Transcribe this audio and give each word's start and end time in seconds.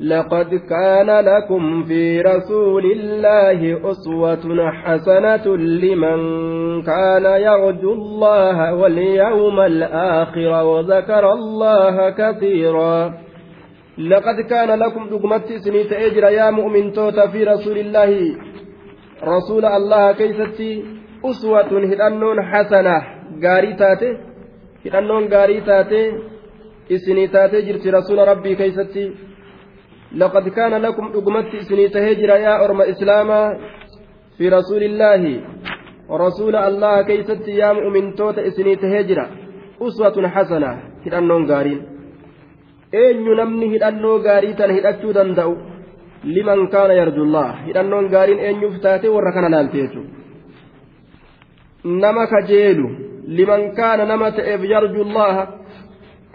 لقد 0.00 0.54
كان 0.54 1.24
لكم 1.24 1.84
في 1.84 2.20
رسول 2.20 2.92
الله 2.92 3.90
أسوة 3.90 4.70
حسنة 4.70 5.56
لمن 5.56 6.18
كان 6.82 7.24
يرجو 7.24 7.92
الله 7.92 8.74
واليوم 8.74 9.60
الآخر 9.60 10.64
وذكر 10.64 11.32
الله 11.32 12.10
كثيرا. 12.10 13.14
لقد 13.98 14.40
كان 14.50 14.78
لكم 14.78 15.08
دقمت 15.08 15.52
سنيت 15.52 15.92
أجر 15.92 16.24
يا 16.24 16.50
مؤمن 16.50 16.92
توت 16.92 17.20
في 17.20 17.44
رسول 17.44 17.78
الله. 17.78 18.36
رسول 19.24 19.64
الله 19.64 20.12
كيستي 20.12 20.84
أسوة 21.24 21.60
هدنون 21.60 22.42
حسنة 22.42 23.02
غاري 23.44 23.72
تاتي 23.74 24.16
هدنون 24.86 25.28
غاري 25.32 25.60
إسني 26.94 27.26
تاتي 27.34 27.60
جرت 27.66 27.84
رسول 27.86 28.18
ربي 28.30 28.54
كيستي 28.54 29.04
لقد 30.20 30.48
كان 30.48 30.72
لكم 30.84 31.06
أقمت 31.18 31.54
إسني 31.54 31.88
تهجر 31.88 32.30
يا 32.46 32.54
أرم 32.64 32.80
إسلاما 32.92 33.40
في 34.38 34.48
رسول 34.48 34.82
الله 34.90 35.22
ورسول 36.10 36.54
الله 36.56 37.02
كيست 37.08 37.48
يا 37.48 37.72
مؤمن 37.72 38.14
توت 38.18 38.38
إسني 38.38 38.76
تهجر 38.82 39.18
أسوة 39.82 40.16
حسنة 40.34 40.70
هدأنون 41.06 41.44
غارين 41.50 41.80
namni 42.92 43.66
hidhannoo 43.72 44.18
gaarii 44.26 44.54
tana 44.54 44.72
hidhachuu 44.76 45.12
danda'u 45.16 45.54
liman 46.24 46.68
kaana 46.68 46.94
yarjullaa 46.94 47.52
hidhannoon 47.66 48.08
gaariin 48.14 48.38
eenyuuf 48.48 48.76
taate 48.82 49.08
warra 49.14 49.32
kana 49.32 49.50
laalte 49.54 49.78
jechuudha 49.82 50.10
nama 51.84 52.26
kajeelu 52.26 52.90
liman 53.26 53.74
kaana 53.78 54.04
nama 54.04 54.30
ta'eef 54.30 54.64
yarjullaaha 54.74 55.46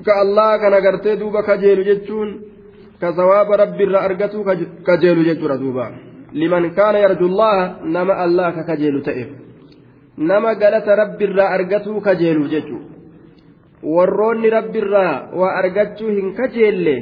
allah 0.06 0.60
kana 0.62 0.82
gartee 0.82 1.16
duuba 1.18 1.44
kajeelu 1.44 1.84
jechuun 1.84 2.30
ka 3.00 3.14
sawaaba 3.14 3.58
rabbiirraa 3.58 4.02
argatu 4.10 4.44
kajeelu 4.84 5.24
jechuudha 5.24 5.58
duuba 5.58 5.92
liman 6.34 6.72
kaana 6.76 7.00
yarjullaha 7.00 7.80
nama 7.84 8.14
allah 8.26 8.54
ka 8.56 8.64
kajeelu 8.64 9.02
ta'eef 9.02 9.30
nama 10.18 10.56
galata 10.56 10.96
rabbiirraa 10.96 11.50
argatuu 11.58 12.02
kajeelu 12.02 12.48
jechuudha 12.48 12.98
warroonni 13.96 14.50
rabbiirraa 14.50 15.30
waa 15.40 15.56
argachuu 15.62 16.10
hin 16.10 16.34
kajeelle 16.34 16.96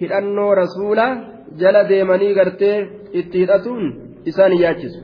hidhannoo 0.00 0.54
rasuulaa 0.54 1.10
jala 1.56 1.88
deemanii 1.88 2.34
gartee 2.34 2.76
itti 3.12 3.38
hidhatuun 3.38 3.84
isaan 4.24 4.60
yaachisu 4.60 5.00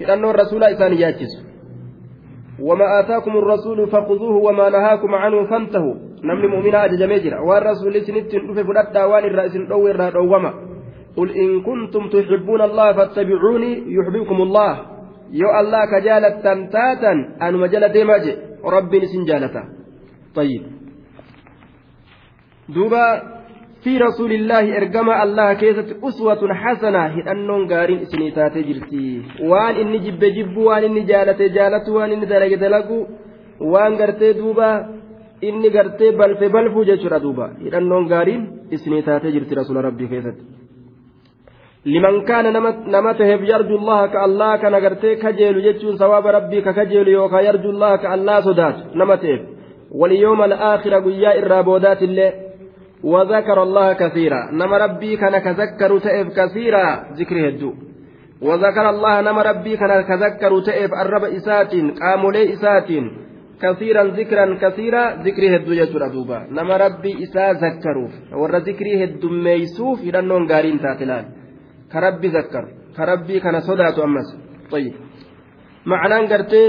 hidhannoon 0.00 0.34
rasuulaa 0.34 0.74
isaan 0.76 1.00
yaachisu 1.00 1.40
وما 2.62 3.00
آتاكم 3.00 3.36
الرسول 3.36 3.86
فخذوه 3.90 4.36
وما 4.36 4.68
نهاكم 4.70 5.14
عنه 5.14 5.46
فانتهوا 5.50 5.94
namni 6.22 6.48
mu'minaa 6.54 6.82
ajajamee 6.88 7.20
jira. 7.24 7.38
Waan 7.48 7.62
rasuulli 7.70 7.98
isinittiin 8.04 8.46
dhufe 8.48 8.64
fudhadhaa 8.68 9.06
waan 9.12 9.24
irraa 9.30 9.46
isin 9.50 9.66
dhowwe 9.70 9.90
irraa 9.94 10.10
dhowwama 10.18 10.52
قل 11.16 11.28
إن 11.30 11.60
كنتم 11.62 12.08
تحبون 12.08 12.60
الله 12.62 12.92
فاتبعوني 12.92 13.72
يحببكم 13.96 14.38
الله 14.42 14.72
يو 15.40 15.48
الله 15.60 15.80
كجالة 15.92 16.28
تنتاتا 16.44 17.12
أن 17.42 17.54
مجالة 17.62 17.86
ديماجي 17.86 18.32
ربي 18.64 18.98
نسن 19.00 19.24
جالتا 19.28 19.62
طيب 20.34 20.62
دوبا 22.74 23.04
في 23.84 23.98
رسول 23.98 24.32
الله 24.32 24.76
إرجما 24.76 25.22
الله 25.22 25.52
كيسة 25.54 25.88
أسوة 26.08 26.54
حسنة 26.54 27.02
هدأنون 27.16 27.62
قارين 27.72 27.98
إسني 28.08 28.30
تاتي 28.30 28.62
جرتي 28.62 29.22
وان 29.50 29.74
إني 29.82 29.98
جب 29.98 30.22
جب 30.36 30.56
وان 30.56 30.84
إني 30.84 31.00
جالة 31.00 31.40
جالة 31.56 31.86
وان 31.92 32.10
إني 32.12 32.26
دلق 32.26 32.52
دلقو 32.62 32.98
وان 33.60 33.92
قرتي 34.00 34.32
دوبا 34.32 34.70
inni 35.48 35.70
gartee 35.76 36.12
balfe 36.20 36.48
balfuu 36.56 36.84
jechuudha 36.90 37.22
duuba 37.24 37.46
hidhannoon 37.64 38.08
gaariin 38.12 38.42
isinii 38.76 39.02
taatee 39.08 39.32
jirti 39.36 39.58
rasuula 39.60 39.82
rabbii 39.88 40.10
keessatti 40.12 40.44
liman 41.94 42.24
kaana 42.28 42.50
nama 42.94 43.14
taheef 43.20 43.42
yarju 43.52 43.78
allaha 43.80 44.12
ka 44.12 44.22
allah 44.28 44.52
kana 44.62 44.80
gartee 44.84 45.16
kajeelu 45.24 45.64
jechuun 45.66 45.98
sawaaba 46.04 46.32
rabbii 46.38 46.62
ka 46.62 46.72
kajeelu 46.78 47.10
yookaan 47.18 47.44
yarju 47.48 47.74
allaha 47.74 47.98
ka 47.98 48.14
allah 48.16 48.38
sodaatu 48.48 48.96
nama 49.02 49.16
taheef 49.16 49.42
waliyyooma 50.00 50.44
al'aakhira 50.50 51.04
guyyaa 51.08 51.36
irraa 51.42 51.62
boodaatillee 51.70 52.32
وذكر 53.04 53.62
الله 53.62 53.92
كثيرا 53.92 54.50
نما 54.52 54.76
ربي 54.78 55.16
كان 55.16 55.38
كذكر 55.38 55.98
تئف 55.98 56.28
كثيرا 56.38 57.04
ذكر 57.18 57.48
هدو 57.48 57.74
وذكر 58.42 58.90
الله 58.90 59.20
نما 59.20 59.42
ربي 59.42 59.76
كان 59.76 60.00
كذكر 60.00 60.60
تئف 60.60 60.90
الرب 61.02 61.24
إسات 61.24 61.72
قامولي 62.00 62.52
إسات 62.52 62.90
كثيرا 63.62 64.04
ذكرا 64.04 64.46
كثيرا 64.62 65.22
ذكري 65.26 65.56
هدو 65.56 65.72
يجرى 65.72 66.08
دوبا. 66.14 66.38
نما 66.50 66.76
ربي 66.76 67.22
إسا 67.22 67.52
ذكروف 67.52 68.12
ورى 68.40 68.58
ذكري 68.58 69.04
هدو 69.04 69.28
ميسوف 69.28 69.98
إلى 70.00 70.18
النون 70.18 70.52
قارين 70.52 70.80
تاتلان. 70.80 71.24
كربي 71.92 72.28
ذكر. 72.28 72.64
كربي 72.96 73.40
كان 73.40 73.60
صدات 73.60 73.98
أمس. 73.98 74.28
طيب. 74.70 74.94
معنى 75.86 76.26
قرتي 76.30 76.64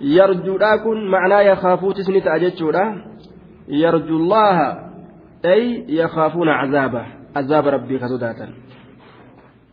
يرجو 0.00 0.56
لكن 0.56 0.96
معنى 1.14 1.38
يخافو 1.50 1.92
تسني 1.92 2.20
تأججولا 2.20 2.84
يرجو 3.68 4.16
الله. 4.16 4.56
أي 5.44 5.84
يخافون 5.88 6.48
عذابه. 6.48 7.06
عذاب 7.36 7.64
ربي 7.68 7.98
كصداتا 7.98 8.46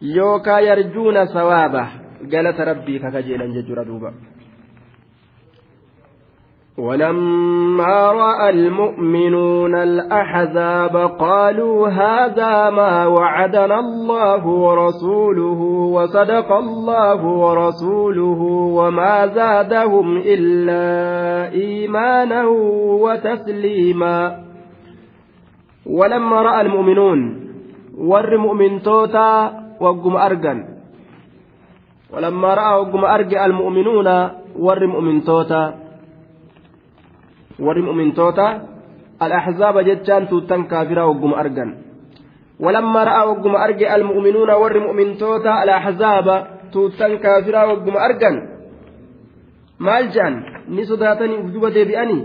يوكا 0.02 0.60
يرجون 0.60 1.26
ثوابه. 1.26 1.88
قالت 2.32 2.60
ربي 2.70 3.00
ككجيلا 3.00 3.46
ججر 3.56 3.84
دوبا. 3.84 4.12
ولما 6.80 8.12
رأى 8.12 8.50
المؤمنون 8.50 9.76
الأحزاب 9.76 10.96
قالوا 11.20 11.88
هذا 11.88 12.70
ما 12.70 13.06
وعدنا 13.06 13.80
الله 13.80 14.48
ورسوله 14.48 15.60
وصدق 15.96 16.52
الله 16.52 17.26
ورسوله 17.26 18.42
وما 18.80 19.28
زادهم 19.28 20.18
إلا 20.18 20.86
إيمانا 21.52 22.48
وتسليما. 23.04 24.40
ولما 25.86 26.42
رأى 26.42 26.62
المؤمنون 26.62 27.20
ور 27.98 28.38
مؤمن 28.38 28.82
توتا 28.82 29.52
وقم 29.82 30.16
ارجن 30.16 30.66
ولما 32.14 32.54
رأى 32.54 32.80
وقم 32.80 33.06
ارجع 33.06 33.46
المؤمنون 33.46 34.08
ور 34.60 34.88
مؤمن 34.88 35.24
توتا. 35.24 35.89
Warri 37.66 37.82
mu'mintoota 37.82 38.46
al-ahzaaba 39.20 39.84
jechaan 39.90 40.28
tuuttan 40.32 40.68
kaafiraa 40.72 41.08
wagguma 41.12 41.38
argan 41.44 41.70
walammaa 42.60 43.06
ra'aa 43.10 43.26
wagguma 43.32 43.60
arge 43.66 43.86
al-mu'minuuna 43.96 44.58
warri 44.64 44.80
mu'mintoota 44.88 45.52
al-ahzaaba 45.64 46.36
tuuttan 46.72 47.20
kaafiraa 47.24 47.68
wagguma 47.72 48.00
argan 48.08 48.36
maal 49.80 50.08
jedhan 50.16 50.36
ni 50.76 50.86
sodaatanii 50.92 51.38
uf 51.44 51.52
duba 51.54 51.70
deebi'anii 51.78 52.22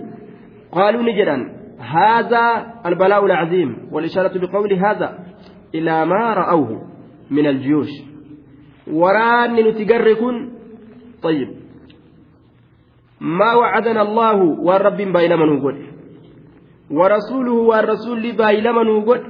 qaaluu 0.77 1.03
ni 1.03 1.15
jedhan 1.21 1.43
هذا 1.85 2.67
البلاء 2.87 3.27
العظيم 3.27 3.71
والإشارة 3.93 4.39
بقول 4.39 4.73
هذا 4.73 5.09
إلى 5.75 6.07
ما 6.07 6.35
رأوه 6.35 6.71
من 7.31 7.47
الجيوش 7.47 7.89
وران 8.93 9.57
نتقركن 9.57 10.37
طيب 11.23 11.49
ما 13.25 13.55
وعدنا 13.55 14.03
الله 14.03 14.37
والرب 14.61 14.97
بايلما 14.97 15.47
نقول 15.47 15.77
ورسوله 16.91 17.53
والرسول 17.53 18.33
بايلما 18.33 18.83
نقول 18.83 19.21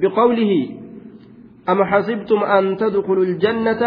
بقوله 0.00 0.52
أم 1.68 1.84
حسبتم 1.84 2.38
أن 2.44 2.76
تدخلوا 2.76 3.24
الجنة 3.24 3.82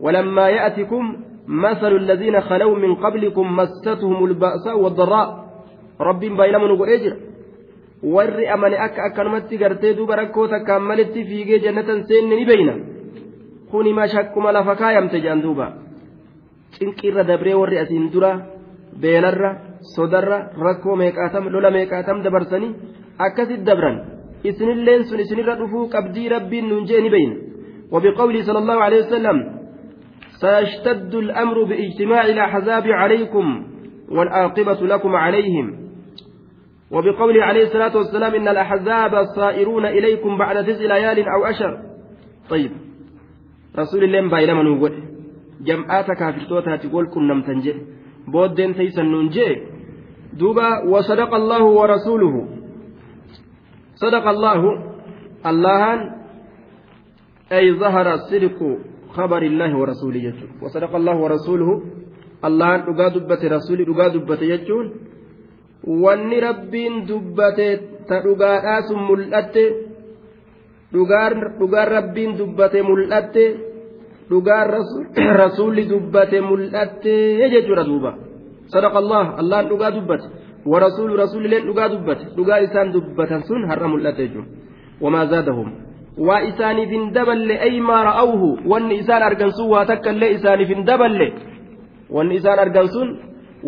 ولما 0.00 0.48
يأتكم 0.48 1.16
مثل 1.48 1.92
الذين 1.96 2.40
خلوا 2.40 2.78
من 2.78 2.94
قبلكم 2.94 3.56
مستهم 3.56 4.24
البأساء 4.24 4.78
والضراء. 4.78 5.28
رب 6.00 6.20
بايلما 6.20 6.66
نقول 6.66 6.88
أجر. 6.88 7.16
warri 8.02 8.46
amane 8.46 8.78
akka 8.78 9.02
akkanumatti 9.02 9.58
gartee 9.58 9.94
duuba 9.94 10.16
rakkoo 10.16 10.46
takkaan 10.46 10.82
malitti 10.82 11.24
fiigee 11.24 11.58
jannatan 11.58 12.06
seenne 12.06 12.36
ni 12.36 12.46
beeyna 12.46 12.74
kuni 13.70 13.92
mashakkuma 13.92 14.52
lafa 14.52 14.76
kaayamte 14.76 15.18
jedhan 15.20 15.42
cinqirra 16.78 17.22
dabree 17.30 17.56
warri 17.60 17.78
asiin 17.84 18.06
dura 18.12 18.32
beelarra 19.02 19.50
sodarra 19.94 20.38
rakkoo 20.66 20.96
meeqaatam 21.02 21.44
lola 21.54 21.70
meeqaatam 21.76 22.22
dabarsanii 22.24 22.76
akkasit 23.26 23.60
dabran 23.68 23.96
isinilleen 24.48 25.02
sun 25.08 25.20
isinirra 25.24 25.54
dhufuu 25.60 25.84
qabdii 25.94 26.28
rabbiin 26.34 26.66
nuun 26.70 26.86
jee 26.90 27.02
ni 27.02 27.10
beeyna 27.16 27.36
وبقوله 27.92 28.42
صلى 28.42 28.58
الله 28.58 28.78
عليه 28.86 29.00
وسلم 29.06 29.36
سيشتد 30.44 31.14
الأمر 31.14 31.62
باجتماع 31.64 32.26
الأحزاب 32.26 32.86
عليكم 32.86 33.66
والعاقبة 34.10 34.80
لكم 34.86 35.16
عليهم 35.16 35.66
وبقوله 36.90 37.42
عليه 37.44 37.62
الصلاة 37.62 37.96
والسلام 37.96 38.34
إن 38.34 38.48
الأحزاب 38.48 39.24
صائرون 39.36 39.86
إليكم 39.86 40.38
بعد 40.38 40.66
تسع 40.66 40.84
ليال 40.84 41.18
أو 41.28 41.44
أشر 41.44 41.78
طيب 42.50 42.70
رسول 43.78 44.04
الله 44.04 44.28
بايلما 44.30 44.62
نقول 44.62 44.92
jam'aata 45.66 46.14
kaafirtootaati 46.20 46.86
wal 46.92 47.08
qunnamtan 47.14 47.62
jedhe 47.66 47.82
booddeen 48.32 48.74
teeysan 48.74 49.10
nuun 49.10 49.28
jee 49.36 49.52
duuba 50.38 50.82
wasadaqa 50.92 51.36
allahu 51.36 51.76
warasuuluhu 51.78 52.58
صدق 53.98 54.24
الله 54.34 54.62
allahan 55.50 56.00
ay 57.50 57.66
zahara 57.82 58.30
sidqu 58.30 58.70
خبر 59.08 59.42
الله 59.42 59.70
ورسوله 59.74 60.20
يجون 60.28 60.50
وصدق 60.62 60.92
الله 60.94 61.16
ورسوله 61.24 61.70
الله 62.44 62.70
dhugaa 62.86 63.10
dubbate 63.10 63.46
rasuuli 63.50 63.82
dhugaa 63.88 64.14
dubbate 64.14 64.46
jechuun 64.46 64.86
wanni 65.82 66.38
rabbiin 66.38 67.08
dubbate 67.10 67.68
ta 68.06 68.22
dhugaadhaa 68.22 68.86
sun 68.86 69.00
mul'atte 69.10 69.64
dhugaan 70.92 71.34
rabbiin 71.96 72.38
dubbate 72.38 72.78
mul'atte 72.86 73.44
dhugaan 74.30 74.66
rasuulli 75.42 75.84
dubbate 75.92 76.38
mul'atte 76.50 77.14
jechuudha 77.54 77.84
duuba 77.90 78.10
sadaqa 78.72 78.98
allah 79.02 79.24
allaan 79.40 79.68
dhugaa 79.70 79.90
dubbate 79.96 80.26
warasuulu 80.72 81.14
rasuulilleen 81.22 81.64
dhugaa 81.68 81.88
dubbate 81.94 82.24
dhugaa 82.36 82.60
isaan 82.66 82.88
dubbatan 82.96 83.42
sun 83.48 83.62
har'a 83.70 83.88
mul'ate 83.94 84.22
jechuudha 84.26 84.50
wamaa 85.04 85.26
zaadahum 85.32 85.68
waa 86.28 86.40
isaaniif 86.50 86.90
hin 86.96 87.04
daballe 87.16 87.54
aymaa 87.68 88.02
ra'awhu 88.10 88.48
wanni 88.72 88.94
isaan 89.02 89.22
argan 89.28 89.52
sun 89.58 89.68
waa 89.74 89.84
takka 89.90 90.10
illee 90.14 90.30
isaaniif 90.38 90.68
hin 90.74 90.82
daballe 90.90 91.26
wanni 92.16 92.34
isaan 92.40 92.58
argan 92.64 92.88
sun 92.94 93.08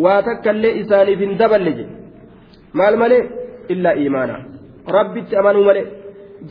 waa 0.05 0.19
takka 0.29 0.51
illee 0.57 0.75
isaaniif 0.83 1.21
hin 1.25 1.33
daballe 1.43 1.73
jedhe 1.79 1.95
maal 2.79 2.97
malee 3.03 3.23
illaa 3.75 3.95
iimaana 4.03 4.37
rabbitti 4.97 5.35
amanuu 5.41 5.65
malee 5.69 5.87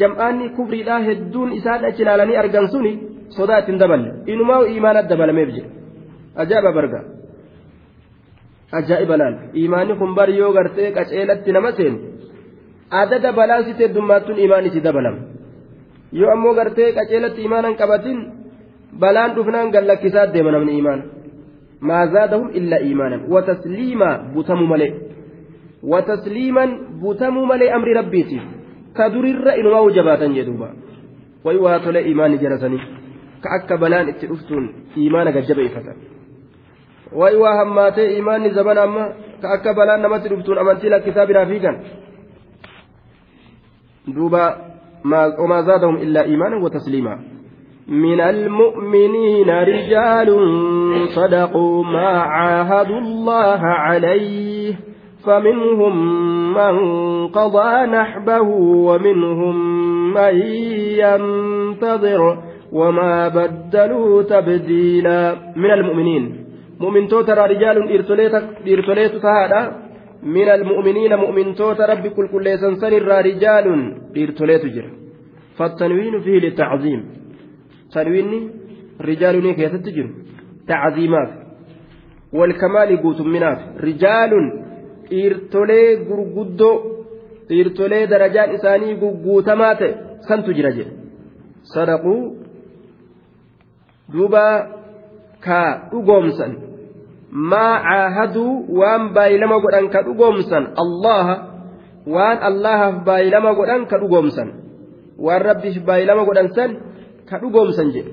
jam'aanni 0.02 0.46
kufriidhaa 0.58 1.00
hedduun 1.10 1.50
isaan 1.60 1.86
achi 1.90 2.02
ilaalanii 2.06 2.38
argan 2.44 2.68
suni 2.74 2.94
sodaa 3.38 3.60
ittiin 3.62 3.80
daballe 3.84 4.10
inumaa 4.34 4.62
iimaanat 4.74 5.08
dabalameef 5.12 5.50
jedhe 5.56 5.70
ajaa'iba 6.42 6.72
barga 6.78 7.00
ajaa'iba 8.80 9.16
laal 9.22 9.36
iimaanni 9.62 9.94
kun 10.02 10.12
bari 10.20 10.34
yoo 10.42 10.52
gartee 10.58 10.90
qaceelatti 10.98 11.52
nama 11.58 11.72
seenu 11.78 11.98
adada 13.02 13.32
balaan 13.40 13.64
si 13.68 13.74
heddummaattuun 13.84 14.38
iimaan 14.44 14.66
isi 14.70 14.82
dabalama 14.88 15.22
yoo 16.20 16.30
ammoo 16.36 16.54
gartee 16.60 16.90
qaceelatti 16.98 17.42
imaanan 17.48 17.76
qabatin 17.82 18.20
balaan 19.04 19.32
dhufnaan 19.36 19.68
gallakkisaa 19.76 20.28
deema 20.34 20.52
namni 20.56 20.74
imaana 20.82 21.04
maa 21.90 22.04
zaadahum 22.14 22.48
illaa 22.60 22.82
imaanan 22.92 23.22
watasliimaa 23.34 24.16
butamuu 24.36 24.68
malee 24.74 24.92
watasliiman 25.92 26.70
butamuu 27.02 27.46
malee 27.52 27.70
amri 27.78 27.94
rabbiitiif 28.00 28.46
ka 28.98 29.10
durirra 29.14 29.52
inumaa 29.62 29.90
jabaatan 29.98 30.32
jedhuuba 30.40 30.70
way 31.46 31.58
waa 31.66 31.80
tolee 31.86 32.04
imaanni 32.14 32.38
jarasanii 32.44 32.82
itti 34.10 34.28
dhuftuun 34.28 34.66
imaana 34.96 35.32
gajjabeeffatan 35.32 35.98
way 37.12 37.36
waa 37.36 37.56
hammaatee 37.58 38.18
imaanni 38.18 38.50
zaban 38.50 38.78
amma 38.78 39.04
ka 39.42 39.54
akka 39.58 39.74
balaan 39.74 40.02
namatti 40.02 40.30
dhuftuun 40.30 40.58
amantii 40.58 40.90
lakkisaa 40.90 41.26
biraa 41.26 41.46
fiigan 41.46 41.78
duuba 44.16 44.70
وما 45.40 45.62
زادهم 45.62 45.96
إلا 45.96 46.24
إيمانا 46.24 46.58
وتسليما 46.64 47.20
من 47.88 48.22
المؤمنين 48.22 49.50
رجال 49.50 50.30
صدقوا 51.16 51.84
ما 51.84 52.10
عاهدوا 52.20 53.00
الله 53.00 53.62
عليه 53.62 54.76
فمنهم 55.26 55.94
من 56.54 56.76
قضى 57.28 57.86
نحبه 57.86 58.42
ومنهم 58.88 59.56
من 60.14 60.36
ينتظر 61.00 62.38
وما 62.72 63.28
بدلوا 63.28 64.24
تبديلا 64.24 65.36
من 65.56 65.72
المؤمنين. 65.72 66.24
مؤمن 66.80 67.08
توتر 67.08 67.38
رجال 67.50 67.78
إرتليت 68.68 69.14
تهادا 69.24 69.62
من 70.24 70.50
المؤمنين 70.50 71.16
مؤمن 71.16 71.56
توت 71.56 71.82
ربي 71.82 72.10
كل 72.10 72.28
كل 72.34 72.46
سنسن 72.60 72.94
رجال 73.30 73.66
إرتليت 74.18 74.66
جر 74.66 74.88
فالتنوين 75.58 76.22
فيه 76.22 76.40
للتعظيم 76.40 77.02
تنوين 77.94 78.52
رجال 79.02 79.36
كيف 79.56 79.76
تجر 79.86 80.08
تعظيمات. 80.68 81.30
والكمال 82.34 82.90
قوت 83.04 83.22
منات 83.22 83.60
رجال 83.88 84.32
إرتلي 85.14 85.84
غرغدو 86.08 86.74
إرتلي 87.52 88.06
درجات 88.06 88.50
إساني 88.50 88.90
قوتمات. 89.26 89.82
سنت 90.30 90.48
جرج 90.58 90.78
صدقوا 91.76 92.22
دوبا 94.14 94.48
كا 95.44 95.90
أقومسن 95.94 96.70
maa 97.32 97.78
caahaduu 97.86 98.66
waan 98.74 99.14
baay'ilama 99.14 99.62
godhan 99.62 99.90
ka 99.94 100.02
dhugoomsan 100.02 100.74
allaha 100.84 101.36
waan 102.10 102.38
allahaaf 102.50 103.06
baay'ilama 103.06 103.54
godhan 103.54 103.86
ka 103.86 104.02
dhugoomsan 104.02 104.50
waan 105.26 105.42
rabbiif 105.42 105.78
baay'ilama 105.86 106.26
godhan 106.26 106.50
san 106.58 106.72
ka 107.30 107.38
dhugoomsan 107.38 107.94
jedhe 107.94 108.12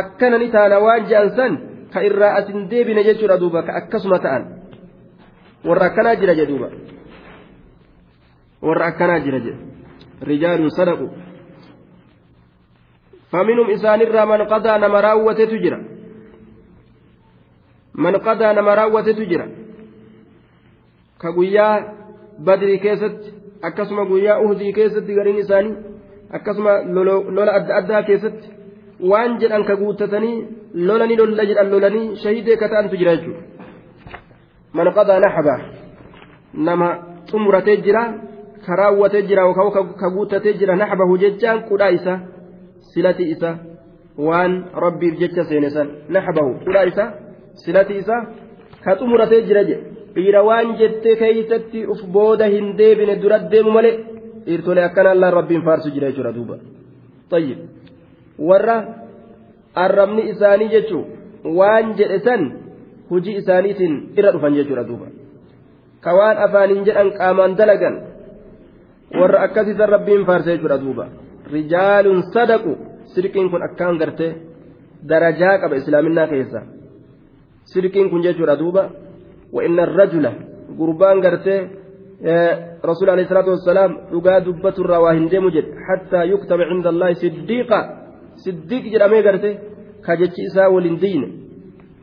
akkana 0.00 0.36
ni 0.38 0.52
taana 0.52 0.76
waan 0.84 1.08
je'an 1.08 1.32
san 1.36 1.52
ka 1.92 2.04
irraa 2.04 2.36
asin 2.44 2.68
deebine 2.68 3.04
jechuudha 3.08 3.40
duuba 3.40 3.64
ka 3.64 3.72
akkasuma 3.80 4.18
ta'an 4.20 4.42
warra 5.64 5.86
akkanaa 5.90 6.16
jira 6.20 6.34
jedhuuba 6.40 6.68
warra 8.68 8.84
akkanaa 8.92 9.20
jira 9.24 9.40
jedhe 9.46 9.60
rijaalun 10.28 10.70
sadaqu 10.78 11.06
qadaa 14.52 14.78
nama 14.78 15.00
raawwatetu 15.00 15.58
jira 15.58 15.78
man 17.94 18.20
qadaa 18.20 18.52
nama 18.52 18.74
raawwatetu 18.74 19.24
jira 19.30 19.46
ka 21.18 21.32
guyyaa 21.32 21.74
badrii 22.38 22.78
keessatti 22.78 23.34
akkasuma 23.62 24.04
guyyaa 24.04 24.40
uhdii 24.40 24.72
keessatti 24.72 25.14
gariin 25.14 25.38
isaanii 25.44 25.76
akkasuma 26.32 26.72
lola 27.36 27.52
adda 27.58 27.76
addaa 27.80 28.02
keessatti 28.02 28.48
waan 29.10 29.38
jedhan 29.38 29.64
ka 29.64 29.76
guuttatanii 29.76 30.36
lolanii 30.74 31.16
lolla 31.16 31.44
jedhan 31.44 31.70
lolanii 31.70 32.16
shahidee 32.22 32.56
ka 32.56 32.68
ta'antu 32.68 32.96
jira 32.96 33.16
jechuudha 33.16 33.42
man 34.72 34.92
qadaa 34.98 35.20
naxaba 35.24 35.56
nama 36.54 36.88
xumuratee 37.30 37.76
jira 37.86 38.02
ka 38.66 38.76
raawwatee 38.76 39.22
jira 39.22 39.42
yookaan 39.48 39.94
ka 40.00 40.10
guuttatee 40.10 40.54
jira 40.60 40.76
naxbahu 40.76 41.18
jechaan 41.18 41.64
qudhaa 41.70 41.90
isa 41.98 42.14
silati 42.94 43.24
isa 43.34 43.50
waan 44.28 44.52
rabbiif 44.84 45.14
jecha 45.20 45.44
seene 45.50 45.70
san 45.76 45.88
naxbahu 46.14 46.50
qudhaa 46.64 46.84
isa 46.92 47.04
silati 47.64 47.94
isa 48.02 48.16
ka 48.84 48.92
xumuratee 48.98 49.40
jira 49.48 49.62
jedhe 49.70 49.84
dhiira 50.14 50.40
waan 50.48 50.76
jettee 50.80 51.16
keeysatti 51.22 51.80
uf 51.92 52.00
booda 52.16 52.46
hin 52.54 52.66
deebine 52.78 53.14
dura 53.22 53.38
deemu 53.52 53.70
malee 53.76 53.94
dhiirtolee 54.46 54.84
akkana 54.88 55.10
allaan 55.14 55.34
rabbiin 55.38 55.62
faarsu 55.66 55.88
jira 55.94 56.08
jechuudha 56.10 56.32
duuba. 56.36 56.56
Tayyib. 57.30 57.58
Warra 58.48 58.76
arrabni 59.84 60.22
isaanii 60.32 60.68
jechuu 60.74 61.02
waan 61.58 61.94
jedhe 61.98 62.18
san 62.26 62.42
hujii 63.10 63.36
isaaniitiin 63.40 63.94
irra 64.18 64.32
dhufan 64.34 64.54
jechuudha 64.58 64.84
duuba. 64.90 65.06
Ka 66.04 66.10
waan 66.18 66.36
afaaniin 66.46 66.84
jedhan 66.88 67.08
qaamaan 67.18 67.56
dalagan 67.60 67.96
warra 69.20 69.38
akkasiisan 69.46 69.88
rabbiin 69.94 70.26
faarsa 70.28 70.50
jechuudha 70.54 70.78
duuba 70.84 71.04
rijaalun 71.56 72.22
sadaqu 72.34 72.72
sirqiin 73.14 73.50
kun 73.52 73.62
akkaan 73.68 73.98
gartee 74.02 74.32
darajaa 75.10 75.54
qaba 75.62 75.74
islaaminaa 75.80 76.26
keessa 76.32 76.60
sirkiin 77.72 78.10
kun 78.10 78.22
jechuudha 78.26 78.56
duuba 78.62 78.82
wa'inna 79.54 79.84
rajula 79.98 80.32
gurbaan 80.78 81.20
gartee 81.24 81.60
rasuul 82.90 83.10
alayhi 83.14 83.28
salaatu 83.28 83.54
wassalaam 83.54 83.92
dhugaa 84.12 84.38
dubbaturraa 84.46 85.00
waa 85.04 85.14
hin 85.18 85.26
deemu 85.32 85.50
jedhe 85.56 85.72
hattaa 85.88 86.24
yuktaba 86.32 86.68
cinda 86.70 86.88
allaahi 86.94 87.20
siddiiqa 87.24 87.78
siddiiq 88.44 88.84
jedhamee 88.94 89.22
garte 89.26 89.50
ka 90.06 90.16
jechi 90.20 90.46
isaa 90.48 90.68
waliin 90.74 91.00
diine 91.02 91.28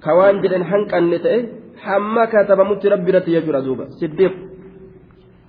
ka 0.03 0.15
waan 0.19 0.41
jedhan 0.43 0.63
hanqanne 0.71 1.19
ta'e 1.25 1.39
hamma 1.85 2.23
katabamutti 2.33 2.91
rabbi 2.93 3.09
irratti 3.11 3.35
jechuudha 3.37 3.61
duuba 3.67 3.85
siddiiq 4.01 4.33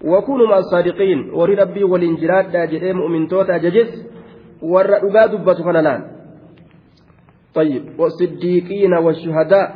وكونوا 0.05 0.47
مع 0.47 0.59
الصادقين. 0.59 1.31
وري 1.35 1.55
ربي 1.55 1.85
ولنجراد 1.85 2.53
دا 2.53 2.65
جدي 2.65 2.93
مؤمن 2.93 3.29
توتا 3.29 3.57
ججس. 3.57 4.07
ور 4.63 4.99
دغا 4.99 5.27
دبتو 5.27 5.63
كنلان 5.65 6.01
طيب. 7.55 8.01
والصديقين 8.01 8.95
والشهداء. 8.95 9.69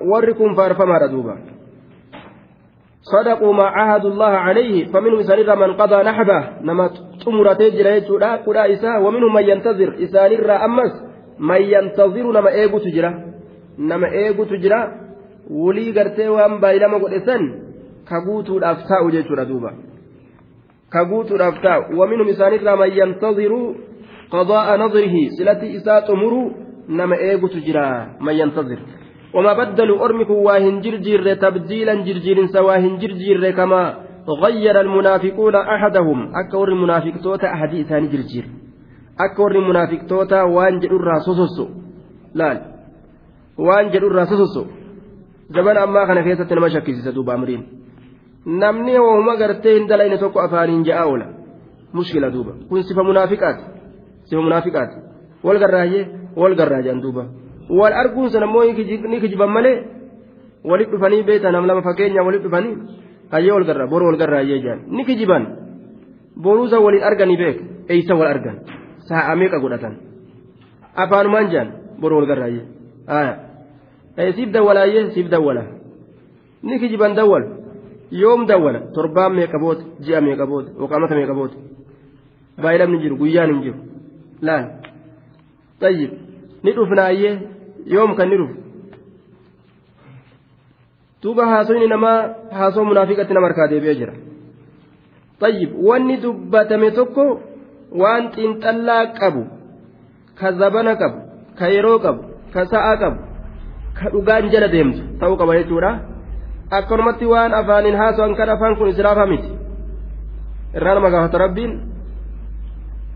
warri 0.00 0.34
kun 0.34 0.54
faarfamaadha 0.56 1.08
duuba 1.08 1.36
صدقوا 3.08 3.52
ما 3.54 3.64
عاهدوا 3.64 4.10
الله 4.10 4.32
عليه. 4.46 4.92
فمنهم 4.92 5.18
إسان 5.18 5.58
من 5.58 5.72
قضى 5.80 6.02
نحبه. 6.02 6.60
نما 6.60 6.90
تمرت 7.24 7.62
جرا 7.62 7.90
يجودا 7.90 8.36
قدا 8.44 8.72
إسا. 8.72 8.98
ومنهم 8.98 9.32
من 9.34 9.44
ينتظر. 9.48 9.96
إسان 10.04 10.50
أمس. 10.50 11.08
من 11.38 11.62
ينتظر 11.62 12.32
نما 12.32 12.50
إيغو 12.50 12.78
تجرا 12.78 13.10
نما 13.78 14.12
إيغو 14.12 14.44
تجرا 14.44 14.80
ولي 15.50 15.90
غرتي 15.90 16.28
وان 16.28 16.60
بايلما 16.60 16.98
قد 16.98 17.12
إسان 18.08 18.24
كغوتو 18.24 18.58
دافتاء 18.58 19.10
جيتورا 19.10 19.44
دوبا 19.44 19.70
كغوتو 20.92 21.36
دافتاء 21.36 21.92
ومنهم 21.98 22.28
إسان 22.28 22.52
من 22.78 22.90
ينتظر 22.92 23.52
قضاء 24.30 24.76
نظره 24.76 25.14
سلتي 25.38 25.76
إسا 25.76 26.00
تمرو 26.00 26.52
نما 26.88 27.16
إيغو 27.16 27.46
تجرا 27.46 28.16
من 28.20 28.34
ينتظر 28.34 28.80
وما 29.34 29.52
بدلوا 29.52 30.04
أرمكم 30.04 30.34
واهن 30.34 30.80
جرجير 30.80 31.34
تبديلا 31.34 31.94
جرجير 31.94 32.46
سواهن 32.46 32.98
جرجير 32.98 33.50
كما 33.50 33.82
غير 34.44 34.80
المنافقون 34.80 35.54
أحدهم 35.54 36.18
أكور 36.40 36.68
المنافق 36.68 37.14
توتا 37.22 37.46
أحد 37.54 37.72
ثاني 37.88 38.08
جرجير 38.12 38.44
أكور 39.20 39.52
المنافق 39.52 40.00
توتا 40.08 40.42
وان 40.42 40.78
جدر 40.78 41.00
راسوسو 41.00 41.66
لا 42.34 42.48
وان 43.58 43.90
جدر 43.90 44.12
راسوسو 44.12 44.64
زمان 45.50 45.76
أما 45.76 46.04
كان 46.06 46.20
كيسة 46.24 46.54
نما 46.54 46.68
شكيسة 46.68 47.10
دوب 47.10 47.30
أمرين 47.30 47.62
namni 48.48 48.96
hooma 48.96 49.36
gartee 49.36 49.74
hin 49.78 49.88
dalayne 49.88 50.18
tokko 50.18 50.40
afaaniin 50.40 50.84
ja'a 50.84 51.04
oola 51.06 51.26
mushkila 51.92 52.30
duuba 52.32 52.52
kun 52.68 52.82
sifa 52.82 53.02
munaafiqaati 53.04 53.64
sifa 54.24 54.42
munaafiqaati 54.42 54.96
wal 55.44 55.58
garraayee 55.58 56.06
wal 56.36 56.54
garraajan 56.54 57.02
duuba 57.02 57.26
wal 57.68 57.92
arguun 57.92 58.30
san 58.30 58.42
ammoo 58.42 58.64
ni 58.64 59.20
kijiban 59.20 59.50
malee 59.50 59.76
walit 60.64 60.90
dhufanii 60.90 61.22
beektan 61.22 61.52
nam 61.52 61.66
lama 61.66 61.82
fakkeenya 61.82 62.22
walit 62.22 62.42
dhufanii 62.42 62.76
hayyee 63.30 63.52
wal 63.52 63.64
garraa 63.64 63.86
boru 63.86 64.06
wal 64.06 64.16
garraayee 64.16 64.60
jaan 64.62 64.80
ni 64.88 65.04
kijiban 65.04 65.46
boruusa 66.42 66.80
waliin 66.80 67.04
arganii 67.04 67.36
beek 67.36 67.58
eeysa 67.88 68.14
wal 68.14 68.26
argan 68.34 68.56
sa'a 69.08 69.36
meeqa 69.36 69.60
godhatan 69.60 69.94
afaanumaan 70.94 71.50
jaan 71.52 71.68
boru 72.00 72.16
wal 72.16 72.26
garraayee 72.26 72.64
siif 74.36 74.50
dawwalaayee 74.52 75.10
siif 75.14 75.28
dawwala 75.30 75.64
ni 76.62 76.78
kijiban 76.78 77.14
dawwal 77.14 77.57
waqaamata 80.82 81.14
meeqa 81.18 81.34
boote 81.40 81.56
baay'inamni 82.62 82.98
jiru 83.02 83.16
guyyaan 83.22 83.50
hin 83.52 83.60
jiru 83.66 83.78
laal 84.48 84.64
tayyib 85.80 86.10
ni 86.64 86.70
dhufnaayyee 86.78 87.34
yoom 87.96 88.14
kan 88.20 88.28
ni 88.30 88.36
dhufu 88.40 88.54
tuuba 91.20 91.46
haasoyni 91.52 91.86
namaa 91.94 92.18
haasoo 92.58 92.84
munaafiqatti 92.90 93.34
nama 93.34 93.46
harkaa 93.50 93.68
deebi'ee 93.74 93.94
jira 94.00 94.14
tayyib 95.44 95.70
wanni 95.88 96.16
dubbatame 96.24 96.90
tokko 96.98 97.24
waan 98.02 98.30
xiinxallaa 98.34 99.02
qabu 99.20 99.42
ka 100.40 100.52
zabana 100.60 100.92
qabu 101.02 101.18
ka 101.58 101.66
yeroo 101.74 101.98
qabu 102.04 102.22
ka 102.54 102.64
sa'a 102.72 102.92
qabu 103.02 103.18
ka 103.98 104.04
dhugaan 104.14 104.50
jala 104.54 104.68
deemtu 104.74 105.00
ta'uu 105.20 105.36
qaba 105.40 105.58
jechuudha 105.58 105.90
akkanumatti 106.70 107.26
waan 107.26 107.54
afaaniin 107.54 107.96
haaso'an 107.96 108.34
kan 108.36 108.48
afaan 108.48 108.76
kun 108.76 108.88
israafa 108.88 109.26
miti 109.26 109.50
irraa 110.76 110.94
nama 110.94 111.10
gaafata 111.10 111.38
rabbiin 111.38 111.72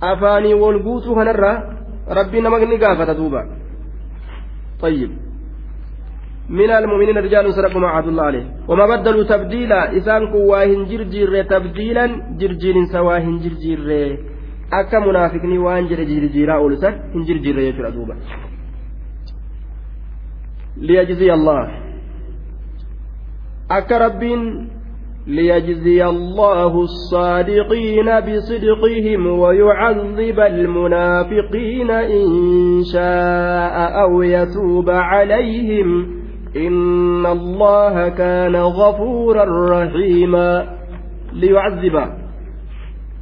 afaanii 0.00 0.54
wal 0.54 0.78
guutuu 0.86 1.14
kanarraa 1.14 1.56
rabbiin 2.18 2.44
nama 2.44 2.58
ni 2.58 2.78
gaafata 2.78 3.14
duuba 3.14 3.42
طيب 4.82 5.10
من 6.48 6.70
المؤمنين 6.70 7.18
رجال 7.18 7.54
صدقوا 7.54 7.80
ما 7.80 7.88
عهد 7.88 8.06
الله 8.06 8.24
عليه 8.30 8.46
وما 8.68 8.86
بدلوا 8.86 9.24
تبديلا 9.24 9.96
إسان 9.96 10.22
كواهن 10.32 10.84
جرجير 10.90 11.30
تبديلا 11.54 12.06
جرجير 12.40 12.76
سواهن 12.94 13.36
جرجير 13.44 13.80
waan 15.66 15.84
jedhe 15.90 16.04
jirjiiraa 16.10 16.58
oolu 16.64 16.76
san 16.82 16.94
hin 17.12 17.22
jirjiirre 17.28 17.62
jechuudha 17.68 17.90
duuba 17.96 18.14
liyajziya 20.86 21.34
allah 21.38 21.60
akka 23.78 23.98
rabbiin 23.98 24.42
ليجزي 25.26 26.04
الله 26.04 26.80
الصادقين 26.82 28.20
بصدقهم 28.20 29.26
ويعذب 29.26 30.40
المنافقين 30.40 31.90
إن 31.90 32.26
شاء 32.92 34.02
أو 34.02 34.22
يتوب 34.22 34.90
عليهم 34.90 35.88
إن 36.56 37.26
الله 37.26 38.08
كان 38.08 38.56
غفورا 38.56 39.44
رحيما 39.70 40.78
ليعذب 41.32 41.96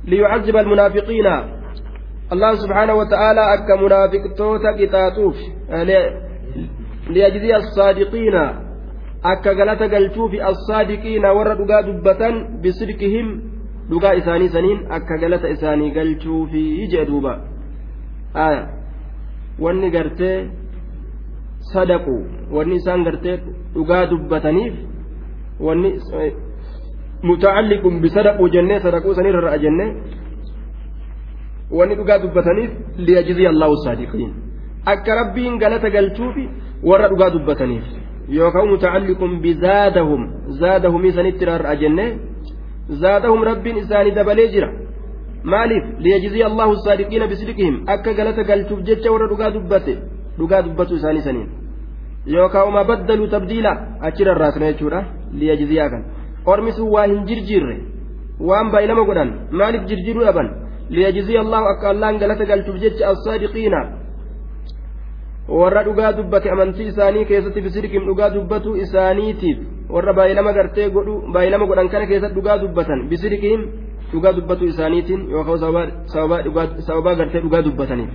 ليعذب 0.04 0.56
المنافقين 0.56 1.26
الله 2.32 2.54
سبحانه 2.54 2.94
وتعالى 2.94 3.40
أك 3.54 3.82
منافق 3.82 4.34
توتا 4.38 4.72
كتاتوف 4.78 5.36
ليجزي 7.10 7.56
الصادقين 7.56 8.34
akka 9.22 9.54
galata 9.54 9.88
galchuufi 9.88 10.40
assaadiqiina 10.40 11.32
warra 11.36 11.54
dhugaa 11.54 11.82
dubbatan 11.82 12.60
bisidqihim 12.62 13.28
dhugaa 13.90 14.14
isaanii 14.20 14.48
saniin 14.48 14.78
akka 14.98 15.18
galata 15.22 15.48
isaanii 15.48 15.90
galchuufi 15.90 16.88
jee 16.92 17.04
duuba. 17.06 17.34
Wanni 19.64 19.90
gartee 19.90 20.48
sadaqu 21.72 22.16
wanni 22.56 22.76
isaan 22.80 23.04
gartee 23.04 23.36
dhugaa 23.74 24.06
dubbataniif 24.06 24.74
wanni 25.60 25.90
mutacalliqun 27.22 28.00
bisadaquu 28.00 28.48
jennee 28.48 28.80
sadaquu 28.80 29.14
sanirra 29.14 29.40
ra'a 29.46 29.58
jennee 29.64 29.90
wanni 31.78 31.94
dhugaa 32.00 32.18
dubbataniif 32.24 32.70
liyajziya 33.06 33.50
allahu 33.50 33.76
saadiqiin. 33.84 34.32
Akka 34.86 35.14
rabbiin 35.20 35.58
galata 35.58 35.90
galchuufi 35.90 36.48
warra 36.82 37.08
dhugaa 37.12 37.30
dubbataniif 37.36 37.99
yookaan 38.38 38.68
mutacalliqun 38.72 39.32
bizaadahum 39.44 40.22
zaadahum 40.60 41.02
isanitti 41.10 41.44
rarra'a 41.50 41.76
jenne 41.82 42.06
zaadahum 43.02 43.40
rabbiin 43.50 43.76
isaanii 43.82 44.14
dabalee 44.18 44.48
jira 44.54 44.68
maaliif 45.52 45.84
liyajziya 46.04 46.46
allahu 46.50 46.72
saadiqiina 46.84 47.26
bisidqihim 47.32 47.76
akka 47.94 48.12
galata 48.18 48.42
galchuuf 48.50 48.80
jecha 48.88 49.12
warra 49.14 49.26
dhugaa 49.32 49.50
dubbate 49.56 49.92
dhugaa 50.38 50.62
dubbatu 50.66 50.92
isaanii 50.98 51.24
saniin 51.28 51.48
yookaan 52.36 52.68
uma 52.70 52.82
baddaluu 52.90 53.28
tabdiila 53.34 53.72
achi 54.08 54.24
rarraasna 54.28 54.66
jechuudha 54.72 55.00
liyajziyaa 55.40 55.88
kan 55.92 56.02
ormi 56.52 56.72
sun 56.76 56.88
waa 56.94 57.06
hin 57.12 57.22
jirjiirre 57.30 57.76
waan 58.48 58.68
baay'inama 58.72 59.04
godhan 59.10 59.30
maaliif 59.60 59.84
jirjiiruu 59.90 60.24
dhaban 60.28 60.48
liyajziya 60.96 61.40
allahu 61.44 61.66
akka 61.72 61.86
allaan 61.92 62.18
galata 62.22 62.44
galchuuf 62.50 62.76
jecha 62.84 63.08
as-saadiqiina 63.12 63.80
warra 65.50 65.82
dhugaa 65.84 66.12
dubbate 66.12 66.50
amantii 66.50 66.86
isaanii 66.92 67.24
keessatti 67.30 67.60
bisirkiin 67.66 68.04
dhugaa 68.08 68.30
dubbatu 68.34 68.74
isaaniitiif 68.84 69.58
warra 69.94 70.12
baay'ilama 70.18 70.52
gartee 70.58 70.88
godhu 70.96 71.14
baay'ilama 71.34 71.66
godhan 71.70 71.88
kana 71.94 72.06
keessatti 72.10 72.36
dhugaa 72.38 72.58
dubbatan 72.64 73.08
bisirkiin 73.12 73.64
dhugaa 74.12 74.32
dubbatu 74.36 74.64
isaaniitiin 74.72 75.30
yookaan 75.30 75.58
sababaa 76.86 77.14
gartee 77.22 77.42
dhugaa 77.46 77.64
dubbataniif. 77.68 78.12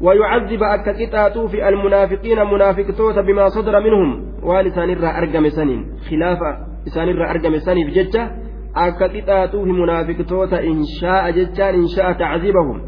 ويعذب 0.00 0.62
أكا 0.62 0.92
قطاطو 1.00 1.48
في 1.48 1.68
المنافقين 1.68 2.38
منافقتوت 2.52 3.18
بما 3.18 3.48
صدر 3.48 3.80
منهم 3.80 4.10
وان 4.42 4.66
إسان 4.66 4.90
الرا 4.90 5.10
أرقم 5.18 5.48
سنين 5.48 5.80
خلاف 6.10 6.38
إسان 6.86 7.08
الرا 7.08 7.30
أرقم 7.30 7.58
سنين 7.58 7.86
في 7.88 7.92
ججة 8.02 8.30
أكا 8.76 9.06
قطاطو 9.06 9.64
في 9.64 9.72
منافقتوت 9.72 10.52
إن 10.52 10.78
شاء 11.00 11.30
ججان 11.30 11.74
إن 11.74 11.88
شاء 11.96 12.12
تعذيبهم 12.12 12.82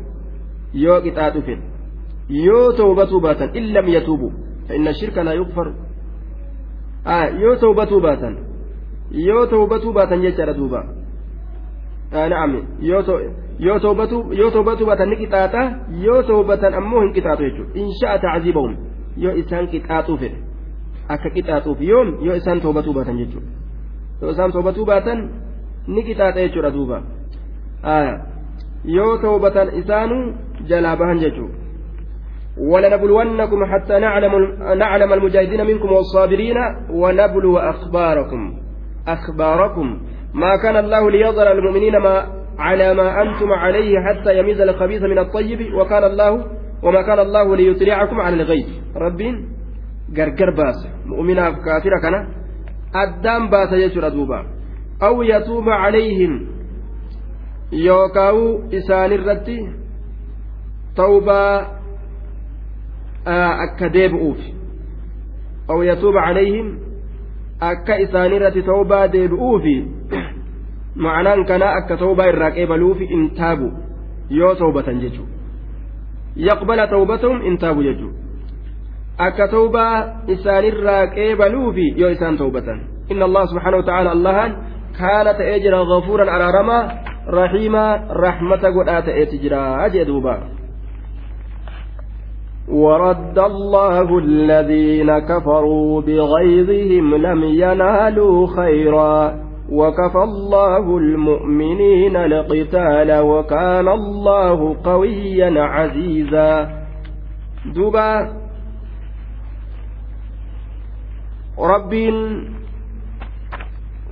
يو 0.74 0.94
قطاطو 0.94 1.40
فيه 1.46 1.75
yoo 2.28 2.72
tawbatuu 2.72 3.20
baatan 3.20 3.54
in 3.54 3.72
lam 3.72 3.88
yatuubu 3.88 4.46
فإن 4.68 4.88
الشرك 4.88 5.18
لا 5.18 5.32
يغفر 5.32 5.74
آه 7.06 7.24
يو 7.24 7.54
توبتوا 7.54 8.00
باتا 8.00 8.36
يو 9.12 9.44
توبتوا 9.44 9.92
باتا 9.92 10.14
يجعل 10.14 10.54
دوبا 10.54 10.82
آه 12.12 12.28
نعم 12.28 12.62
يو 12.80 13.00
تو 13.00 13.18
yoo 13.58 13.78
toobatu 13.80 14.16
yoo 14.32 14.50
toobatu 14.50 14.86
baatan 14.86 15.08
ni 15.10 15.16
qixaaxa 15.16 15.62
yoo 16.06 16.22
toobatan 16.28 16.74
ammoo 16.74 17.00
hin 17.00 17.12
qixaaxu 17.16 17.44
jechuudha 17.44 17.80
insha'a 17.82 18.18
tacziibahum 18.24 18.74
yoo 19.24 19.32
isaan 19.42 19.68
qixaaxuu 19.72 20.16
fedhe 20.22 20.38
akka 21.14 21.30
qixaaxuuf 21.36 21.80
yoom 21.90 22.08
yoo 22.26 22.36
isaan 22.40 22.60
toobatuu 22.64 22.94
baatan 22.98 23.16
jechuudha 23.22 23.48
yoo 24.22 24.30
isaan 24.34 24.52
toobatuu 24.56 24.86
baatan 24.90 25.18
ni 25.94 26.04
qixaaxa 26.08 26.40
jechuudha 26.44 26.70
duuba 26.76 26.98
yoo 28.96 29.12
toobatan 29.24 29.72
isaanuu 29.80 30.24
jalaa 30.68 30.96
bahan 31.00 31.24
jechuudha 31.24 31.65
ولنبلونكم 32.58 33.64
حتى 33.64 33.98
نعلم 33.98 34.32
نعلم 34.78 35.12
المجاهدين 35.12 35.66
منكم 35.66 35.92
والصابرين 35.92 36.56
ونبلو 36.90 37.58
أخباركم. 37.58 38.54
أخباركم. 39.08 40.00
ما 40.34 40.56
كان 40.56 40.76
الله 40.76 41.10
ليظهر 41.10 41.52
المؤمنين 41.52 41.96
ما 41.96 42.26
على 42.58 42.94
ما 42.94 43.22
أنتم 43.22 43.52
عليه 43.52 43.94
حتى 44.00 44.38
يميز 44.38 44.60
الخبيث 44.60 45.02
من 45.02 45.18
الطيب 45.18 45.74
وكان 45.74 46.04
الله 46.04 46.44
وما 46.82 47.02
كان 47.02 47.18
الله 47.18 47.56
ليطلعكم 47.56 48.20
على 48.20 48.34
الغيب. 48.34 48.66
غرغر 50.16 50.50
باس. 50.56 50.88
مؤمنا 51.06 51.50
كافرة 51.50 52.00
كان. 52.02 52.28
أدام 52.94 53.50
باس 53.50 53.72
يجر 53.72 54.08
دوبا. 54.08 54.46
أو 55.02 55.22
يتوب 55.22 55.68
عليهم. 55.68 56.46
يوكاو 57.72 58.60
إسان 58.72 59.12
الرتي. 59.12 59.58
توبة 60.96 61.76
akka 63.26 63.88
deebi'uuf 63.88 64.40
aw 65.68 65.78
yatuuba 65.82 66.20
calayhim 66.26 66.68
akka 67.70 67.98
isaanirratti 68.04 68.62
tawbaa 68.62 69.06
deebi'uufi 69.14 69.76
ma'anaan 71.06 71.44
kanaa 71.50 71.72
akka 71.80 71.96
tawbaa 71.96 72.28
irraa 72.32 72.50
qeebaluufi 72.58 73.04
in 73.16 73.30
taabu 73.40 73.72
yoo 74.30 74.54
tawbatan 74.54 75.00
jechuu 75.00 75.26
yaqbala 76.48 76.86
tawbatahum 76.86 77.42
in 77.50 77.58
taabu 77.58 77.82
jechuu 77.88 78.12
akka 79.18 79.48
tawbaa 79.48 80.24
isaanirraa 80.36 81.06
qeebaluufi 81.16 81.86
yoo 81.96 82.10
isaan 82.16 82.36
tawbatan 82.42 82.80
inna 83.08 83.24
allah 83.28 83.44
subxaanahu 83.50 83.82
watacaala 83.82 84.10
allahan 84.18 84.50
kaana 84.98 85.34
ta'ee 85.40 85.60
jira 85.66 85.84
ghafuuran 85.92 86.28
araaramaa 86.28 86.82
rahiimaa 87.38 87.90
rahmata 88.24 88.70
godhaa 88.76 89.02
ta'eeti 89.08 89.38
jira 89.44 89.88
jee 89.96 90.04
duuba 90.10 90.34
ورد 92.68 93.38
الله 93.38 94.18
الذين 94.18 95.18
كفروا 95.18 96.00
بغيظهم 96.00 97.14
لم 97.14 97.44
ينالوا 97.44 98.46
خيرا. 98.46 99.34
وكفى 99.72 100.22
الله 100.22 100.98
المؤمنين 100.98 102.16
القتال 102.16 103.20
وكان 103.20 103.88
الله 103.88 104.76
قويا 104.84 105.62
عزيزا. 105.62 106.68
دوبا. 107.74 108.32
رب 111.58 111.92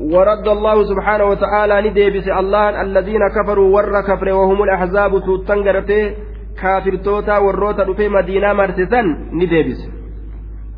ورد 0.00 0.48
الله 0.48 0.84
سبحانه 0.84 1.24
وتعالى 1.24 1.90
نديبس 1.90 2.28
الله 2.28 2.82
الذين 2.82 3.20
كفروا 3.36 3.68
ور 3.76 4.00
كفر 4.00 4.28
وهم 4.32 4.62
الأحزاب 4.62 5.12
توتنقرته 5.24 6.33
kaafirtoota 6.60 7.40
warroota 7.46 7.84
dhufee 7.88 8.08
madiinaa 8.16 8.54
marsisan 8.54 9.06
ni 9.32 9.46
deebise 9.54 9.86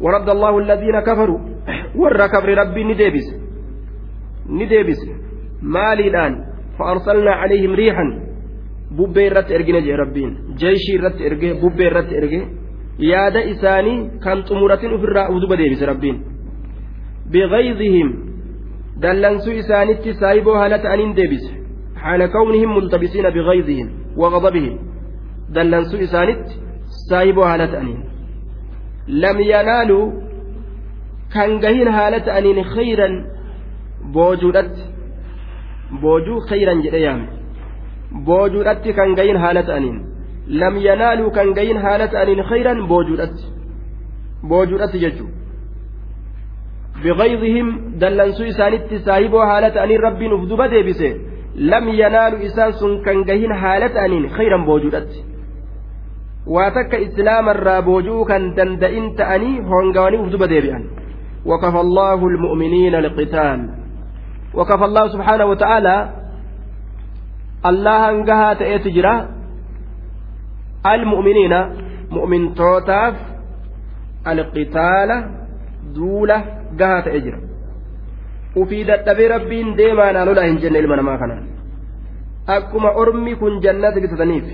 ورد 0.00 0.28
الله 0.28 0.59
الذين 0.59 0.97
كفروا 1.09 1.40
ور 2.00 2.26
كفر 2.26 2.49
ربي 2.62 2.83
نديبس 2.85 3.26
نديبس 4.59 5.00
مالي 5.62 6.09
الآن 6.09 6.33
فأرسلنا 6.78 7.33
عليهم 7.40 7.73
ريحا 7.75 8.06
bubbee 8.99 9.26
irratti 9.28 9.52
ergine 9.59 9.80
jee 9.87 9.97
rabbiin 10.02 10.33
jeeshii 10.61 10.95
irratti 10.99 11.23
erge 11.28 11.49
bubbee 11.62 11.87
irratti 11.90 12.14
erge 12.21 12.40
yaada 13.11 13.40
isaanii 13.52 13.99
kan 14.25 14.38
xumuratin 14.49 14.92
ofirraa 14.97 15.28
uduba 15.37 15.56
deebise 15.61 15.85
rabbiin 15.92 16.16
biqaydihim 17.33 18.09
dallansuu 19.02 19.54
isaanitti 19.62 20.11
saayiboo 20.21 20.56
haala 20.61 20.78
ta'aniin 20.85 21.12
deebise 21.18 21.50
haala 22.02 22.26
kawnihim 22.37 22.71
multabisiina 22.76 23.30
biqaydihim 23.37 23.88
waqadabihim 24.23 24.75
dallansuu 25.55 26.00
isaanitti 26.07 26.61
saayiboo 27.09 27.47
haala 27.50 27.69
ta'aniin 27.75 28.00
lam 29.25 29.41
yanaaluu 29.53 30.05
kan 31.35 31.57
gahin 31.65 31.88
haala 31.99 32.21
ta'aniin 32.29 32.61
khayran 32.75 33.15
boojuudhatti 34.19 34.83
boojuu 36.03 36.41
khayran 36.50 36.83
jedhe 36.88 37.00
yaame 37.07 37.26
boojuudhatti 38.29 38.97
kan 38.99 39.17
gahin 39.21 39.43
haala 39.47 39.67
ta'aniin 39.71 39.99
lam 40.65 40.83
yanaaluu 40.88 41.31
kan 41.38 41.55
gahin 41.59 41.83
haala 41.87 42.12
ta'aniin 42.15 42.47
khayran 42.53 42.87
boojuudhatti 42.93 43.45
boojuudhatti 44.53 45.05
jechuudha 45.07 45.37
بغيظهم 47.05 47.69
دلنسو 48.00 48.45
إسانيت 48.45 48.95
سايبو 48.95 49.41
حالة 49.49 49.85
أنين 49.85 50.00
ربي 50.00 50.29
نفدوبة 50.29 50.67
ديبسي 50.67 51.11
لم 51.57 51.88
ينالوا 51.88 52.47
إسان 52.47 52.73
سن 52.73 53.53
حالة 53.62 54.05
أنين 54.05 54.29
خيرا 54.29 54.57
بوجودت 54.57 55.12
waa 56.55 56.71
takka 56.71 56.99
islaamarraa 57.07 57.81
boojuu 57.83 58.23
kan 58.31 58.55
danda'in 58.59 59.15
ta'anii 59.19 59.57
hongawanii 59.73 60.23
uf 60.25 60.31
duba 60.35 60.47
deebi'an. 60.55 60.85
وكفى 61.47 61.81
الله 61.81 62.26
المؤمنين 62.26 62.95
القتال 62.95 63.61
وكفى 64.55 64.85
الله 64.85 65.09
سبحانه 65.09 65.45
وتعالى 65.45 65.97
الله 67.67 68.11
انقها 68.11 68.55
تأتجرا 68.55 69.15
المؤمنين 70.87 71.55
مؤمن 72.11 72.55
توتاف 72.55 73.15
القتال 74.26 75.11
دولة 75.95 76.38
قها 76.81 77.00
تأجرا 77.00 77.41
وفي 78.57 78.79
دتبي 78.85 79.26
ربين 79.26 79.76
ديما 79.76 80.12
نالولا 80.12 80.43
هن 80.50 80.57
جنة 80.62 80.79
المنا 80.79 81.03
ما 81.03 81.17
كان 81.17 81.31
أكما 82.49 82.91
أرمي 83.00 83.35
كن 83.35 83.61
جنة 83.61 83.91
بتتنيف 84.03 84.47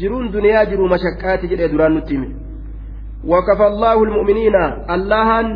jiruun 0.00 0.32
duniyaa 0.36 0.64
jiru 0.70 0.88
mashakkaati 0.94 1.50
jedhee 1.52 1.68
duraan 1.74 1.94
nutti 1.96 2.14
hime 2.14 2.28
wakafa 3.32 3.66
allaahu 3.72 4.06
lmu'miniina 4.10 4.62
allahan 4.96 5.46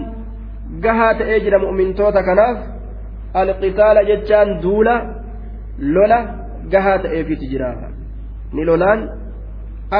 gahaa 0.84 1.14
ta'ee 1.22 1.40
jira 1.46 1.58
mu'mintoota 1.64 2.22
kanaaf 2.28 2.58
alqitaala 3.42 4.04
jechaan 4.10 4.54
duula 4.64 4.94
lola 5.96 6.18
gahaa 6.72 6.98
ta'eefiti 7.04 7.46
jira 7.52 7.70
ni 8.52 8.64
lolaan 8.70 9.00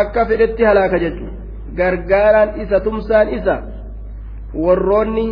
akka 0.00 0.26
fedhetti 0.32 0.62
halaaka 0.70 0.98
jechu 1.04 1.26
gargaaraan 1.78 2.50
isa 2.64 2.80
tumsaan 2.86 3.28
isa 3.38 3.56
warroonni 4.64 5.26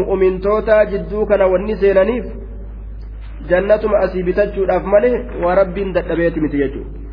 mu'mintoota 0.00 0.84
jidduu 0.92 1.26
kana 1.32 1.46
wanni 1.54 1.76
seenaniif 1.82 2.26
jannatuma 3.50 3.98
asii 4.06 4.22
bitachuudhaaf 4.28 4.84
malee 4.94 5.16
waa 5.42 5.54
rabbiin 5.60 5.92
dadhabeeti 5.98 6.40
miti 6.44 6.62
jechuudha 6.62 7.05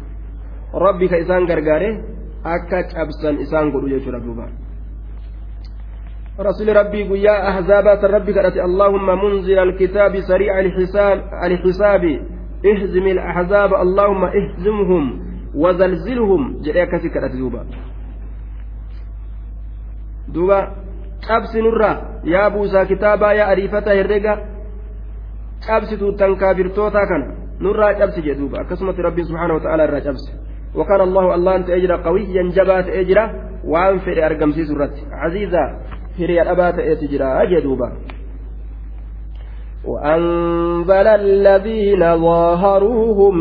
rabbi 0.73 1.07
ka 1.07 1.17
isaan 1.17 1.45
gargaare 1.45 1.89
akka 2.43 2.83
cabsan 2.93 3.39
isaan 3.45 3.71
godhu 3.71 3.89
jechuudha 3.89 4.19
duuba 4.19 4.47
رسول 6.39 6.75
ربي 6.75 7.03
قيا 7.09 7.49
أحزابات 7.49 8.05
ربي 8.05 8.33
قالت 8.33 8.57
اللهم 8.57 9.07
منزل 9.23 9.59
الكتاب 9.59 10.19
سريع 10.19 10.59
الحساب 10.59 11.17
الحساب 11.43 12.03
اهزم 12.65 13.07
الأحزاب 13.07 13.73
اللهم 13.73 14.23
اهزمهم 14.23 15.03
وزلزلهم 15.55 16.41
جريا 16.65 16.85
كسي 16.85 17.09
كانت 17.09 17.35
دوبا 17.35 17.61
دوبا 20.33 20.59
nurraa 21.63 21.97
yaa 22.23 22.49
buusaa 22.49 22.85
kitaabaa 22.85 23.33
yaa 23.33 23.47
ariifataa 23.47 23.93
herrega 23.93 24.37
cabsitu 25.67 26.11
tan 26.19 26.35
kaafirtootaa 26.35 27.07
kana 27.07 27.27
nurraa 27.59 27.93
cabsi 27.93 28.21
jedhuuba 28.21 28.59
akkasumatti 28.59 29.01
rabbiin 29.01 29.27
subhaanahu 29.27 29.59
wa 29.59 29.63
ta'aala 29.63 29.83
irraa 29.83 30.01
cabse 30.01 30.31
وكان 30.75 31.01
الله 31.01 31.35
الله 31.35 31.55
أنت 31.55 31.69
أجرى 31.69 32.03
قويا 32.03 32.43
جبات 32.49 32.87
أجرى 32.87 33.29
وأنفر 33.67 34.25
أرقم 34.25 34.51
سيسرت 34.51 34.93
عزيزا 35.11 35.79
هري 36.19 36.41
الأبات 36.41 36.79
أتجرى 36.79 37.23
أجدوبا. 37.25 37.91
وأنزل 39.87 41.07
الذين 41.07 41.99
ظاهروهم 41.99 43.37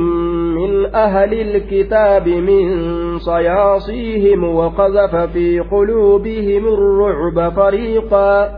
من 0.55 0.95
أهل 0.95 1.35
الكتاب 1.35 2.29
من 2.29 3.19
صياصيهم 3.19 4.45
وقذف 4.45 5.17
في 5.17 5.61
قلوبهم 5.61 6.69
الرعب 6.69 7.53
فريقا 7.53 8.49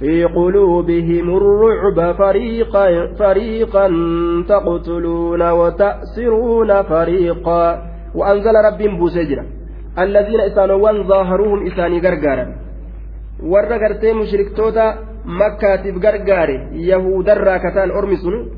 في 0.00 0.24
قلوبهم 0.24 1.36
الرعب 1.36 2.14
فريقا 2.16 3.12
فريقا 3.18 3.88
تقتلون 4.48 5.50
وتأسرون 5.50 6.82
فريقا. 6.82 7.91
وأنزل 8.14 8.54
ربهم 8.54 8.98
بوسجرا 8.98 9.46
الذين 9.98 10.40
إسانوان 10.40 11.02
ظاهروهم 11.08 11.66
إساني 11.66 12.00
غرغارا 12.00 12.46
warra 13.42 13.78
gartee 13.78 14.14
mushriktoota 14.14 14.96
makkaatiif 15.24 15.96
gargaare 15.98 16.68
yahudarraa 16.72 17.58
kataan 17.58 17.90
ormi 17.90 18.16
sun 18.16 18.50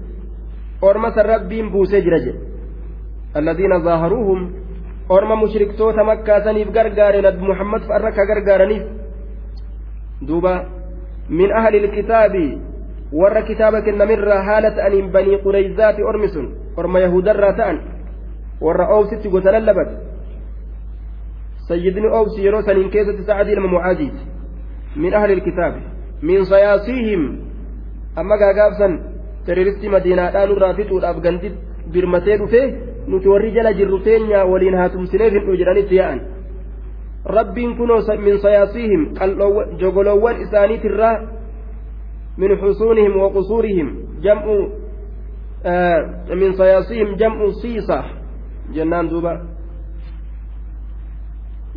orma 0.82 1.10
san 1.14 1.26
rabbiin 1.26 1.70
buusee 1.72 2.02
jira 2.02 2.18
jedhe 2.18 2.40
alladiina 3.34 3.80
zaaharuuhum 3.80 4.52
orma 5.08 5.36
mushriktoota 5.36 6.04
makkaasaniif 6.04 6.68
gargaare 6.72 7.22
nabi 7.22 7.46
muhammad 7.50 7.82
fa'arra 7.88 8.12
ka 8.12 8.26
gargaaraniif 8.26 8.82
duuba 10.28 10.54
min 11.28 11.52
ahli 11.52 11.76
ilkitaabi 11.78 12.58
warra 13.12 13.42
kitaaba 13.42 13.80
kennamirraa 13.80 14.42
haala 14.42 14.70
ta'aniin 14.70 15.12
banii 15.12 15.40
warra 18.60 18.88
oobsitti 18.96 19.28
gosa 19.28 19.52
lallabate 19.52 19.96
sayyidni 21.68 22.08
oobsi 22.08 22.44
yeroo 22.46 22.62
saniin 22.62 22.90
keessatti 22.90 23.24
sa'adii 23.30 23.52
ilma 23.56 23.68
mucaaziiti 23.68 24.22
min 24.96 25.14
ahli 25.14 25.32
ilkitaabi 25.32 25.80
min 26.22 26.44
sayaasiihim 26.46 27.22
amma 28.16 28.36
gaagaabsan 28.38 28.98
terroristii 29.46 29.88
madiinaadhaa 29.96 30.46
nurraa 30.46 30.74
fixuudhaaf 30.74 31.20
gandi 31.26 31.52
birmatee 31.92 32.38
dhufe 32.38 32.62
nuti 33.06 33.28
warri 33.28 33.52
jala 33.56 33.72
jirru 33.80 33.98
teenyaa 34.08 34.44
waliin 34.52 34.76
haa 34.80 34.88
tumsineef 34.88 35.32
hin 35.32 35.58
jedhanitti 35.62 35.96
yaa'an 35.96 36.20
rabbiin 37.24 37.76
kunoo 37.76 38.00
min 38.26 38.38
sayaasiihim 38.38 39.08
jogoloowwan 39.78 40.40
isaaniitirraa 40.40 41.16
min 42.36 42.56
xusuunihim 42.58 43.20
wa 43.20 43.30
qusuurihim 43.30 43.88
jam'u 44.20 44.56
min 46.42 46.56
sayaasiihim 46.56 47.16
jam'u 47.16 47.52
siisa 47.52 48.04
jennaan 48.72 49.10
duuba 49.10 49.40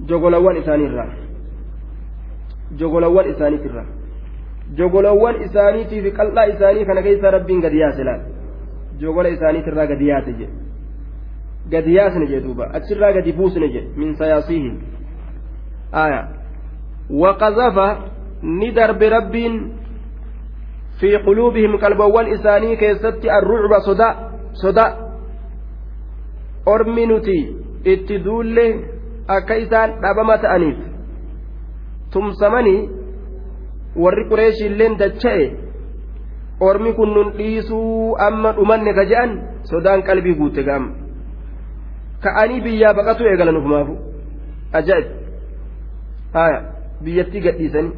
jogolawwan 0.06 0.58
isaaniirraa 0.58 1.10
jogolawwan 2.80 3.30
isaaniitirraa 3.30 3.86
jogolawwan 4.78 5.42
isaaniitii 5.42 6.02
fi 6.02 6.12
qal'aa 6.12 6.46
isaanii 6.54 6.86
kana 6.86 7.02
keessa 7.02 7.32
rabbiin 7.32 7.62
gadi 7.62 7.80
yaase 7.80 8.04
laal 8.04 8.22
jogola 9.00 9.30
isaaniitirraa 9.30 9.88
gadi 9.88 10.08
yaase 10.08 10.34
jedhe 10.34 10.54
gadi 11.70 11.96
yaasne 11.96 12.28
jedhe 12.28 12.44
duuba 12.48 12.70
achirraa 12.80 13.12
gadi 13.14 13.34
buusne 13.34 13.70
jedhe 13.70 13.88
min 13.96 14.16
sayaasiihim 14.16 14.78
aya 15.92 16.28
waqazafa 17.10 17.88
ni 18.42 18.72
darbe 18.72 19.10
rabbiin 19.10 19.72
fi 21.00 21.18
quluubihim 21.26 21.78
qalbawwan 21.80 22.28
isaanii 22.28 22.78
keessatti 22.78 23.30
arrucba 23.30 23.82
soda 23.82 24.10
soda 24.54 25.07
ormi 26.74 27.06
nuti 27.12 27.38
itti 27.94 28.16
duulle 28.26 28.66
akka 29.38 29.56
isaan 29.64 29.90
dhabama 30.04 30.36
ta'aniif 30.46 30.80
tumsamanii 32.14 32.82
warri 34.04 34.24
qureeshiilleen 34.32 34.98
dacha'e 35.02 35.46
ormi 36.70 36.92
kun 36.98 37.10
nun 37.18 37.30
dhiisuu 37.38 38.16
amma 38.28 38.52
dhumanne 38.58 38.92
ka 39.00 39.04
je'an 39.12 39.32
sodaan 39.72 40.02
qalbii 40.08 40.36
guutte 40.40 40.64
ga'ama. 40.68 40.90
Ka'anii 42.24 42.62
biyyaa 42.66 42.94
baqatu 43.00 43.24
eegalan 43.30 43.58
ufumaafu 43.60 43.94
ajaa'ib. 44.80 45.08
Haya 46.34 46.60
biyyattii 47.04 47.42
gadhiisanii 47.48 47.94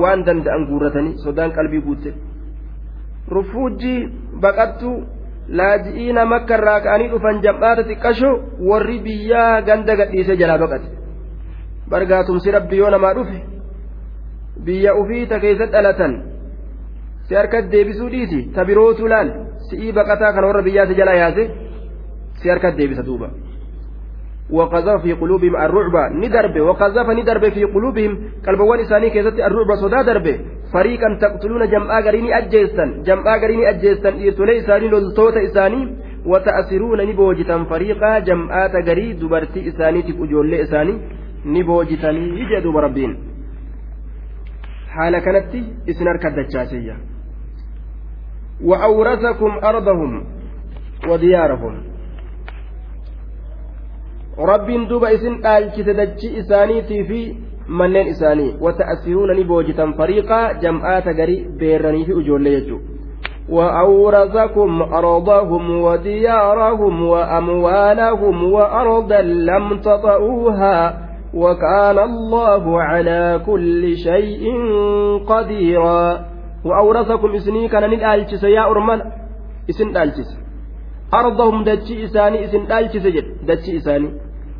waan 0.00 0.24
danda'an 0.26 0.62
guurratanii 0.70 1.18
sodaan 1.24 1.52
qalbii 1.56 1.82
guutte 1.86 2.10
rufuujjii 3.34 3.98
baqattu 4.44 4.90
laaji'iina 5.48 6.24
makka 6.24 6.54
irraa 6.58 6.80
ka'anii 6.80 7.08
dhufan 7.12 7.42
jam'aata 7.42 7.82
xiqqasho 7.88 8.30
warri 8.70 8.98
biyyaa 9.06 9.62
ganda 9.62 9.96
gadhiisee 9.96 10.36
jalaa 10.36 10.58
baqate. 10.58 10.88
Bargaatumsi 11.90 12.50
rabbi 12.50 12.76
yoo 12.78 12.90
namaa 12.90 13.14
dhufe 13.14 13.38
biyya 14.64 14.94
ufii 14.94 15.26
ta 15.26 15.40
keessatti 15.40 15.72
dhalatan 15.72 16.12
si 17.28 17.34
harkatti 17.34 17.70
deebisuu 17.72 18.10
dhiisi 18.10 18.40
ta 18.54 18.64
birootu 18.64 19.08
laal 19.08 19.28
si'ii 19.70 19.92
baqataa 19.92 20.32
kana 20.32 20.46
warra 20.46 20.62
biyyaati 20.62 20.94
jala 21.00 21.14
yaase 21.22 21.44
si 22.42 22.48
harkatti 22.48 22.78
deebisa 22.78 23.02
duuba 23.06 23.28
وقذف 24.52 25.02
في 25.02 25.12
قلوبهم 25.12 25.56
الرعب 25.56 26.12
ندرب 26.12 26.60
وقذف 26.60 27.06
ندرب 27.18 27.44
في 27.48 27.64
قلوبهم 27.64 28.12
قلبوان 28.46 28.80
إساني 28.80 29.10
كيست 29.10 29.36
الرعب 29.48 29.70
صدا 29.82 30.02
درب 30.02 30.26
فريقا 30.72 31.08
تقتلون 31.20 31.62
جمعا 31.70 32.00
غريني 32.00 32.38
أجيسا 32.38 32.84
جمعا 33.06 33.36
غريني 33.42 33.68
أجيسا 33.70 34.08
إيرتولي 34.08 34.58
إساني 34.58 34.88
لولتوت 34.88 35.36
إساني. 35.36 35.82
وتأسرون 36.26 37.00
نبوجتا 37.08 37.64
فريقا 37.64 38.18
جمعات 38.18 38.74
غري 38.88 39.12
دبرتي 39.12 39.68
إساني 39.68 40.02
تفجول 40.02 40.54
إساني. 40.54 40.94
نبوجتني 41.46 42.24
يجدوا 42.40 42.72
بربين 42.72 43.12
حال 44.94 45.18
كانت 45.18 45.54
إسنار 45.90 46.16
كدتشاسية 46.22 46.96
وأورثكم 48.64 49.52
أرضهم 49.64 50.12
وديارهم. 51.08 51.91
رب 54.42 54.88
دوب 54.88 55.04
إسن 55.04 55.46
آلكت 55.46 55.88
دجي 55.88 56.40
إسانيتي 56.40 57.04
في 57.04 57.36
manneen 57.68 58.06
isaanii. 58.06 58.56
Wata'asiruuna 58.60 59.34
ni 59.34 59.44
boojitan 59.44 59.94
fariiqaa 59.98 60.54
jam'aata 60.62 61.14
garii 61.14 61.44
beerranii 61.58 62.04
fi 62.04 62.12
ijoollee 62.12 62.80
وأورثكم 63.48 64.82
أرضهم 64.82 65.82
وديارهم 65.82 67.06
وأموالهم 67.06 68.52
وأرضا 68.52 69.20
لم 69.22 69.80
تطئوها 69.80 70.98
وكان 71.34 71.98
الله 71.98 72.82
على 72.82 73.40
كل 73.46 73.96
شيء 73.96 74.44
قديرا 75.26 76.24
وأورثكم 76.64 77.34
إسني 77.34 77.68
كان 77.68 77.90
ندالجس 77.90 78.44
يا 78.44 78.70
أرمان 78.70 79.02
إسن 79.70 79.92
دالجس 79.92 80.38
أرضهم 81.14 81.64
دتشي 81.64 82.04
إساني 82.04 82.44
إسن 82.44 82.66
دالجس 82.66 83.06
جد 83.06 83.46
دتشي 83.46 83.76
إساني 83.76 84.10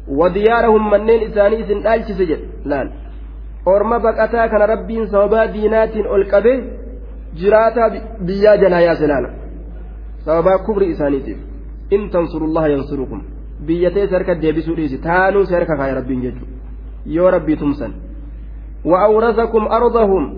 wadiyaarahum 0.09 0.91
manneen 0.91 1.23
isaanii 1.29 1.61
isin 1.65 1.83
dhaalchise 1.83 2.27
jedhe 2.27 2.49
laal 2.65 2.89
orma 3.75 4.01
baqataa 4.07 4.49
kana 4.49 4.67
rabbiin 4.67 5.07
sababaa 5.15 5.47
diinaatiin 5.55 6.07
ol 6.07 6.25
qabee 6.33 6.57
jiraataa 7.41 7.91
biyyaa 8.27 8.57
jalaa 8.65 8.81
yaase 8.87 9.07
laala 9.13 9.31
sababaa 10.25 10.59
kubri 10.67 10.91
isaaniitiif 10.95 11.39
in 11.91 12.11
tansurullaha 12.11 12.69
yansurukum 12.75 13.23
biyyatee 13.67 14.09
sarka 14.09 14.41
deebisuu 14.43 14.77
dhiisi 14.77 14.99
taanuu 15.09 15.45
si 15.47 15.55
harka 15.55 15.77
kaaya 15.77 15.95
rabbiin 16.01 16.23
jechu 16.27 16.45
yoo 17.17 17.31
rabbii 17.31 17.57
tumsan 17.57 17.95
wa'awrasakum 18.85 19.73
ardahum 19.79 20.31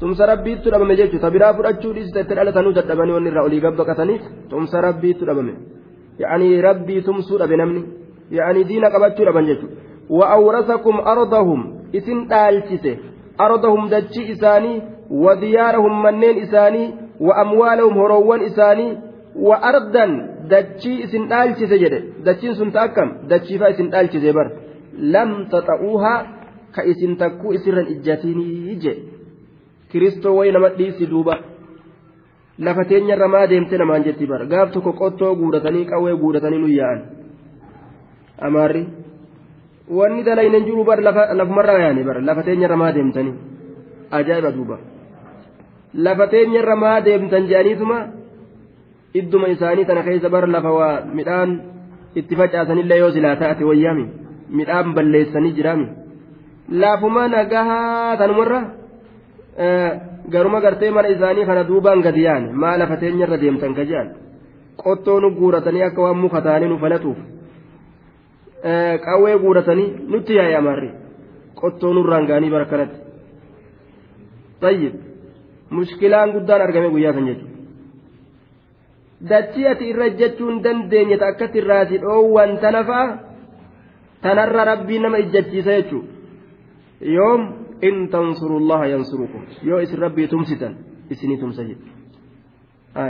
tumsa 0.00 0.26
rabbiitu 0.26 0.70
dhabame 0.70 0.96
jechu 0.96 1.06
jechuudha 1.06 1.26
tabiraa 1.26 1.54
fudhachuu 1.54 1.92
dhiisi 1.94 2.12
dhiisita 2.12 2.20
itti 2.20 2.34
dhalatanuu 2.40 2.72
dadhabanii 2.80 3.16
wanni 3.18 3.30
irraa 3.30 3.48
olii 3.48 3.64
gabbaqataniif 3.66 4.22
tumsa 4.50 4.80
rabbiitu 4.88 5.26
dhabame 5.30 5.54
yaa'anii 6.18 6.60
rabbii 6.68 7.02
tumsuu 7.02 7.38
dhabe 7.38 7.56
namni. 7.56 7.82
Ardahum 11.12 11.60
isin 11.92 12.28
dhaalchise 12.28 12.92
ardahum 13.46 13.90
dachii 13.90 14.30
isaanii 14.34 14.82
wadiyaarahum 15.24 16.02
manneen 16.06 16.38
isaanii 16.44 16.86
wa'amwaalahum 17.28 17.94
horoowwan 18.02 18.42
isaanii 18.50 18.90
wa'ardan 19.48 20.12
dachii 20.54 20.96
isin 21.04 21.28
dhaalchise 21.32 21.78
jedhe 21.84 22.00
dachiin 22.24 22.54
sun 22.60 22.72
ta 22.72 22.82
akkam 22.88 23.12
dachiifaa 23.32 23.70
isin 23.74 23.90
dhaalchise 23.94 24.32
bar 24.38 24.48
lam 25.14 25.36
taxa'uuhaa 25.52 26.18
ka 26.74 26.82
isin 26.92 27.16
takkuu 27.22 27.52
isirran 27.58 27.92
ijjatinii 27.94 28.76
je 28.82 28.92
kiristoo 29.92 30.34
wayi 30.38 30.52
nama 30.52 30.68
dhiisi 30.78 31.06
duuba 31.12 31.38
lafa 32.66 32.84
teenyarra 32.90 33.28
maa 33.34 33.46
deemte 33.52 33.78
namaan 33.78 34.04
jetti 34.08 34.26
bar 34.32 34.46
gaaf 34.52 34.72
tokko 34.74 34.92
qottoo 35.00 35.34
guudatanii 35.40 35.84
qawwee 35.92 36.16
guudatanii 36.22 36.58
nu 36.64 36.70
yaa'an 36.78 37.00
amaarri 38.46 38.82
wanni 39.98 40.22
dalaynen 40.28 40.64
jiru 40.68 40.84
bar 40.84 40.98
lafumarra 41.40 41.74
yaani 41.84 42.02
bar 42.08 42.16
lafa 42.28 42.42
teenyarra 42.48 42.76
maa 42.82 42.92
deemtanii 42.96 43.34
ajaa'iba 44.18 44.50
duuba 44.56 44.76
lafa 46.06 46.26
teenyarra 46.34 46.76
maa 46.84 47.00
deemtan 47.06 47.48
jedhaniituma 47.50 47.98
idduma 49.20 49.48
isaanii 49.54 49.84
tana 49.88 50.02
keessa 50.08 50.28
bar 50.34 50.44
lafa 50.56 50.70
waa 50.78 50.94
midhaan 51.18 51.50
itti 52.20 52.34
facaasanillee 52.40 52.98
yoo 53.02 53.10
silaa 53.16 53.36
taate 53.42 53.64
wayyaami 53.70 54.04
midhaan 54.60 54.94
balleessanii 54.96 55.52
jiraami 55.58 55.86
laafuma 56.82 57.22
nagahaa 57.36 58.16
tanumarra 58.20 58.60
garuma 60.32 60.60
gartee 60.60 60.90
mana 60.90 61.08
isaanii 61.16 61.46
kana 61.50 61.64
duubaan 61.70 62.02
gadi 62.06 62.22
yaane 62.28 62.52
maa 62.62 62.76
lafa 62.82 62.96
teenyarra 63.02 63.40
deemtan 63.42 63.74
ka 63.78 63.84
jedhan 63.90 64.08
qottoo 64.82 65.18
nu 65.20 65.30
guuratanii 65.40 65.82
akka 65.88 66.02
waan 66.06 66.20
muka 66.24 66.40
taanii 66.46 66.68
nu 66.72 66.78
falatuuf 66.84 67.18
qawwee 69.06 69.38
guuratanii 69.44 69.88
nutti 70.12 70.32
yaa'e 70.38 70.54
amaarri 70.60 70.90
qottoo 71.60 71.92
nurraan 71.94 72.26
gaanii 72.30 72.50
bara 72.50 72.64
kanatti. 72.72 72.98
Tayyib 74.60 74.94
mushkilaan 75.70 76.32
guddaan 76.34 76.62
argame 76.66 76.88
guyyaa 76.94 77.12
kan 77.16 77.26
jechuudha. 77.28 77.56
Dachii 79.30 79.66
ati 79.72 79.84
irra 79.92 80.08
jechuun 80.20 80.62
dandeenye 80.64 81.16
ta 81.18 81.26
akkatti 81.32 81.58
irraasi 81.58 81.96
dhoowwan 82.02 82.58
tana 82.62 82.84
fa'a 82.84 83.06
tanarra 84.22 84.64
rabbii 84.70 84.98
nama 84.98 85.18
ijjachiisa 85.24 85.72
jechuudha. 85.78 86.10
Yoom 87.16 87.42
in 87.82 88.08
tansurullaha 88.12 88.86
yansurukum. 88.86 89.42
Yoo 89.62 89.80
isin 89.80 89.98
rabbii 90.04 90.28
tumsitan 90.28 90.74
isinii 91.10 91.38
tumsa 91.42 91.62
jedhe 91.68 93.06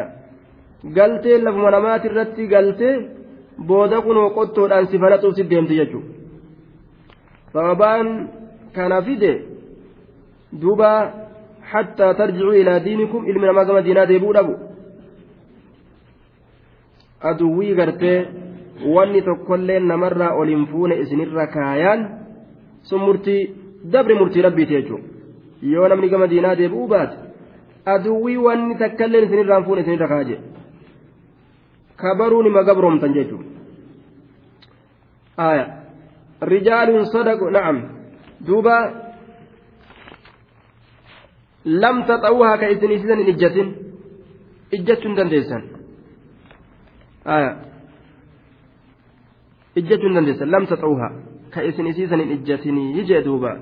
galtee 0.97 1.39
lafuma 1.45 1.71
namaati 1.71 2.07
irratti 2.11 2.47
galtee 2.55 2.95
booda 3.67 4.01
kunoo 4.07 4.31
qottoodhaan 4.37 4.87
si 4.91 4.99
falaxuuf 4.99 5.35
si 5.37 5.45
deemti 5.51 5.75
jechuudha. 5.81 6.09
Sababaan 7.53 8.09
kana 8.75 9.03
fide 9.03 9.33
duuba 10.61 10.91
hattaa 11.73 12.15
tarjicuu 12.15 12.53
ilaa 12.61 12.81
diinikum 12.87 13.27
ilmi 13.31 13.47
namaa 13.47 13.65
gama 13.65 13.83
diinaa 13.87 14.07
deebi'uu 14.11 14.33
dhabu. 14.37 14.55
Aduwwii 17.31 17.75
gartee 17.75 18.19
wanni 18.95 19.23
tokkollee 19.23 19.79
namarraa 19.81 20.33
ol 20.41 20.49
hin 20.55 20.67
fuune 20.73 20.95
isinirra 21.03 21.47
kaayaan 21.55 22.01
sun 22.83 23.01
murtii 23.07 23.41
dabre 23.93 24.15
murtii 24.21 24.43
rabbiiti 24.47 24.75
jechuudha. 24.75 25.07
Yoo 25.73 25.89
namni 25.89 26.09
gama 26.13 26.27
diinaa 26.31 26.55
deebi'uu 26.61 26.89
baate 26.89 27.17
aduwwii 27.95 28.37
wanni 28.47 28.75
takkallee 28.83 29.23
isinirraa 29.27 29.63
fuune 29.67 29.81
isinirra 29.81 30.09
kaaje 30.09 30.37
kabaruun 31.97 32.47
ima 32.47 32.63
gabroomtan 32.69 33.15
jechuudha 33.15 33.48
duuba 38.47 38.77
lam 41.65 41.97
taxa'uuhaa 42.11 42.59
ka 42.59 42.69
isin 42.75 42.91
isisan 42.97 43.19
hin 43.19 43.35
ijjatin 43.35 43.69
ijjachuu 44.73 45.09
hin 45.09 45.17
dandeessan 45.17 45.63
ijjachuu 49.77 50.09
hin 50.09 50.15
dandeessan 50.21 50.51
lam 50.57 50.67
taxa'uuhaa 50.73 51.13
ka 51.55 51.63
isin 51.71 51.87
isiisan 51.93 52.21
hin 52.21 52.33
ijjatinii 52.39 53.05
jee 53.13 53.23
duuba 53.25 53.53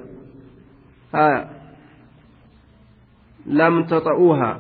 lam 3.47 3.85
taxa'uuhaa 3.93 4.55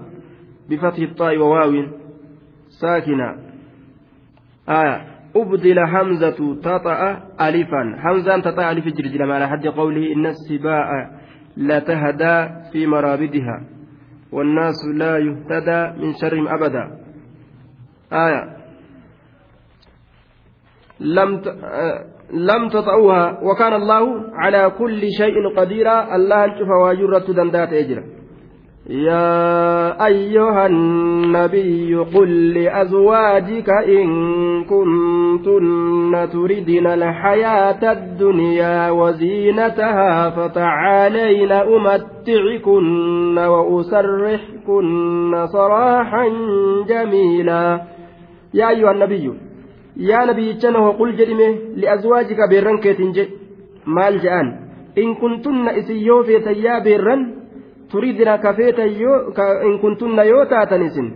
بفتح 0.68 0.98
الطاء 0.98 1.38
وواو 1.38 1.86
ساكنة 2.68 3.36
آية 4.68 5.15
أبدل 5.40 5.78
همزة 5.78 6.40
تطأ 6.62 7.00
ألفا. 7.40 7.82
همزة 8.04 8.38
تطأ 8.38 8.70
ألف 8.70 8.86
جرجل 8.88 9.32
على 9.32 9.48
حد 9.48 9.66
قوله 9.66 10.12
إن 10.12 10.26
السباع 10.26 11.10
لتهدى 11.56 12.48
في 12.72 12.86
مرابدها 12.86 13.56
والناس 14.32 14.78
لا 14.94 15.18
يهتدى 15.18 15.80
من 16.00 16.12
شرهم 16.20 16.48
أبدا. 16.48 16.84
آية. 18.12 18.56
لم 21.00 21.42
لم 22.32 22.68
تطعوها 22.68 23.40
وكان 23.42 23.72
الله 23.72 24.04
على 24.34 24.72
كل 24.78 25.00
شيء 25.18 25.56
قديرا. 25.56 26.16
الله 26.16 26.44
انشف 26.44 26.68
واجرة 26.82 27.32
دندات 27.32 27.72
اجرا 27.72 28.15
يا 28.90 30.06
أيها 30.06 30.66
النبي 30.66 31.96
قل 31.96 32.54
لأزواجك 32.54 33.70
إن 33.70 34.08
كنتن 34.64 36.28
تردن 36.32 36.86
الحياة 36.86 37.92
الدنيا 37.92 38.90
وزينتها 38.90 40.30
فتعالين 40.30 41.52
أمتعكن 41.52 43.38
وأسرحكن 43.38 45.46
سراحا 45.52 46.28
جميلا 46.88 47.80
يا 48.54 48.70
أيها 48.70 48.90
النبي 48.90 49.32
qul 50.98 51.10
jedhime 51.16 51.48
li'azwaajika 51.80 52.48
beerran 52.52 52.78
keetiin 52.84 53.14
jedhe 53.16 53.32
maal 53.86 54.18
je'an 54.24 54.48
in 55.02 55.14
kuntunna 55.16 55.72
isin 55.80 56.02
yoo 56.08 56.20
feetan 56.28 56.58
yaa 56.64 56.80
beerran 56.84 57.22
turidina 57.90 58.34
in 59.68 59.74
kuntunna 59.82 60.22
yoo 60.32 60.44
taatan 60.52 60.82
isin 60.88 61.08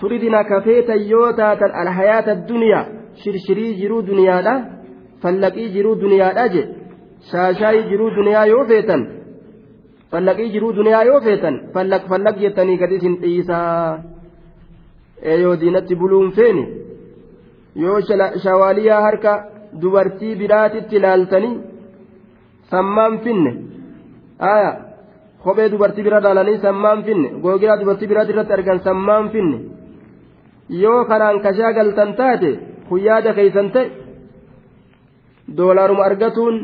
turidina 0.00 0.40
kafeetan 0.50 1.00
yoo 1.12 1.32
taatan 1.40 1.70
alhayaata 1.82 2.34
duniyaa 2.48 2.84
shirshirii 3.22 3.72
jiruu 3.80 4.02
duniyaadha 4.10 4.54
fallaqii 5.22 5.68
jiruu 5.76 5.94
duniyaadha 6.02 6.44
jedhe 6.54 6.74
shaashaayii 7.30 7.88
jiruu 7.90 8.10
duniyaa 8.18 8.46
yoo 8.52 8.64
feetan 8.70 9.02
fallaqii 10.12 10.48
jiruu 10.54 10.72
duniyaa 10.78 11.02
yoo 11.10 11.20
feetan 11.26 11.54
fallaq 11.74 12.02
fallaq 12.12 12.36
jettanii 12.44 12.76
gad 12.82 12.92
isin 12.98 13.14
dhiisaa 13.22 14.02
yoo 15.44 15.54
diinatti 15.60 15.94
buluun 16.02 16.30
feene 16.38 16.64
yoo 17.84 17.98
shawaaliyaa 18.44 19.00
harka 19.06 19.32
dubartii 19.82 20.34
biraatitti 20.40 20.96
ilaaltanii 21.00 21.54
sammaan 22.70 23.18
finne 23.24 23.52
aya 24.52 24.70
kophee 25.44 25.68
dubartii 25.72 26.04
bira 26.06 26.18
ilaalanii 26.22 26.58
sammaan 26.66 27.00
finne 27.06 27.28
googiraa 27.44 27.78
dubartii 27.80 28.08
biraati 28.10 28.32
irratti 28.34 28.52
argan 28.58 28.80
sammaan 28.88 29.26
finne 29.34 29.58
yoo 30.82 31.00
kanaan 31.10 31.38
kashaa 31.44 31.72
galtan 31.78 32.10
taate 32.20 32.50
kun 32.88 33.00
yaada 33.08 33.30
keeysan 33.38 33.68
ta'e 33.74 33.86
doolaaruma 35.56 36.02
argatuun 36.10 36.56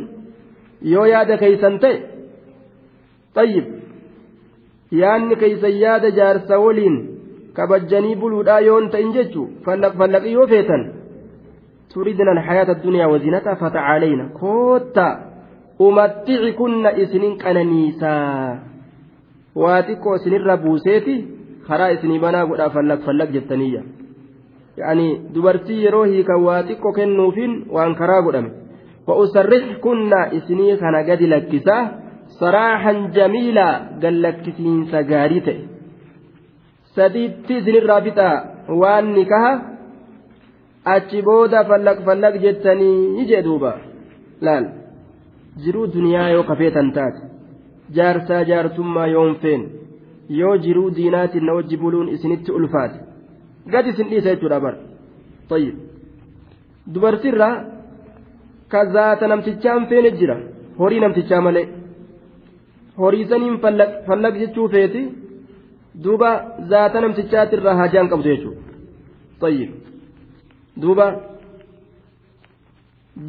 yoo 0.95 1.07
yaada 1.15 1.35
keeysan 1.43 1.75
ta'e 1.83 1.97
xayyib 3.37 3.67
yaanni 5.01 5.35
keeysan 5.43 5.75
yaada 5.85 6.09
jaarsa 6.19 6.55
waliin 6.65 6.97
kabajjanii 7.57 8.17
buluudhaa 8.23 8.61
yoon 8.69 8.85
ta'in 8.93 9.11
jechuu 9.17 9.47
fallaqii 9.99 10.37
yoo 10.39 10.47
feetan 10.55 10.85
تريدنا 11.97 12.33
الحياة 12.33 12.69
الدنيا 12.77 13.07
umatti'ikunna 15.79 16.91
isinin 17.03 17.39
qananiisaa 17.43 18.57
waa 19.62 19.83
xiqqoo 19.89 20.17
isinirra 20.21 20.57
buuseeti 20.65 21.15
karaa 21.69 21.93
isinii 21.99 22.23
banaa 22.25 22.47
godhaa 22.47 22.71
fallak 22.79 23.05
fallak 23.09 23.31
jettaniyya 23.37 23.83
yaani 24.81 25.07
dubartii 25.35 25.83
yeroo 25.85 26.05
hiikan 26.12 26.45
waa 26.47 26.62
xiqqoo 26.69 26.93
kennuufiin 26.99 27.55
waan 27.77 27.95
karaa 28.01 28.23
godhame. 28.27 28.51
Wa'usarrixkunna 29.09 30.21
isinii 30.39 30.77
kana 30.83 31.03
gadi 31.09 31.31
lakkisaa 31.33 31.83
saraaxan 32.41 33.01
jamiilaa 33.19 33.75
gallakkisiinsa 34.03 35.03
gaarii 35.11 35.45
ta'e. 35.49 35.61
Sadiitti 36.97 37.59
isinirraa 37.61 38.01
bixaa 38.09 38.35
waan 38.83 39.12
ni 39.12 39.21
nikaha 39.21 39.53
achi 40.95 41.23
booda 41.29 41.65
fallak 41.71 42.03
fallak 42.09 42.41
jettanii 42.47 43.23
ijee 43.23 43.43
duuba. 43.49 43.73
Laal. 44.49 44.67
Jiruu 45.64 45.87
duniyaa 45.95 46.29
yoo 46.35 46.45
kafeetan 46.51 46.92
taate 46.97 47.21
jaarsaa 47.97 48.42
jaartummaa 48.51 49.07
yoon 49.14 49.35
feen 49.42 49.62
yoo 50.40 50.57
jiruu 50.64 50.88
diinaatiin 50.97 51.47
na 51.47 51.57
wajji 51.59 51.77
buluun 51.83 52.09
isinitti 52.16 52.53
ulfaate 52.59 52.99
gad 53.73 53.87
isin 53.92 54.09
dhiisa 54.11 54.31
jechuudha 54.35 54.61
bara 54.64 54.79
tayyib 55.51 55.77
dubartirraa 56.95 57.55
ka 58.73 58.81
zaata 58.97 59.29
namtichaan 59.33 59.87
feene 59.92 60.11
jira 60.21 60.37
horii 60.81 61.01
namtichaa 61.05 61.40
malee 61.47 61.66
horiisaniin 63.03 63.57
fallaq 64.07 64.35
jechuu 64.42 64.69
feeti 64.75 65.03
duuba 66.05 66.31
zaata 66.71 67.01
namtichaatirraa 67.05 67.77
hajaan 67.83 68.09
qabdu 68.12 68.29
jechuudha 68.33 68.61
tayyib 69.42 69.71
duuba 70.83 71.07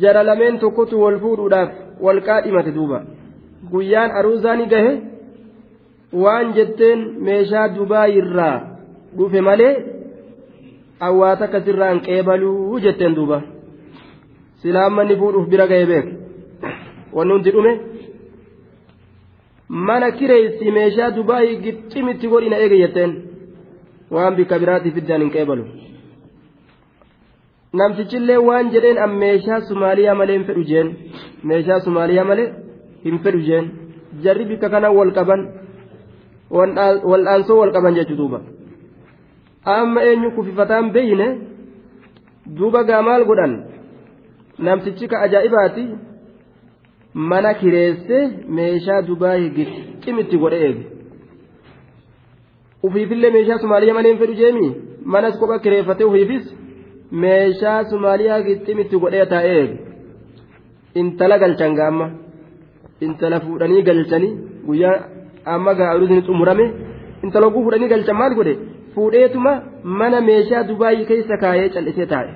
jara 0.01 0.23
lameen 0.29 0.59
tokkotu 0.63 1.01
wal 1.03 1.19
fuudhuudhaaf 1.23 1.71
wal 2.05 2.19
qaadhimate 2.27 2.71
duuba. 2.77 2.99
Guyyaan 3.71 4.11
aruusaani 4.19 4.65
gahe 4.73 4.91
waan 6.23 6.53
jetteen 6.57 6.99
meeshaa 7.27 7.67
dubaa 7.75 8.07
irraa 8.19 8.55
dhufe 9.17 9.41
malee 9.47 9.73
awwaata 11.07 11.43
akkasirraan 11.47 11.99
qeebaluu 12.07 12.79
jetteen 12.85 13.15
duuba. 13.17 13.41
Silaa 14.61 14.89
manni 14.89 15.15
fuudhuuf 15.21 15.47
bira 15.51 15.65
gahe 15.71 15.85
beek 15.91 16.07
wanni 17.15 17.33
hundi 17.33 17.51
dhume 17.55 17.73
mana 19.87 20.11
kireessi 20.17 20.71
meeshaa 20.77 21.11
dubaayii 21.17 21.57
gixximitti 21.65 22.27
godhina 22.31 22.57
eege 22.63 22.77
jetteen. 22.83 23.11
Waan 24.15 24.35
bikka 24.37 24.55
biraatiif 24.61 24.97
iddaan 25.01 25.21
hin 25.25 25.31
qeebalu. 25.35 25.63
Namtichillee 27.79 28.39
waan 28.49 28.69
jedheen 28.73 28.99
an 29.05 29.11
meeshaa 29.23 29.59
sumaaliyaa 29.69 30.15
malee 30.19 30.35
hin 30.37 30.45
fedhu 30.49 30.63
jeen 30.71 30.89
meeshaa 31.51 31.79
sumaaliyaa 31.87 32.25
malee 32.31 32.47
hin 33.05 33.17
fedhu 33.25 33.41
jeen 33.49 33.65
jarri 34.25 34.45
bikka 34.51 34.69
kana 34.75 34.89
wal 34.97 35.11
qaban 35.17 35.41
waldhaansoo 37.11 37.57
wal 37.61 37.73
qaban 37.77 37.97
jechuu 37.99 38.17
duuba 38.21 38.39
amma 39.77 40.01
eenyu 40.09 40.29
kufifataan 40.37 40.91
beeyne 40.97 41.27
duuba 42.59 42.83
gaa 42.89 43.01
maal 43.07 43.25
godhan 43.31 43.55
namtichi 44.67 45.07
ka 45.13 45.17
ajaa'ibaati 45.25 45.83
mana 47.31 47.51
kireessee 47.63 48.23
meeshaa 48.59 49.01
dubaayii 49.09 49.49
gixximitti 49.57 50.37
godhe 50.43 50.59
eege 50.67 50.83
ufiifillee 52.89 53.31
meeshaa 53.35 53.59
sumaaliyaa 53.65 53.97
malee 53.99 54.11
hin 54.13 54.21
fedhu 54.23 54.39
jeemi 54.43 54.67
manas 55.15 55.35
kopha 55.41 55.59
kireeffatee 55.65 56.07
ufiifis 56.11 56.45
meeshaa 57.11 57.83
sumaaliyaa 57.89 58.41
gixximitti 58.47 58.99
godhee 59.03 59.25
taa'ee 59.33 59.67
intala 61.01 61.37
galchan 61.43 61.75
gaamma 61.79 62.07
intala 63.07 63.39
fuudhanii 63.39 63.83
galchanii 63.89 64.33
guyyaa 64.67 64.97
amma 65.53 65.73
gaa'uudhaan 65.79 66.25
xumurame 66.27 66.65
intala 67.23 67.47
oguu 67.47 67.63
fuudhanii 67.65 67.89
galchan 67.93 68.17
maal 68.21 68.35
godhe 68.39 68.53
fuudheetuma 68.95 69.53
mana 70.01 70.21
meeshaa 70.29 70.63
dubaayii 70.69 71.05
keessa 71.11 71.37
kaayee 71.43 71.69
callisee 71.75 72.07
taa'e 72.13 72.31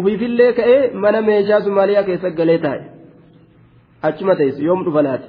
ufiifillee 0.00 0.52
ka'ee 0.58 0.80
mana 1.04 1.20
meeshaa 1.28 1.60
sumaaliyaa 1.66 2.06
keessa 2.08 2.30
galee 2.40 2.58
taa'e 2.64 2.82
achuma 4.10 4.36
teessu 4.40 4.64
yoom 4.70 4.84
dhufa 4.88 5.02
laati 5.08 5.28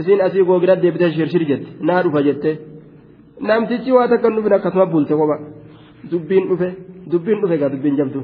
isiin 0.00 0.20
asii 0.26 0.44
googira 0.50 0.76
deebitee 0.82 1.10
shirshir 1.16 1.44
jette 1.52 1.68
naa 1.90 2.02
dhufa 2.08 2.22
jette 2.28 2.50
namtichi 3.48 3.96
waa 3.96 4.06
takka 4.12 4.28
hin 4.28 4.36
dhufin 4.40 4.58
akkasuma 4.58 4.86
bulte 4.92 5.14
kopha 5.20 5.36
dubbiin 6.10 6.48
dhufe. 6.52 6.70
Dubbiin 7.12 7.40
dhufe 7.42 7.56
gaa 7.60 7.70
dubbiin 7.74 7.96
jabdu 8.00 8.20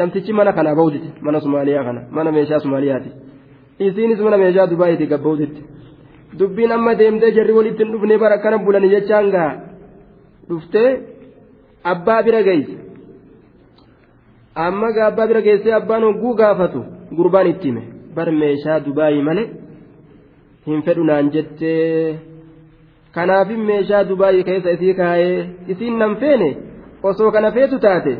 namtichi 0.00 0.32
mana 0.38 0.52
kana 0.56 0.74
bawditi 0.80 1.08
mana 1.26 1.40
sumaaliyaa 1.44 1.84
kana 1.88 2.00
mana 2.16 2.32
meeshaa 2.36 2.60
sumaaliyaati 2.64 3.10
isiinis 3.86 4.20
mana 4.26 4.36
meeshaa 4.42 4.66
dubaayiiti 4.72 5.06
gabbawditti 5.12 5.62
dubbiin 6.38 6.72
amma 6.76 6.94
deemtee 7.00 7.32
jarri 7.36 7.52
walitti 7.58 7.82
hin 7.84 7.92
dhufne 7.94 8.18
bara 8.22 8.34
akkana 8.38 8.58
bulani 8.66 8.88
jechaan 8.94 9.30
gaa 9.36 9.50
dhuftee 10.48 10.90
abbaa 11.92 12.20
bira 12.26 12.42
geesse 12.48 12.76
amma 14.66 14.92
gaa 14.96 15.06
abbaa 15.12 15.28
bira 15.32 15.46
geessee 15.48 15.74
abbaan 15.80 16.06
hogguu 16.08 16.34
gaafatu 16.42 16.84
gurbaan 17.16 17.50
itti 17.54 17.68
hime 17.72 17.82
bar 18.18 18.28
meeshaa 18.42 18.78
dubaayii 18.86 19.24
malee 19.30 19.48
hin 20.68 20.84
fedhu 20.86 21.08
naan 21.10 21.32
jettee 21.38 22.18
kanaafin 23.16 23.66
meeshaa 23.72 24.04
dubaayii 24.12 24.46
keessa 24.50 24.70
isii 24.76 24.94
kaayee 25.00 25.42
isiin 25.72 25.98
nan 26.04 26.16
feene. 26.22 26.50
Osoo 27.08 27.30
kana 27.34 27.48
feetu 27.56 27.78
taate 27.86 28.14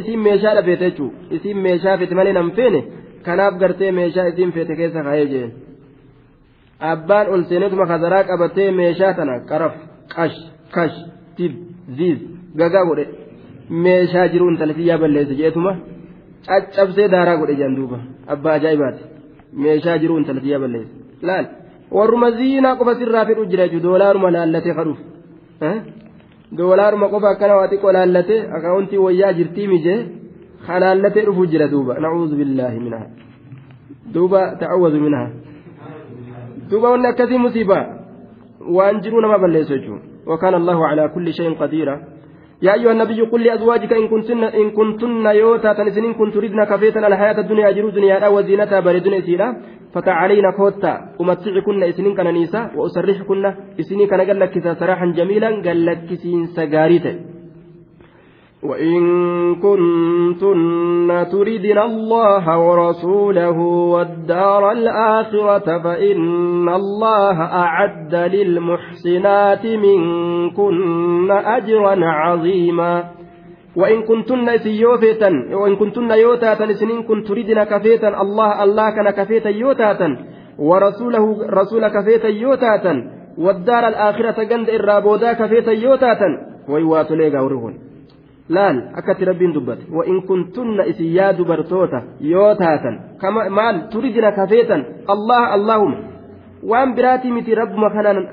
isiin 0.00 0.20
meeshaa 0.26 0.54
dhabete 0.58 0.84
jechuudha 0.88 1.34
isiin 1.36 1.58
meeshaa 1.66 1.96
feete 2.00 2.14
malee 2.18 2.34
nam 2.38 2.50
feene 2.58 2.80
kanaaf 3.26 3.54
gartee 3.62 3.92
meeshaa 3.98 4.26
isiin 4.32 4.52
feete 4.56 4.74
keessa 4.80 5.00
kaayee 5.06 5.28
jeen 5.32 5.50
abbaan 6.90 7.26
ol 7.34 7.42
seenetuma 7.50 7.86
kazaraa 7.92 8.24
qabatee 8.30 8.70
meeshaa 8.80 9.12
tana 9.18 9.34
qaraf 9.50 9.74
qash 10.14 10.38
kash 10.74 10.98
tib 11.36 11.52
ziiz 11.98 12.18
gagaa 12.60 12.84
godhe 12.90 13.04
meeshaa 13.86 14.26
jiru 14.34 14.50
intalatiyyaa 14.52 15.00
balleesse 15.02 15.34
jeetuma 15.40 15.72
caccabsee 16.48 17.08
daaraa 17.14 17.40
godhe 17.40 17.54
jaan 17.60 17.74
duuba 17.78 17.98
abbaa 18.34 18.54
ajaa'ibaati 18.58 19.02
meeshaa 19.64 19.98
jiru 20.02 20.20
intalatiyyaa 20.22 20.62
balleesse 20.64 20.94
laal 21.30 21.46
warruma 21.98 22.28
ziinaa 22.38 22.76
qofa 22.80 22.94
sirraa 23.00 23.24
fedhu 23.30 23.50
jira 23.52 23.64
jechuudha 23.66 23.88
doolaaruma 23.88 24.34
laallatee 24.36 24.74
kadhuuf 24.78 25.00
doolaaruma 26.58 27.08
qofa 27.12 27.28
akkana 27.34 27.54
waa 27.60 27.68
xiqqoo 27.72 27.92
laallate 27.96 28.36
akaawuntii 28.56 28.98
wayyaa 29.06 29.32
jirtii 29.38 29.68
mijee 29.72 29.98
halaallatee 30.68 31.24
dhufuu 31.26 31.46
jira 31.52 31.68
duuba 31.74 31.94
nacuudhu 32.04 32.36
billaahi 32.40 32.78
minha 32.86 33.00
duuba 34.14 34.40
ta'awwadu 34.60 35.00
minha 35.06 35.22
duuba 36.70 36.90
wanni 36.94 37.06
akkasii 37.12 37.38
musiibaa 37.44 37.84
waan 38.76 39.00
jiruu 39.04 39.20
nama 39.26 39.38
balleessu 39.44 39.74
jechuudha 39.76 40.10
وكان 40.26 40.54
الله 40.54 40.78
على 40.86 41.04
كل 41.14 41.26
شيء 41.34 41.50
قديرا 41.60 41.94
يا 42.62 42.72
أيها 42.74 42.92
النبي 42.92 43.20
قل 43.32 43.40
لأزواجك 43.44 43.92
إن 43.92 44.06
كنتن 44.08 44.44
إن 44.44 44.70
كنتن 44.70 45.26
يوتا 45.26 45.72
تنسنين 45.72 46.14
كنت 46.14 46.34
تردن 46.34 46.64
كفيتا 46.70 47.06
الحياة 47.06 47.38
الدنيا 47.44 47.68
أجر 47.68 47.88
دنيا 47.98 48.28
وزينتها 48.28 48.80
بردن 48.86 49.14
إسيرا 49.14 49.48
فتعالينا 49.94 50.50
كوتا 50.50 50.92
أمتعكن 51.20 51.82
إسنين 51.82 52.14
كان 52.14 52.34
نيسا 52.34 52.70
وأسرحكن 52.76 53.44
إسنين 53.80 54.08
كان 54.08 54.20
قال 54.20 54.38
لك 54.40 54.54
سراحا 54.80 55.06
جميلا 55.06 55.48
قال 55.64 55.86
لك 55.86 56.08
سين 56.14 56.46
سقاريته 56.46 57.14
وإن 58.62 59.02
كنتن 59.54 61.26
تردن 61.32 61.78
الله 61.78 62.58
ورسوله 62.58 63.58
والدار 63.94 64.72
الآخرة 64.72 65.78
فإن 65.78 66.68
الله 66.68 67.36
أعد 67.42 68.14
للمحسنات 68.14 69.66
منكن 69.66 71.30
أجرا 71.30 71.96
عظيما. 72.06 73.21
وإن 73.76 74.02
كنتن 74.02 74.58
سيوفيتا 74.58 75.30
وإن 75.52 75.76
كنتن 75.76 76.10
يوتاتا 76.10 76.72
سنين 76.72 77.02
كنت 77.02 77.28
تردن 77.28 77.64
كفيتا 77.64 78.08
الله 78.22 78.64
الله 78.64 78.90
كان 78.90 79.10
كفيتا 79.10 79.48
يوتاتا 79.48 80.08
ورسوله 80.58 81.24
رسول 81.58 81.88
كفيتا 81.88 82.28
يوتاتا 82.28 82.92
والدار 83.38 83.88
الآخرة 83.88 84.38
جند 84.50 84.70
إرابودا 84.70 85.32
كفيتا 85.32 85.72
يوتاتا 85.72 86.28
ويواتليغا 86.68 87.40
ورغون 87.40 87.74
laal 88.54 88.76
akkatti 88.98 89.24
rabbiin 89.24 89.54
dubbate 89.54 89.84
wa'in 89.96 90.22
kuntunna 90.28 90.84
isin 90.90 91.14
yaa 91.14 91.32
dubartoota 91.38 92.02
yoo 92.20 92.54
taatan 92.54 92.96
maal 93.58 93.76
turidina 93.92 94.32
kafeetan 94.32 94.84
allah 95.14 95.42
allahuma 95.56 95.96
waan 96.70 96.94
biraatii 96.96 97.32
miti 97.36 97.54
rabbuma 97.54 97.90
kanaan 97.90 98.28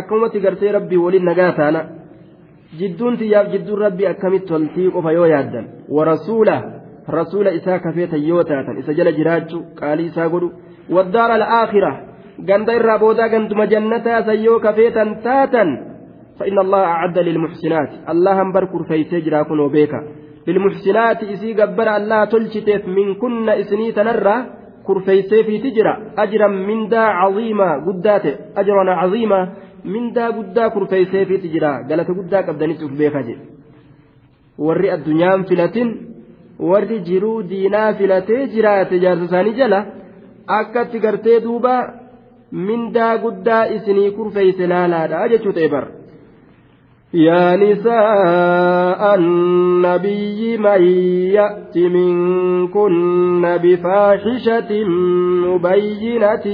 akkumatti 0.00 0.40
gartee 0.40 0.72
rabbii 0.72 1.02
waliin 1.04 1.24
nagaa 1.30 1.52
taana 1.52 1.80
akkamitti 4.12 4.48
toltii 4.48 4.90
qofa 4.90 5.12
yoo 5.12 5.26
yaaddan 5.26 5.66
warasuula 5.96 6.56
rasuula 7.08 7.50
isaa 7.58 7.78
kafeetan 7.78 8.26
yoo 8.28 8.44
taatan 8.44 8.78
isa 8.78 8.92
jala 8.94 9.12
jiraachuu 9.12 9.62
qaalii 9.80 10.06
isaa 10.12 10.28
godhu 10.28 10.52
waddaara 10.96 11.34
al'aakhira 11.40 11.90
ganda 12.48 12.76
irraa 12.78 12.98
boodaa 12.98 13.28
ganduma 13.28 13.66
jannataa 13.66 14.22
san 14.22 14.44
yoo 14.44 14.60
kafeetan 14.60 15.18
taatan 15.26 15.70
فإن 16.38 16.58
الله 16.58 16.82
أعد 16.84 17.18
للمحسنات 17.18 17.90
الله 18.12 18.42
أنبر 18.42 18.64
كرفيسي 18.64 19.20
جرا 19.20 19.42
كنو 19.42 19.68
بيكا 19.68 20.00
للمحسنات 20.46 21.24
إسي 21.24 21.50
قبر 21.60 21.88
الله 21.96 22.24
تلشتف 22.24 22.82
من 22.88 23.14
كن 23.22 23.48
إسني 23.48 23.92
تنرى 23.92 24.36
كرفيسي 24.86 25.44
في 25.44 25.54
تجرى 25.58 25.94
أجرا 26.18 26.48
من 26.68 26.88
دا 26.88 26.98
عظيمة 27.20 27.68
قدات 27.86 28.24
أجرا 28.56 28.84
عظيمة 29.00 29.40
mindaa 29.92 30.30
guddaa 30.38 30.68
kurfeeyseefiitu 30.74 31.46
jira 31.54 31.72
galata 31.88 32.12
guddaa 32.18 32.42
qabdanitti 32.48 32.84
uf 32.88 32.94
beekaa 33.00 33.22
jedhe 33.28 33.44
warri 34.66 34.88
addunyaan 34.96 35.44
filatin 35.50 35.88
warri 36.70 36.98
jiruu 37.08 37.38
diinaa 37.50 37.90
filatee 38.00 38.42
jiraate 38.54 38.96
jaarsa 39.04 39.24
isaanii 39.28 39.56
jala 39.60 39.80
akkatti 40.58 40.98
gartee 41.04 41.38
duuba 41.46 41.74
mindaa 42.68 43.12
guddaa 43.24 43.62
isinii 43.76 44.10
kurfeeyse 44.18 44.66
laalaadha 44.72 45.28
jechuu 45.32 45.52
ta'e 45.58 45.68
bara. 45.74 45.88
يا 47.14 47.56
نساء 47.56 49.14
النبي 49.14 50.58
من 50.58 50.82
يأت 51.38 51.78
منكن 51.78 53.58
بفاحشة 53.62 54.84
مبينة 55.46 56.46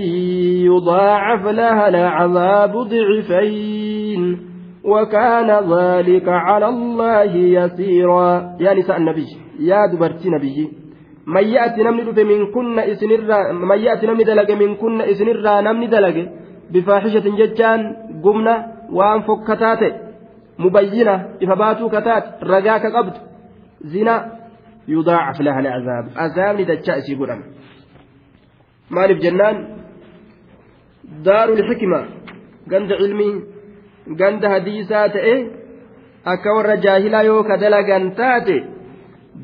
يضاعف 0.70 1.46
لها 1.46 1.88
العذاب 1.88 2.72
ضعفين 2.76 4.38
وكان 4.84 5.50
ذلك 5.72 6.28
على 6.28 6.68
الله 6.68 7.34
يسيرا. 7.34 8.56
يا 8.60 8.74
نساء 8.74 8.96
النبي 8.96 9.26
يا 9.60 9.86
دبرتي 9.86 10.28
نبي 10.28 10.70
من 11.26 11.44
يأتي 11.44 11.82
نمني 11.82 12.24
منكن 12.24 12.78
إسنرا 12.78 13.52
من 13.52 13.78
يأتي 13.78 14.06
نمني 14.06 14.24
دلق 14.24 14.50
منكن 14.50 15.00
إسنرا 15.00 15.60
نمني 15.60 15.86
دلق 15.86 16.16
بفاحشة 16.72 17.26
ججان 17.38 17.96
قمنا 18.24 18.66
وأن 18.92 19.20
فكتاته. 19.20 20.09
Qabdu 22.96 23.18
zina 23.92 24.14
yudaacaf 24.94 25.38
laha 25.46 25.58
alcazaab 25.62 26.06
azaabni 26.24 26.64
dachaa 26.72 26.96
isii 27.02 27.18
godhama 27.20 27.44
maaliif 28.96 29.18
jennaan 29.24 29.56
daaru 31.26 31.52
lxikma 31.60 32.00
ganda 32.72 32.94
cilmii 33.02 33.34
ganda 34.20 34.46
hadiisaa 34.54 35.06
ta'e 35.16 35.34
akka 36.32 36.56
warra 36.56 36.76
jaahilaa 36.84 37.28
yoo 37.30 37.42
ka 37.48 37.60
dalagan 37.62 38.04
taate 38.20 38.56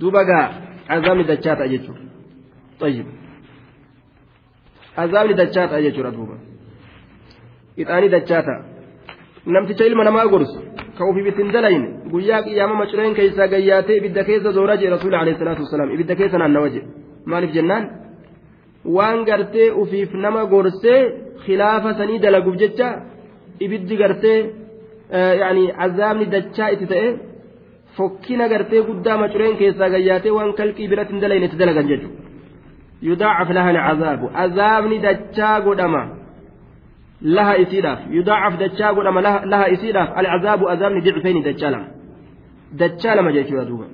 dubagaa 0.00 0.46
azaabni 0.94 1.24
dachaa 1.32 1.56
ta'a 1.60 1.72
jechuudha 1.74 2.06
طيب 2.80 3.06
dachaa 5.36 5.66
ta'a 5.70 5.82
jechuudha 5.82 6.10
duuba 6.10 6.36
ixaanii 7.82 8.08
dachaa 8.16 8.42
ta'a 8.42 8.62
namticha 9.46 9.84
ilma 9.88 10.04
namaa 10.04 10.26
gorsu 10.32 10.58
gayyaatee 13.54 13.96
ibidda 14.00 14.24
keessa 14.28 14.50
zoora 14.58 14.76
jee 14.80 14.90
rasuulli 14.96 15.16
alayhi 15.22 15.38
salaatu 15.38 15.62
wasalaam 15.66 15.90
ibidda 15.96 16.14
keessa 16.20 16.38
naannawa 16.42 16.68
jee 16.74 16.84
maaliif 17.30 17.52
jennaan 17.58 17.84
waan 18.96 19.24
gartee 19.28 19.68
ufiif 19.82 20.10
nama 20.24 20.44
gorsee 20.52 21.00
khilaafa 21.44 21.94
sanii 21.98 22.18
dalaguuf 22.24 22.56
jecha 22.62 22.88
ibiddi 23.60 23.96
gartee 24.02 24.38
yaani 25.42 25.64
azaabni 25.86 26.26
dachaa 26.34 26.68
itti 26.74 26.86
ta'e 26.92 27.08
fokkina 27.96 28.48
gartee 28.52 28.86
guddaa 28.88 29.16
macureen 29.24 29.56
keessaa 29.62 29.90
gayyaatee 29.94 30.36
waan 30.38 30.52
kalqii 30.60 30.88
biratti 30.92 31.12
hin 31.14 31.22
dalayne 31.24 31.46
itti 31.48 31.58
dalagan 31.62 31.86
jechuudha 31.92 32.24
yudaacaf 33.08 33.48
lahan 33.58 33.76
azaabu 33.92 34.26
azaabni 34.44 34.98
dachaa 35.08 35.60
godhama. 35.60 36.02
Isiidhaaf 39.74 40.10
alcazaabu 40.20 40.68
azaabni 40.68 41.00
dicfeeni 41.00 41.42
dachaa 41.42 41.70
lama 41.70 41.88
dachaa 42.80 43.14
lama 43.14 43.32
jechuudha 43.32 43.64
duuba 43.64 43.86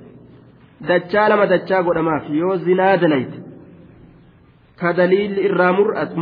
dachaa 0.89 1.29
lama 1.29 1.45
dachaa 1.53 1.83
godhamaaf 1.83 2.23
yoo 2.41 2.55
zinaa 2.65 2.97
dalayte 2.97 3.37
ka 4.79 4.93
daliilli 4.93 5.45
irraa 5.47 5.71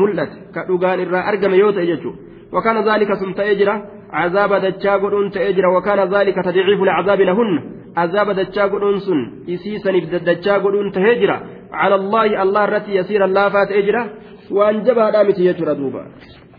mul'ate 0.02 0.38
ka 0.54 0.66
dhugaan 0.68 1.00
irraa 1.06 1.24
argame 1.32 1.58
yoo 1.64 1.72
ta'e 1.72 1.88
jechuudha 1.92 2.20
wakaana 2.56 2.84
zaalika 2.90 3.16
sun 3.16 3.34
ta'ee 3.34 3.56
jira 3.56 3.76
عذاب 4.12 4.54
دجا 4.54 4.94
قدون 4.94 5.32
تأجر 5.32 5.66
وكان 5.68 6.14
ذلك 6.14 6.36
تضعيف 6.36 6.82
العذاب 6.82 7.22
لهن 7.22 7.64
عذاب 7.98 8.32
دجا 8.32 8.64
قدون 8.64 9.00
سن 9.00 9.32
إسيسا 9.50 9.92
دجا 10.28 10.54
قدون 10.54 10.92
تهجر 10.92 11.32
على 11.72 11.96
الله 11.96 12.44
الله 12.44 12.66
التي 12.66 12.96
يسير 12.96 13.26
الله 13.26 13.50
فات 13.50 13.72
أجره 13.72 14.10
وأن 14.52 14.84
جبها 14.84 15.10
دامت 15.10 15.40
يجر 15.40 15.74
دوبا 15.74 16.04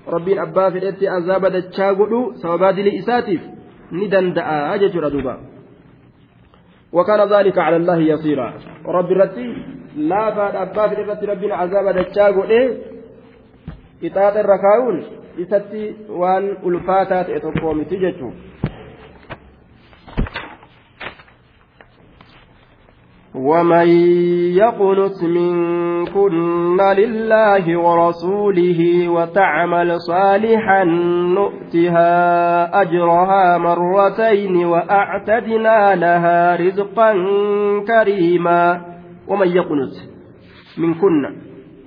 rabbiin 0.07 0.39
abbaa 0.39 0.71
fedhetti 0.71 1.09
azaaba 1.09 1.51
dachaa 1.51 1.95
godhu 1.95 2.35
sababaa 2.43 2.73
dilii 2.73 2.99
isaatiif 3.03 3.41
ni 3.91 4.09
danda'a 4.09 4.79
jechuudha 4.79 5.11
duuba. 5.11 5.35
وكان 6.93 7.29
ذلك 7.29 7.59
على 7.59 7.77
الله 7.77 7.99
يصيرا 7.99 8.55
رب 8.87 9.13
الرتي 9.13 9.57
لا 9.97 10.35
فاد 10.35 10.57
أبا 10.57 10.89
في 10.89 10.95
الرتي 10.95 11.27
ربنا 11.27 11.55
عذاب 11.55 11.87
دجاج 11.89 12.35
إيه 12.51 12.79
إطاعة 14.05 14.41
الركاون 14.41 15.05
إستي 15.41 15.95
وان 16.09 16.57
ألفاتات 16.67 17.31
إتقوم 17.31 17.83
تجتو 17.83 18.31
ومن 23.35 23.89
يقنت 24.61 25.25
منكن 25.25 26.81
لله 26.97 27.79
ورسوله 27.79 29.09
وتعمل 29.09 30.01
صالحا 30.01 30.85
نؤتها 31.35 32.13
أجرها 32.83 33.59
مرتين 33.59 34.65
وأعتدنا 34.65 35.95
لها 35.95 36.57
رزقا 36.57 37.13
كريما 37.89 38.81
ومن 39.29 39.49
يقنت 39.49 39.95
منكن. 40.79 41.43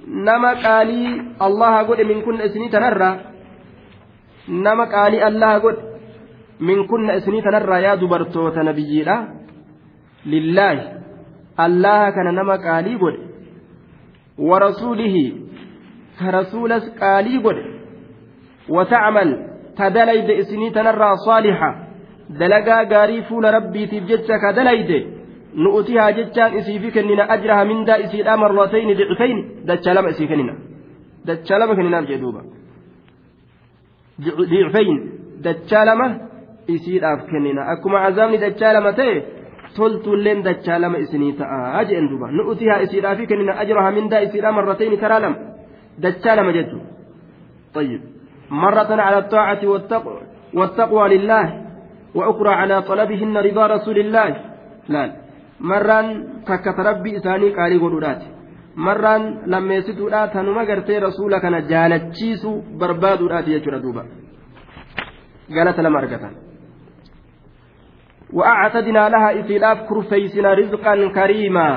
نما 0.07 0.53
قالي 0.53 1.21
الله 1.41 1.77
قد 1.77 2.01
منكن 2.01 2.41
اسني 2.41 2.69
تنرى 2.69 3.19
نما 4.49 4.83
قالي 4.83 5.27
الله 5.27 5.57
قد 5.57 5.77
منكن 6.59 7.09
اسني 7.09 7.41
تنرى 7.41 7.83
يا 7.83 7.95
دبرتوت 7.95 8.57
نبيي 8.57 9.05
لله. 10.25 10.94
Allaha 11.57 12.11
kana 12.11 12.31
nama 12.31 12.57
qaalii 12.57 12.97
godhe 13.03 13.19
warasuulihi 14.49 15.25
ka 16.19 16.31
rasuulas 16.37 16.83
qaalii 16.99 17.39
godhe 17.45 17.63
watacmal 18.69 19.29
ta 19.77 19.89
dalayde 19.89 20.33
isinii 20.41 20.71
tanarraa 20.77 21.15
saalixa 21.25 21.69
dalagaa 22.39 22.83
gaarii 22.93 23.21
fuula 23.29 23.51
rabbiitiif 23.57 24.03
jecha 24.11 24.39
ka 24.43 24.53
dalayde 24.53 24.97
nu'utihaa 25.63 26.11
jechaan 26.19 26.57
isiifi 26.59 26.91
kennina 26.91 27.23
ajraha 27.35 27.65
mindaa 27.71 27.97
isiidha 28.05 28.37
marratayni 28.43 28.95
dicfayni 28.99 29.43
dachaa 29.69 29.93
lama 29.97 30.09
isii 30.13 30.27
kennina 30.31 30.53
dachaa 31.27 31.59
lama 31.59 31.75
kenninaaf 31.77 32.05
jee 32.09 32.19
duuba 32.23 32.41
dicfayn 34.51 34.97
dachaa 35.45 35.85
lama 35.85 36.07
isiidhaaf 36.75 37.21
kennina 37.31 37.61
akkuma 37.73 37.97
azaabni 38.07 38.37
dachaa 38.45 38.73
lama 38.77 38.91
ta'e 38.99 39.15
toltuulleen 39.77 40.43
dachaa 40.47 40.79
lama 40.79 40.97
isinii 41.05 41.33
ta'a. 41.41 41.85
Jeen 41.89 42.09
duuba. 42.09 42.31
Nu'utihaa 42.31 42.81
isiidhaafi 42.87 43.27
kennina 43.27 43.59
ajraha 43.63 43.95
mindaa 43.97 44.25
isiidha 44.27 44.51
marratayni 44.57 44.97
karaa 44.97 45.21
lama. 45.27 45.37
Dachaa 46.03 46.35
lama 46.35 46.57
jechuudha 46.57 46.95
طيب 47.75 48.01
مرة 48.51 49.01
على 49.01 49.17
الطاعة 49.17 49.67
والتقوى, 49.67 50.21
والتقوى 50.53 51.17
لله 51.17 51.45
وأخرى 52.15 52.49
على 52.49 52.81
طلبهن 52.81 53.37
رضا 53.37 53.67
رسول 53.67 53.97
الله 53.99 54.29
لا 54.89 55.03
مران 55.59 56.07
تكت 56.47 56.79
ربي 56.79 57.17
إساني 57.17 57.49
قالي 57.49 57.77
قدودات 57.77 58.21
مران 58.75 59.23
لما 59.47 59.73
يسدودات 59.75 60.37
هنما 60.37 60.61
قرتي 60.69 60.97
رسولك 60.97 61.45
أنا 61.45 61.59
جالتشيسو 61.59 62.51
بربادودات 62.79 63.47
يجرى 63.47 63.79
دوبا 63.79 64.03
قالت 65.55 65.79
لما 65.79 65.99
أرقتا 65.99 66.29
وأعتدنا 68.37 69.03
لها 69.13 69.29
إسلاف 69.39 69.77
كرفيسنا 69.89 70.49
رزقا 70.53 70.93
كريما. 71.17 71.69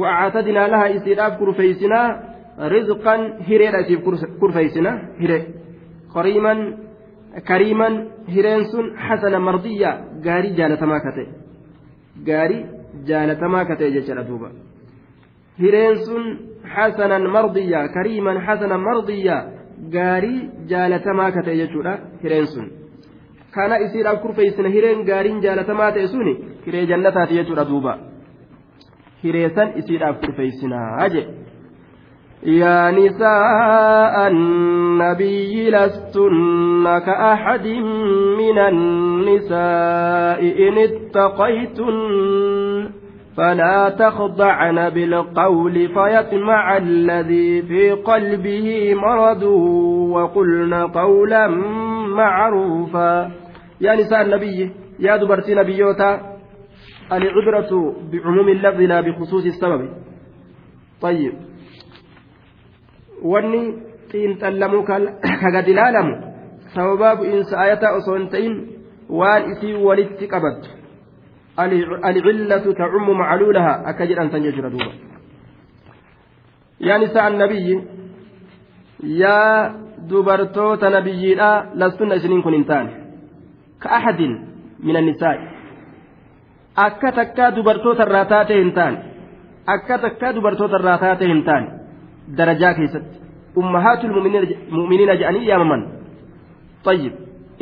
وأعتدنا 0.00 0.62
لها 0.72 0.86
إسلاف 0.96 1.32
كرفيسنا 1.40 2.00
رزقا 2.74 3.16
هريرة 3.48 3.90
كرفيسنا 4.40 4.92
هري 5.22 5.40
كريما 7.48 7.88
هرين 8.34 8.62
سن 8.72 8.84
حسن 9.06 9.34
مرضية. 9.48 9.90
غاري 10.26 10.50
جالتما 10.58 10.98
كتئ. 11.04 11.40
gaarii 12.26 12.64
jaalatamaa 13.08 13.64
ka 13.64 13.76
ta'e 13.76 13.92
jechuudha 13.96 14.24
duuba 14.28 14.50
hireen 15.62 15.96
sun 16.06 16.24
hasanan 16.74 17.28
mardiyyaa 17.36 17.88
kariiman 17.96 18.40
hasanan 18.46 18.82
mardiyyaa 18.88 19.44
gaarii 19.94 20.40
jaalatamaa 20.72 21.30
ka 21.36 21.42
ta'e 21.46 21.56
jechuudha 21.62 21.94
hireen 22.24 22.46
sun 22.54 22.66
kana 23.56 23.78
isiidhaaf 23.86 24.22
kurfeessina 24.22 24.72
hireen 24.76 25.04
gaariin 25.10 25.42
jaalatamaa 25.44 25.90
ta'e 25.98 26.08
suni 26.14 26.34
hiree 26.66 26.86
jannataati 26.92 27.38
jechuudha 27.40 27.64
duuba 27.70 27.94
hireessan 29.24 29.68
isiidhaaf 29.82 30.16
kurfeessinaa 30.24 31.08
jedhe 31.14 31.40
يا 32.42 32.90
نساء 32.90 34.28
النبي 34.28 35.70
لستن 35.70 36.98
كأحد 36.98 37.66
من 38.38 38.58
النساء 38.58 40.40
إن 40.68 40.78
اتقيتن 40.78 42.90
فلا 43.36 43.88
تخضعن 43.88 44.90
بالقول 44.90 45.88
فيطمع 45.88 46.76
الذي 46.76 47.62
في 47.62 47.92
قلبه 47.92 48.94
مرض 48.94 49.42
وقلن 50.12 50.74
قولا 50.74 51.46
معروفا 52.16 53.30
يا 53.80 53.94
نساء 53.94 54.22
النبي 54.22 54.70
يا 54.98 55.16
دبرتي 55.16 55.54
نبيوتا 55.54 56.10
العبرة 57.12 57.70
بعموم 58.12 58.48
اللفظ 58.48 58.80
لا 58.80 59.00
بخصوص 59.00 59.44
السبب 59.44 59.82
طيب 61.00 61.34
ilaalamu 65.72 66.14
sababaa 66.74 67.16
bu'iinsa 67.16 67.58
ayataa 67.64 67.92
osoo 67.98 68.16
hin 68.16 68.28
ta'in 68.34 68.54
waan 69.20 69.50
isii 69.52 69.74
walitti 69.86 70.28
qabattu 70.32 70.68
alcillatu 71.56 72.74
tacummu 72.80 73.14
macluulaha 73.20 73.72
akka 73.92 74.06
jedhan 74.12 74.30
san 74.30 74.42
jechuudha 74.46 74.70
duuba 74.74 74.92
yaa 76.88 76.98
nisaa 77.04 77.26
annabiyyi 77.32 77.76
yaa 79.22 79.74
dubartoota 80.10 80.90
nabiyyiidha 80.96 81.50
lastunna 81.84 82.20
isiniin 82.22 82.42
kun 82.42 82.58
hin 82.58 82.64
taane 82.72 82.99
irraa 88.06 88.24
taate 88.32 88.54
hin 88.62 88.72
taane 88.78 88.98
akka 89.76 89.98
takkaa 90.06 90.34
dubartoota 90.34 90.82
irraa 90.82 90.98
taate 91.04 91.26
hin 91.34 91.44
taane 91.50 91.80
درجات 92.38 92.76
كيست 92.76 93.02
أمهات 93.58 94.04
المؤمنين 94.04 95.18
جأني 95.20 95.46
يا 95.46 95.58
ممن 95.58 95.82
طيب 96.84 97.12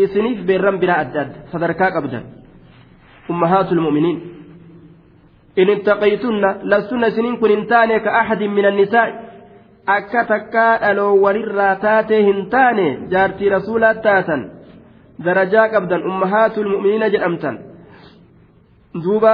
إسنيف 0.01 0.39
بيرم 0.47 0.77
بلا 0.79 1.01
أداد 1.01 1.33
صدركاك 1.53 1.93
أبدا 1.93 2.21
أمهات 3.31 3.73
المؤمنين 3.73 4.19
إن 5.59 5.69
اتقيتن 5.71 6.45
لستن 6.71 7.11
سنين 7.11 7.37
كن 7.37 7.51
انتاني 7.51 8.01
كأحد 8.01 8.43
من 8.43 8.65
النساء 8.65 9.29
takkaa 10.29 10.79
dhaloowwanirraa 10.81 11.77
taatee 11.85 12.23
hin 12.23 12.41
taane 12.55 12.87
jaartii 13.13 13.49
rasuulaa 13.49 13.95
taatan 14.07 14.43
darajaa 15.25 15.69
qabdan 15.75 16.03
ummahaatul 16.11 16.69
mu'miniina 16.73 17.09
jedhamtan 17.15 17.57
duuba 19.05 19.33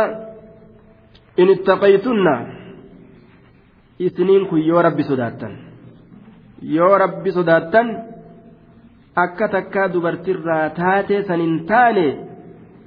in 1.36 1.48
ittaqaytunna 1.54 2.34
isiniin 4.06 4.46
kun 4.50 4.60
yoo 4.70 4.82
rabbi 4.82 5.02
sodaattan 5.10 5.52
yoo 6.76 6.94
rabbi 7.04 7.30
sodaattan 7.32 7.86
akka 9.24 9.48
takkaa 9.48 9.92
dubartirraa 9.92 10.70
taatee 10.80 11.22
san 11.28 11.40
hin 11.40 11.66
taane 11.66 12.06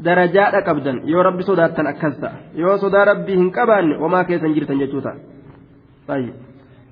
darajaadha 0.06 0.62
qabdan 0.68 0.98
yoo 1.12 1.24
rabbi 1.24 1.44
sodaattan 1.50 1.88
akkas 1.94 2.16
ta'a 2.22 2.38
yoo 2.62 2.78
sodaa 2.84 3.06
rabbii 3.12 3.38
hin 3.42 3.52
qabaanne 3.58 3.96
homaa 4.04 4.24
keessan 4.24 4.54
jirtan 4.58 4.80
jechuu 4.84 5.02
ta'a 5.02 5.18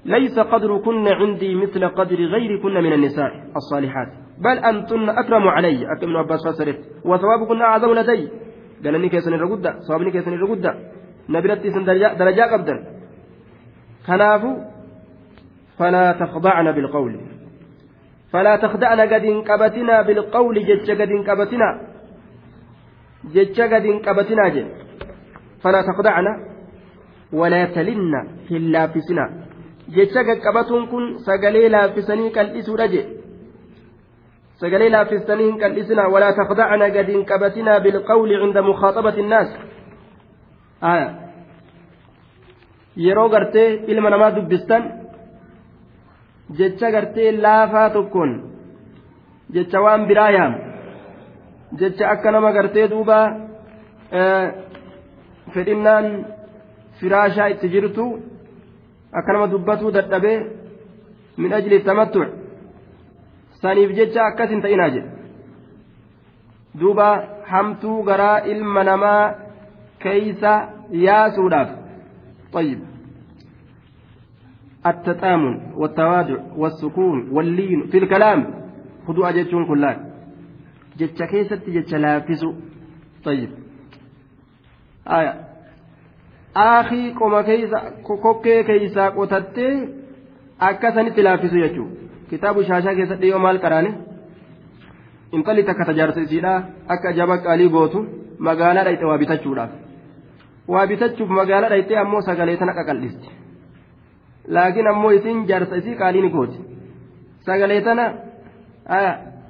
ليس 0.05 0.39
قدركن 0.39 1.07
عندي 1.07 1.55
مثل 1.55 1.87
قدر 1.87 2.19
غيركن 2.33 2.73
من 2.85 2.93
النساء 2.93 3.31
الصالحات 3.55 4.09
بل 4.37 4.57
أنتن 4.59 5.09
أكرم 5.09 5.47
علي. 5.47 5.91
أكرم 5.93 6.09
من 6.09 6.15
عباس 6.15 6.47
فسرت 6.47 6.79
وثوابكن 7.05 7.61
أعظم 7.61 7.93
لدي. 7.93 8.29
قال 8.83 8.95
إني 8.95 9.09
كيسن 9.09 9.33
الرقدة. 9.33 9.79
صوابني 9.87 10.11
كيسن 10.11 10.33
الرقدة. 10.33 10.71
نبرتي 11.29 11.71
سن 11.71 11.85
درجة 12.19 12.43
قبدا 12.51 12.75
كنافو 14.07 14.51
فلا 15.79 16.11
تخضعن 16.11 16.71
بالقول. 16.71 17.13
فلا 18.31 18.55
تخدعن 18.55 18.99
قد 19.01 19.23
انقبتنا 19.33 20.01
بالقول. 20.01 20.55
جج 20.65 20.91
قد 20.91 21.09
انقبتنا. 21.09 21.69
جج 23.33 23.61
قد 23.61 23.85
انقبتنا 23.85 24.49
جل 24.49 24.67
فلا 25.63 25.81
تخدعن 25.81 26.27
ولا 27.33 27.65
تلن 27.65 28.13
في 28.47 28.57
اللافسنا. 28.57 29.45
jecha 29.95 30.21
qaqqabatuun 30.23 30.87
kun 30.91 31.03
sagalee 31.25 31.69
laaffisanii 31.69 32.31
qal'isuudha 32.37 32.87
je 32.93 33.01
sagalee 34.61 34.89
laaffisanii 34.95 35.47
hin 35.49 35.57
qal'isina 35.63 36.03
walaa 36.15 36.33
taqda'ana 36.39 36.89
gadi 36.97 37.11
hin 37.17 37.25
qabatinaa 37.31 37.79
bilqawli 37.85 38.35
cinda 38.43 38.61
mukhaaxabati 38.69 39.19
innaas 39.25 39.49
yeroo 43.05 43.29
gartee 43.35 43.69
ilma 43.93 44.09
namaa 44.13 44.35
dubbistan 44.35 44.83
jecha 46.59 46.91
gartee 46.95 47.31
laafaa 47.45 47.89
tokkoon 47.95 48.31
jecha 49.55 49.81
waan 49.85 50.07
biraa 50.11 50.29
yaam 50.37 50.53
jecha 51.79 52.09
akka 52.13 52.31
nama 52.31 52.51
gartee 52.57 52.87
duuba 52.93 53.19
fedhinnaan 55.53 56.07
firaashaa 56.99 57.51
itti 57.53 57.67
jirtu 57.75 58.05
akka 59.19 59.33
nama 59.33 59.51
dubbatuu 59.53 59.91
dadhabee 59.97 60.37
min 61.43 61.53
ajli 61.59 61.79
tamattuc 61.89 62.44
saniif 63.65 63.95
jecha 63.99 64.25
akkas 64.29 64.49
hin 64.55 64.61
ta'inaa 64.65 64.89
jedhe 64.95 65.09
duuba 66.81 67.07
hamtuu 67.53 67.97
garaa 68.09 68.37
ilma 68.55 68.83
namaa 68.91 69.23
keeysa 70.05 70.53
yaasuudhaaf 71.07 71.71
طيب 72.55 72.79
التتامن 74.87 75.55
والتواضع 75.75 76.37
والسكون 76.57 77.29
واللين 77.31 77.87
في 77.91 77.97
الكلام 77.97 78.39
خذوا 79.07 79.29
أجتشون 79.29 79.65
كلان 79.67 79.97
جتش 80.99 81.23
كيست 81.23 81.69
جتش 81.69 81.93
لافزوا 81.93 82.53
طيب 83.25 83.49
آية 85.07 85.33
aakii 86.55 87.11
qoma 87.19 87.43
keeysa 87.43 87.79
kokkee 88.23 88.63
keeysaa 88.63 89.11
qotattee 89.17 89.73
akkasanitti 90.67 91.23
laaffisu 91.27 91.57
jechuudha 91.63 92.04
kitaabu 92.29 92.59
shaashaa 92.69 92.95
keessatti 92.99 93.27
yoo 93.33 93.39
maal 93.45 93.57
qaraane 93.65 93.91
intalli 95.37 95.63
takka 95.69 95.83
tajaarsa 95.89 96.19
isiidha 96.27 96.53
akka 96.95 97.09
jaba 97.19 97.35
qaalii 97.45 97.69
gootu 97.75 97.99
magaalaa 98.47 98.85
dhayxe 98.87 99.05
waa 99.11 99.17
bitachuudhaaf 99.23 99.71
waa 100.73 100.85
bitachuuf 100.91 101.29
magaalaa 101.39 101.71
dhayxee 101.73 101.97
ammoo 102.03 102.21
sagalee 102.29 102.57
tana 102.61 102.73
qaqal'isti 102.79 103.29
laakiin 104.57 104.87
ammoo 104.93 105.11
isiin 105.17 105.39
jaarsa 105.51 105.75
isii 105.83 105.95
qaalii 106.01 106.23
ni 106.25 106.29
gooti 106.37 106.59
sagalee 107.47 107.81
tana 107.87 108.05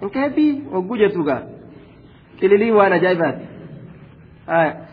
inkeebii 0.06 0.52
hogguu 0.74 0.98
jettu 1.04 1.22
gaa 1.30 1.42
qililii 2.40 2.72
waan 2.78 2.94
ajaa'ibaati 3.00 3.44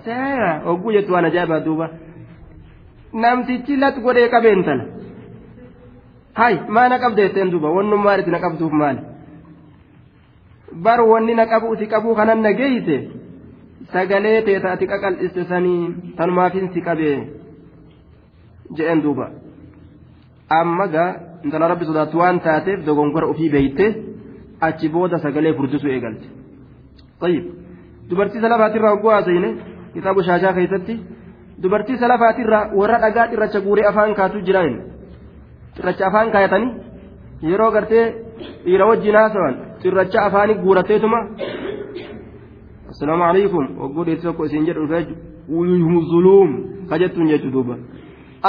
seera 0.07 0.51
hogguu 0.66 0.93
jettu 0.97 1.12
waan 1.16 1.26
ajaa'ibaati 1.30 1.64
duuba 1.70 1.87
namtichi 3.24 3.74
lat 3.83 3.97
godhee 4.07 4.28
qabeen 4.35 4.62
tana 4.68 4.85
hay 6.41 6.55
maa 6.74 6.89
na 6.89 6.99
qabdeetteen 7.05 7.51
duuba 7.53 7.68
wannummaan 7.76 8.20
itti 8.20 8.30
na 8.35 8.41
qabduuf 8.45 8.72
maali 8.80 9.01
bar 10.85 11.01
wanni 11.12 11.35
na 11.35 11.45
qabu 11.53 11.66
uti 11.74 11.87
qabuu 11.93 12.14
kanan 12.20 12.41
na 12.47 12.53
geeyse 12.61 12.97
sagalee 13.93 14.39
teeta 14.47 14.68
ati 14.74 14.87
qaqal'iste 14.93 15.43
sanii 15.51 15.83
tanumaafin 16.18 16.66
si 16.74 16.80
qabee 16.89 17.18
je'en 18.76 19.01
duuba 19.05 19.26
amma 20.61 20.87
gaa 20.95 21.11
intala 21.45 21.68
rabbi 21.72 21.85
sodaattu 21.91 22.16
waan 22.22 22.41
taateef 22.47 22.78
dogongora 22.87 23.26
ofii 23.33 23.51
beeyte 23.55 23.87
achi 24.66 24.89
booda 24.95 25.18
sagalee 25.24 25.55
furdisuu 25.59 25.91
eegalte 25.97 26.28
طيب 27.22 27.45
dubartii 28.11 28.41
salafaatirraa 28.45 28.91
hogguu 28.95 29.11
haasayne 29.14 29.51
kitaabu 29.95 30.22
shaashaa 30.28 30.53
keessatti 30.57 30.95
dubartii 31.62 31.99
salafaatirraa 32.03 32.64
warra 32.78 32.99
dhagaa 33.05 33.26
xirracha 33.30 33.61
guuree 33.66 33.85
afaan 33.91 34.14
kaatu 34.20 34.39
jiraan 34.47 34.74
xirracha 35.77 36.07
afaan 36.09 36.31
kaayatanii 36.35 36.70
yeroo 37.51 37.70
gartee 37.77 38.05
dhiira 38.64 38.87
wajjin 38.91 39.14
haasawan 39.20 39.55
xirracha 39.83 40.18
afaanii 40.29 40.55
guurateetuma 40.64 41.18
assalaamu 42.91 43.25
alaikum 43.31 43.64
hogguu 43.83 44.05
dheessi 44.09 44.25
tokko 44.27 44.45
isin 44.51 44.66
jedhu 44.68 44.87
dhufee 44.91 46.03
zuluum 46.12 46.51
ka 46.89 46.99
jettuun 47.03 47.29
jechuu 47.33 47.51
duuba 47.57 47.75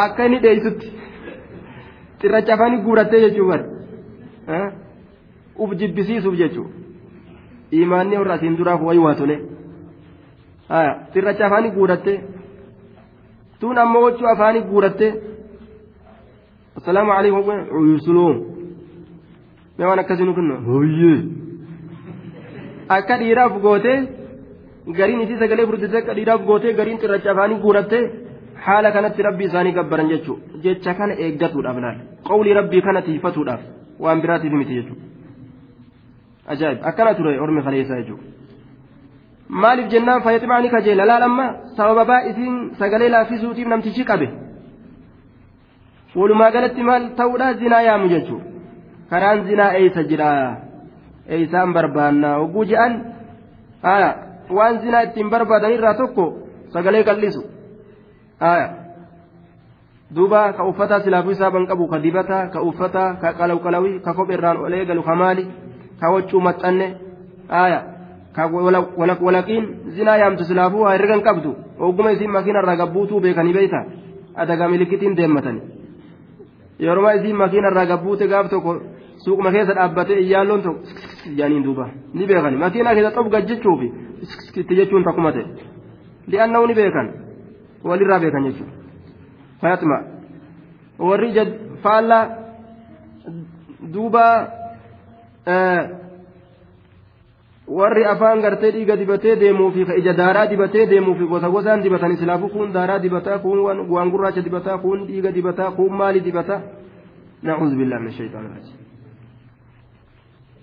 akka 0.04 0.26
inni 0.28 0.40
dheeysutti 0.46 0.88
xirracha 2.22 2.54
afaanii 2.58 2.82
guurattee 2.86 3.22
jechuu 3.26 3.48
bar 3.52 3.62
uf 5.64 5.72
jibbisiisuuf 5.80 6.36
jechuu 6.42 6.68
imaanni 7.82 8.18
warra 8.22 8.34
asiin 8.38 8.58
duraaf 8.60 8.82
wayii 8.88 9.04
waa 9.08 9.16
tole 9.20 9.36
xirracha 11.14 11.46
afaanii 11.50 11.72
guurattee 11.78 12.18
tun 13.60 13.78
ammoo 13.84 14.04
wachuu 14.08 14.28
afaanii 14.34 14.62
guurattee 14.72 15.12
assalaamu 16.78 17.12
alaikum 17.18 17.98
zuluum 18.06 18.36
mee 19.78 19.86
waan 19.90 20.00
akkasii 20.04 20.26
nu 20.30 20.34
kennu 20.38 20.56
hoyyee 20.68 21.18
akka 22.98 23.16
dhiiraaf 23.22 23.54
gootee 23.66 23.98
gariin 25.00 25.22
isii 25.26 25.40
sagalee 25.44 25.66
furdisee 25.70 26.00
akka 26.02 26.14
dhiiraaf 26.18 26.42
gootee 26.50 26.74
gariin 26.80 26.98
xirracha 27.04 27.30
afaanii 27.34 27.60
guurattee 27.66 28.04
haala 28.66 28.90
kanatti 28.96 29.22
rabbii 29.28 29.48
isaanii 29.52 29.76
gabbaran 29.80 30.08
jechuudha 30.14 30.62
jecha 30.66 30.92
kana 31.00 31.14
eeggatuudhaaf 31.26 31.78
laal 31.86 31.98
qawlii 32.30 32.56
rabbii 32.60 32.82
kana 32.88 33.02
tiifatuudhaaf 33.08 33.62
waan 34.06 34.22
biraatiif 34.24 34.54
miti 34.62 34.74
jechuudha 34.80 35.06
ajaa'ib 36.54 36.80
akkana 36.92 37.12
ture 37.18 37.34
ormi 37.46 37.62
kaleessaa 37.68 38.00
jechuudha 38.02 38.26
maaliif 39.64 39.88
jennaan 39.94 40.22
fayyatimaa 40.26 40.62
ni 40.64 40.70
kajeela 40.76 41.06
laal 41.12 41.24
amma 41.30 41.46
sababaa 41.78 42.22
isiin 42.32 42.56
sagalee 42.82 43.10
laaffisuutiif 43.16 43.68
namtichi 43.74 44.04
qabe 44.12 44.28
walumaa 46.16 46.52
galatti 46.52 46.84
maal 46.84 47.10
ta'uudhaa 47.18 47.54
zinaa 47.62 47.82
yaamu 47.88 48.08
jechuudha 48.14 48.46
karaan 49.10 49.44
zinaa 49.48 49.72
eeysa 49.80 50.04
jira 50.12 50.30
eeysaan 51.38 51.74
barbaanna 51.74 52.36
hogguu 52.42 52.66
je'an 52.72 52.94
waan 54.58 54.80
zinaa 54.86 55.02
ittiin 55.08 55.30
barbaadan 55.34 55.74
irraa 55.78 55.94
tokko 56.02 56.26
sagalee 56.74 57.04
qal'isu 57.10 57.42
duuba 60.16 60.54
ka 60.54 60.64
uffata 60.72 61.02
silaafuu 61.04 61.32
isaa 61.38 61.52
ban 61.52 61.68
qabu 61.68 61.88
ka 61.88 62.00
dibata 62.00 62.48
ka 62.54 62.62
uffata 62.62 63.04
ka 63.22 63.34
qalawqalawii 63.40 64.00
ka 64.06 64.14
kopheerraan 64.14 64.58
ol 64.66 64.74
eegalu 64.80 65.04
ka 65.04 65.16
maali 65.16 65.48
ka 66.00 66.12
waccuu 66.14 66.42
maxxanne 66.48 66.88
ka 68.36 68.44
walaqiin 69.26 69.66
zinaa 69.98 70.18
yaamtu 70.24 70.44
silaafuu 70.50 70.84
haa 70.86 70.96
herregan 70.96 71.26
qabdu 71.28 71.56
ogguma 71.80 72.12
isiin 72.18 72.32
makiinarraa 72.32 72.82
gabbuutuu 72.82 73.20
beekanii 73.26 73.54
beeyta 73.54 73.86
adagaa 74.36 74.68
milikitiin 74.74 75.18
deemmatanii 75.18 75.83
yeroo 76.86 77.12
isiin 77.18 77.38
makiinarraa 77.44 77.86
gabbuute 77.92 78.28
gaaf 78.34 78.50
tokko 78.54 78.72
suuquma 79.26 79.52
keessa 79.56 79.76
dhaabbatee 79.80 80.20
iyyaalloon 80.26 80.64
tokko 80.64 80.82
jaaniin 81.38 81.64
duuba 81.68 81.86
ni 82.14 82.28
beekani 82.32 82.58
makiinaa 82.64 82.96
keessa 82.96 83.16
xof 83.18 83.28
gajjechuuf 83.36 83.82
itti 84.62 84.76
jechuun 84.80 85.04
takkuma 85.08 85.32
ta'e 85.36 85.46
li'aanna'u 86.32 86.68
ni 86.68 86.76
beekan 86.80 87.08
walirraa 87.90 88.20
beekan 88.24 88.44
jechuudha 88.48 88.74
fayaxma 89.62 89.98
warri 91.10 91.30
faallaa 91.84 92.24
duuba 93.94 94.26
warri 97.68 98.04
afaan 98.06 98.42
gartee 98.42 98.72
dhiiga 98.72 98.96
dibatee 98.98 99.36
deemuu 99.40 99.72
fi 99.72 99.82
ija 100.00 100.14
daaraa 100.14 100.48
dibatee 100.52 100.86
deemuu 100.90 101.16
fi 101.16 101.26
gosa 101.26 101.50
gosaan 101.50 101.84
dibatan 101.84 102.12
islaafu 102.12 102.50
kun 102.50 102.74
daaraa 102.74 103.00
dibataa 103.00 103.38
kun 103.40 103.60
waan 103.94 104.12
gurraacha 104.12 104.42
dibataa 104.48 104.78
kun 104.78 105.06
dhiiga 105.08 105.32
dibataa 105.32 105.72
kun 105.72 105.94
maali 106.00 106.20
dibataa? 106.28 106.62
Nacuudhu 107.44 107.76
billaa 107.78 108.00
min 108.00 108.12
shaytaan 108.12 108.46
raajim 108.52 108.78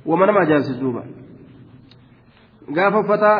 wama 0.06 0.26
nama 0.26 0.40
ajaa'ibsiis 0.40 0.80
duuba. 0.80 1.02
Gaafa 2.76 2.98
uffata 3.00 3.30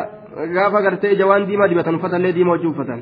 gaafa 0.55 0.81
gartee 0.81 1.11
ija 1.15 1.25
waan 1.27 1.47
diimaa 1.47 1.67
dibatan 1.67 1.95
uffatallee 1.95 2.33
diima 2.33 2.51
hojii 2.55 2.67
uffatan. 2.73 3.01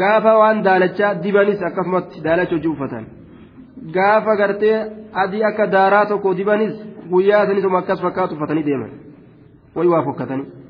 Gaafa 0.00 0.32
waan 0.38 0.62
daalachaa 0.66 1.14
dibanis 1.24 1.62
akkasumatti 1.62 2.20
daalacha 2.26 2.54
hojii 2.56 2.72
uffatan. 2.74 3.04
Gaafa 3.96 4.36
gartee 4.36 4.76
adii 5.22 5.42
akka 5.50 5.66
daaraa 5.66 6.06
tokko 6.06 6.34
dibanis 6.34 6.74
guyyaa 7.10 7.46
sanisuma 7.46 7.78
akkas 7.78 8.00
fakkaatu 8.02 8.34
uffatanii 8.34 8.62
deeman. 8.70 8.90
Way 9.76 9.86
waa 9.86 10.02
fokkatanii 10.02 10.64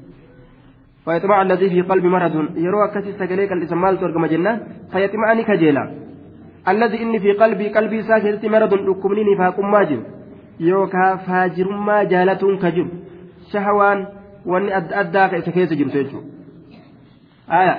فيطمع 1.04 1.42
الذي 1.42 1.70
في 1.70 1.80
قلب 1.80 2.04
مرض 2.04 2.34
يروى 2.56 2.88
كسي 2.88 3.12
سجليك 3.12 3.52
الاسم 3.52 3.80
مالت 3.80 4.02
ورقم 4.02 4.26
جنة 4.26 4.52
فيطمعني 4.92 5.42
كجيلا 5.44 5.90
الذي 6.68 7.02
إني 7.02 7.18
في 7.20 7.32
قلبي 7.32 7.68
قلبي 7.68 8.02
ساكرت 8.02 8.46
مرض 8.46 8.74
ركمني 8.74 9.36
فاقم 9.38 9.70
ماجر 9.70 10.00
يوكا 10.60 11.16
فاجر 11.16 11.68
ما 11.88 12.04
جالة 12.04 12.42
كجر 12.62 12.86
شهوان 13.52 14.06
wanni 14.46 14.72
adda 14.78 14.96
addaa 14.96 15.28
ka 15.28 15.36
isa 15.40 15.52
keessa 15.52 15.74
jirtu 15.74 15.98
jechuudha 15.98 16.28
aya 17.58 17.74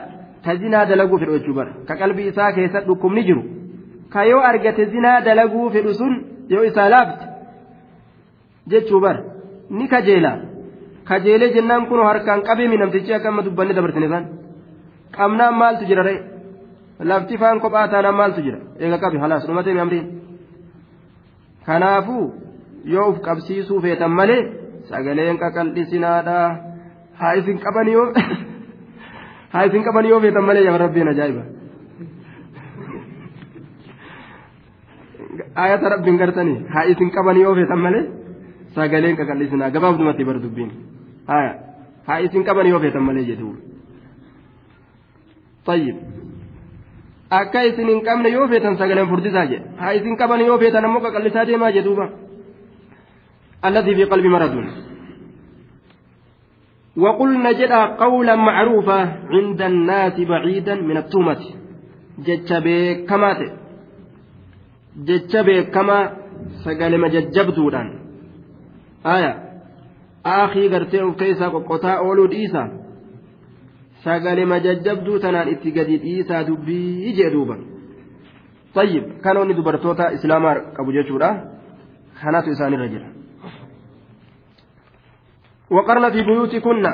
ka 0.46 0.56
zinaa 0.62 0.86
dalaguu 0.90 1.20
fedhu 1.22 1.38
jechuu 1.38 1.54
bara 1.54 1.72
ka 1.88 1.94
qalbii 2.00 2.28
isaa 2.32 2.52
keessa 2.58 2.82
dhukkubni 2.88 3.24
jiru 3.28 3.44
ka 4.10 4.26
yoo 4.26 4.42
argate 4.42 4.86
zinaa 4.86 5.22
kajeelee 11.10 11.50
jennaan 11.56 11.84
kun 11.90 12.00
harkaan 12.10 12.42
qabeemi 12.48 12.78
namtichi 12.82 13.12
akka 13.18 13.28
amma 13.32 13.42
dubbanne 13.48 13.74
dabarsine 13.78 14.08
san 14.14 14.24
qabnaan 15.18 15.54
maaltu 15.62 15.84
jira 15.90 16.04
ree 16.10 16.20
lafti 17.10 17.36
faan 17.42 17.58
kophaa 17.64 17.88
taanaan 17.94 18.18
maaltu 18.22 18.40
jira 18.46 18.60
eega 18.84 18.98
qabi 19.04 19.18
halaas 19.24 19.44
dhumatee 19.48 19.74
mi 19.78 19.82
amriin 19.86 20.06
kanaafuu 21.68 22.24
yoo 22.94 23.08
uf 23.12 23.18
qabsiisuu 23.28 23.80
feetan 23.86 24.12
malee 24.20 24.42
sagaleen 24.90 25.38
qaqal'isinaadha 25.44 26.38
haa 27.20 27.34
isin 27.40 27.58
qaban 27.66 27.88
yoo 27.96 28.08
haa 29.54 29.64
isin 29.68 29.84
qaban 29.88 30.06
yoo 30.12 30.20
feetan 30.26 30.44
malee 30.50 30.64
yaa 30.68 30.78
rabbiin 30.84 31.10
ajaa'iba 31.14 31.44
ayata 35.64 35.86
rabbiin 35.96 36.18
gartanii 36.22 36.58
haa 36.74 36.86
isin 36.92 37.10
qaban 37.16 37.38
yoo 37.44 37.54
feetan 37.60 37.80
malee 37.86 38.04
sagaleen 38.76 39.16
qaqal'isinaa 39.20 39.70
gabaabdumatti 39.76 40.24
bar 40.30 40.38
dubbiin 40.46 40.72
haa 42.07 42.19
isin 42.27 42.45
qaban 42.49 42.67
yoo 42.73 42.81
feetan 42.85 43.03
malee 43.09 43.25
jedhuun 43.31 43.57
tayyib 45.67 45.97
akka 47.41 47.61
isin 47.71 47.89
hin 47.93 48.01
qabne 48.09 48.29
yoo 48.37 48.47
feetan 48.53 48.77
sagaleen 48.81 49.09
furdisaa 49.13 49.47
jedhe 49.53 49.67
haa 49.83 49.93
isin 49.99 50.17
qaban 50.23 50.41
yoo 50.49 50.59
feetan 50.63 50.85
ammoo 50.89 51.03
qaqal'isaa 51.07 51.47
deemaa 51.53 51.73
jedhuuba 51.79 52.07
الذي 53.69 53.95
في 53.95 54.05
قلب 54.05 54.27
مرض 54.27 54.55
وقلنا 56.97 57.53
جدا 57.53 57.85
قولا 57.87 58.35
معروفا 58.37 59.01
عند 59.31 59.63
الناس 59.63 60.21
بعيدا 60.21 60.75
من 60.75 60.97
التهمة 60.97 61.41
جتشبه 62.27 62.93
كما 63.09 63.31
جتشبه 64.97 65.61
كما 65.63 65.99
سقال 66.65 67.01
مججب 67.01 67.49
دوران 67.55 67.89
آية 69.07 69.44
آخي 70.26 70.70
قرتي 70.70 71.12
كيسا 71.20 71.48
قطا 71.48 71.90
أولو 71.92 72.26
ديسا 72.26 72.64
سقال 74.04 74.48
مججب 74.48 75.04
دوتنان 75.04 75.48
اتقادي 75.48 75.98
ديسا 75.98 76.42
دبي 76.42 77.12
جدوبا 77.12 77.58
طيب 78.76 79.04
كانوا 79.24 79.46
ندبرتوتا 79.46 80.14
إسلاما 80.14 80.52
أبو 80.80 80.92
جيشورا 80.92 81.30
خانات 82.22 82.48
إساني 82.48 82.76
رجل 82.76 83.04
وقرن 85.72 86.12
في 86.12 86.22
بيوتكن 86.22 86.86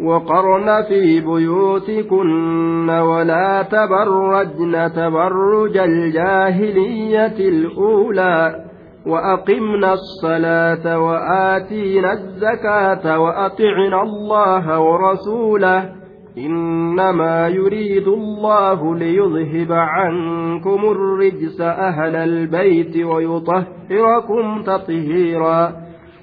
وقرن 0.00 0.82
في 0.88 1.20
بيوتكن 1.20 2.90
ولا 2.90 3.62
تبرجن 3.62 4.92
تبرج 4.92 5.76
الجاهلية 5.76 7.38
الأولى 7.48 8.64
وأقمنا 9.06 9.92
الصلاة 9.92 10.98
وآتينا 10.98 12.12
الزكاة 12.12 13.18
وأطعنا 13.20 14.02
الله 14.02 14.80
ورسوله 14.80 15.92
إنما 16.38 17.48
يريد 17.48 18.08
الله 18.08 18.94
ليذهب 18.96 19.72
عنكم 19.72 20.80
الرجس 20.84 21.60
أهل 21.60 22.16
البيت 22.16 22.96
ويطهركم 22.96 24.62
تطهيرا 24.62 25.72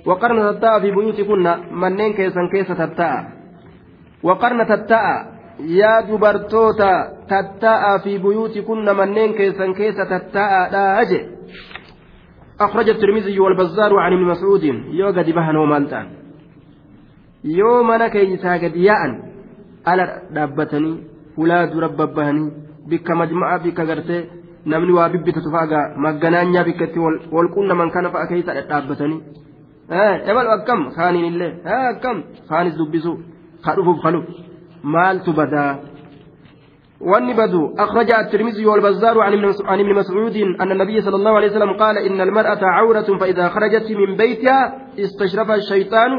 وقرن 0.06 0.60
تتاء 0.60 0.80
في 0.80 0.92
بيوتكن 0.92 1.56
منين 1.72 2.14
كيسا 2.14 2.42
كيسا 2.52 2.74
تتاء 2.86 3.24
وقرن 4.24 4.66
تتاء 4.68 5.26
يا 5.60 6.02
دبرتوتا 6.02 6.94
تتاء 7.30 7.98
في 7.98 8.18
بيوتكن 8.18 8.86
منين 8.98 9.32
كيسا 9.34 9.74
كيسا 9.78 10.04
تتاء 10.18 10.72
لا 10.72 11.02
أجي 11.02 11.39
أخرج 12.62 12.90
الترمذي 12.90 13.40
والبزار 13.40 13.92
عن 14.00 14.14
ابن 14.14 14.24
مسعود 14.24 14.64
يوغا 15.02 15.22
دبهن 15.22 15.56
ومالتان 15.56 16.08
يوم 17.44 17.92
أنا 17.92 18.08
قد 18.64 18.76
يأن 18.76 19.30
ala 19.86 20.06
dhaabbatanii 20.36 20.98
fulaa 21.36 21.68
dura 21.74 21.90
babbahanii 22.00 22.52
bikka 22.90 23.16
majma'a 23.22 23.60
bikka 23.66 23.86
gartee 23.90 24.22
namni 24.66 24.94
waa 24.98 25.10
bibbitatu 25.14 25.52
fa'aa 25.56 25.84
magganaanyaa 26.06 26.64
bikka 26.70 26.86
itti 26.90 27.00
wal 27.36 27.50
qunnaman 27.56 27.92
kana 27.96 28.12
fa'a 28.16 28.28
keessa 28.32 28.56
dhadhaabbatanii 28.58 29.22
ebalu 30.32 30.50
akkam 30.58 30.82
kaaniin 30.98 31.30
illee 31.32 31.52
akkam 31.78 32.18
kaanis 32.50 32.76
dubbisu 32.80 33.14
ka 33.66 33.76
dhufuuf 33.78 34.04
kalu 34.06 34.20
maaltu 34.96 35.34
badaa 35.40 35.72
واني 37.02 37.34
بدو. 37.34 37.76
أخرج 37.80 38.12
الترمذي 38.12 38.66
والبزار 38.66 39.20
عن 39.66 39.80
ابن 39.80 39.96
مسعود 39.96 40.36
أن 40.62 40.72
النبي 40.72 41.02
صلى 41.02 41.16
الله 41.16 41.32
عليه 41.32 41.48
وسلم 41.48 41.74
قال 41.74 41.98
إن 41.98 42.22
المرأة 42.22 42.60
عورة 42.62 43.18
فإذا 43.20 43.50
خرجت 43.50 43.92
من 43.92 44.16
بيتها 44.16 44.88
استشرفها 45.00 45.56
الشيطان. 45.56 46.12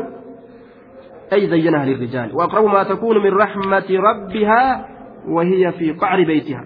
أي 1.32 1.48
زينها 1.48 1.84
للرجال. 1.84 2.34
وأقرب 2.34 2.64
ما 2.64 2.82
تكون 2.82 3.22
من 3.22 3.32
رحمة 3.34 3.88
ربها 3.90 4.86
وهي 5.28 5.72
في 5.72 5.92
قعر 5.92 6.24
بيتها. 6.24 6.64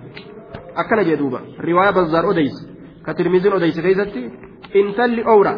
أكن 0.76 1.10
جدوبا. 1.10 1.40
رواية 1.60 1.90
بزار 1.90 2.30
أديس. 2.30 2.56
كترمزين 3.06 3.52
أديس 3.52 3.80
كيزتي. 3.80 4.30
انتل 4.76 5.20
أورا. 5.20 5.54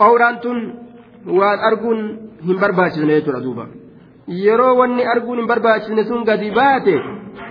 أوران 0.00 0.40
تن 0.40 0.90
waan 1.26 1.58
arguun 1.60 2.00
hin 2.46 2.56
barbaachisne 2.60 3.12
jechuudha 3.12 3.40
duuba 3.40 3.66
yeroo 4.44 4.74
wanni 4.80 5.04
arguun 5.12 5.38
hin 5.42 5.48
barbaachisne 5.52 6.04
sun 6.10 6.24
gadi 6.24 6.50
baate 6.58 6.94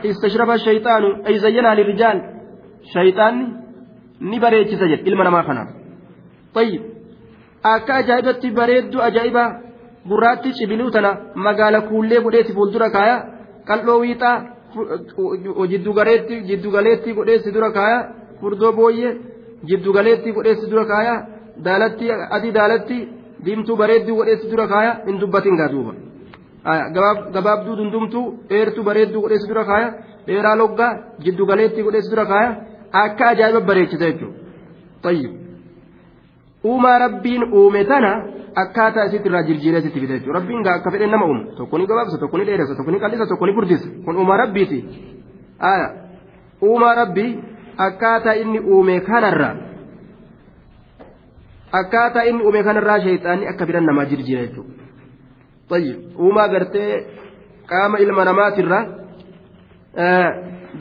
istashrafa 0.09 0.57
shayxaanu 0.65 1.09
ay 1.29 1.37
zayyanaa 1.45 1.75
lirrijaal 1.79 2.19
shayxaanni 2.93 3.47
ni 4.29 4.39
bareechisa 4.45 4.87
jedhe 4.91 5.09
ilma 5.11 5.23
namaa 5.29 5.43
kanaaf 5.49 5.69
tayyib 6.53 6.81
akka 7.73 7.93
ajaa'ibatti 8.01 8.51
bareeddu 8.61 8.97
ajaa'ibaa 9.07 9.49
gurraatti 10.11 10.53
cibiluu 10.59 10.91
tana 10.95 11.11
magaala 11.47 11.81
kuullee 11.89 12.21
godheeti 12.25 12.53
fuuldura 12.59 12.89
kaaya 12.95 13.17
qal'oo 13.69 13.99
wiixaa 14.05 14.35
jiddugaleetti 16.49 17.13
godheessi 17.19 17.51
dura 17.55 17.71
kaaya 17.77 17.99
furdoo 18.41 18.71
booyyee 18.79 19.13
jiddugaleetti 19.69 20.31
godheessi 20.37 20.69
dura 20.71 20.85
kaaya 20.91 21.15
daalatti 21.65 22.11
adii 22.37 22.51
daalatti 22.59 22.97
diimtuu 23.45 23.75
bareedduu 23.81 24.15
godheessi 24.19 24.51
dura 24.51 24.67
kaaya 24.73 24.91
hin 25.07 25.19
dubbatin 25.21 25.57
gaaduuba 25.61 25.93
gabaabduu 27.33 27.75
dundumtuu 27.77 28.25
dheertuu 28.49 28.83
bareedduu 28.83 29.21
godheessi 29.21 29.47
dura 29.49 29.65
kaaya 29.65 29.93
dheeraa 30.27 30.55
loggaa 30.55 30.91
jiddugaleetti 31.25 31.83
godheessi 31.83 32.11
dura 32.11 32.25
kaaya 32.25 32.49
akka 33.03 33.29
ajaa'iba 33.29 33.61
bareechisa 33.61 34.05
jechuudha. 34.11 35.29
Uumaa 36.65 36.99
rabbiin 36.99 37.43
uume 37.53 37.85
tana. 37.85 38.11
akkaataa 38.55 39.03
isitti 39.07 39.29
irraa 39.29 39.43
jirjiiree 39.47 39.81
sitti 39.81 39.99
fide 39.99 40.13
jechuudha. 40.13 40.39
Rabbiin 40.39 40.67
akka 40.67 40.91
fedhe 40.91 41.07
nama 41.07 41.25
uumu 41.25 41.43
tokko 41.57 41.77
ni 41.77 41.85
gabaabsa 41.87 42.17
tokko 42.17 42.37
ni 42.37 42.45
dheeressa 42.45 42.75
tokko 42.75 42.91
ni 42.91 42.99
qal'isa 42.99 43.27
tokko 43.31 43.45
ni 43.45 43.53
furdisa. 43.53 43.89
Kun 44.05 44.17
uumaa 44.17 44.37
rabbiiti. 44.37 44.79
Uumaa 46.69 46.95
rabbii 46.95 47.31
akkaataa 47.77 48.33
inni 48.33 48.59
uume 48.59 48.99
kanarraa 48.99 49.55
akkaataa 51.81 52.23
inni 52.31 52.43
uume 52.43 52.63
kanarraa 52.63 52.99
sheexaanni 53.05 53.47
akka 53.47 53.65
fedhan 53.65 53.85
namaa 53.85 54.05
jirjiira 54.11 54.41
jechuudha 54.47 54.78
ilma 58.05 58.25
namaatirra 58.29 58.79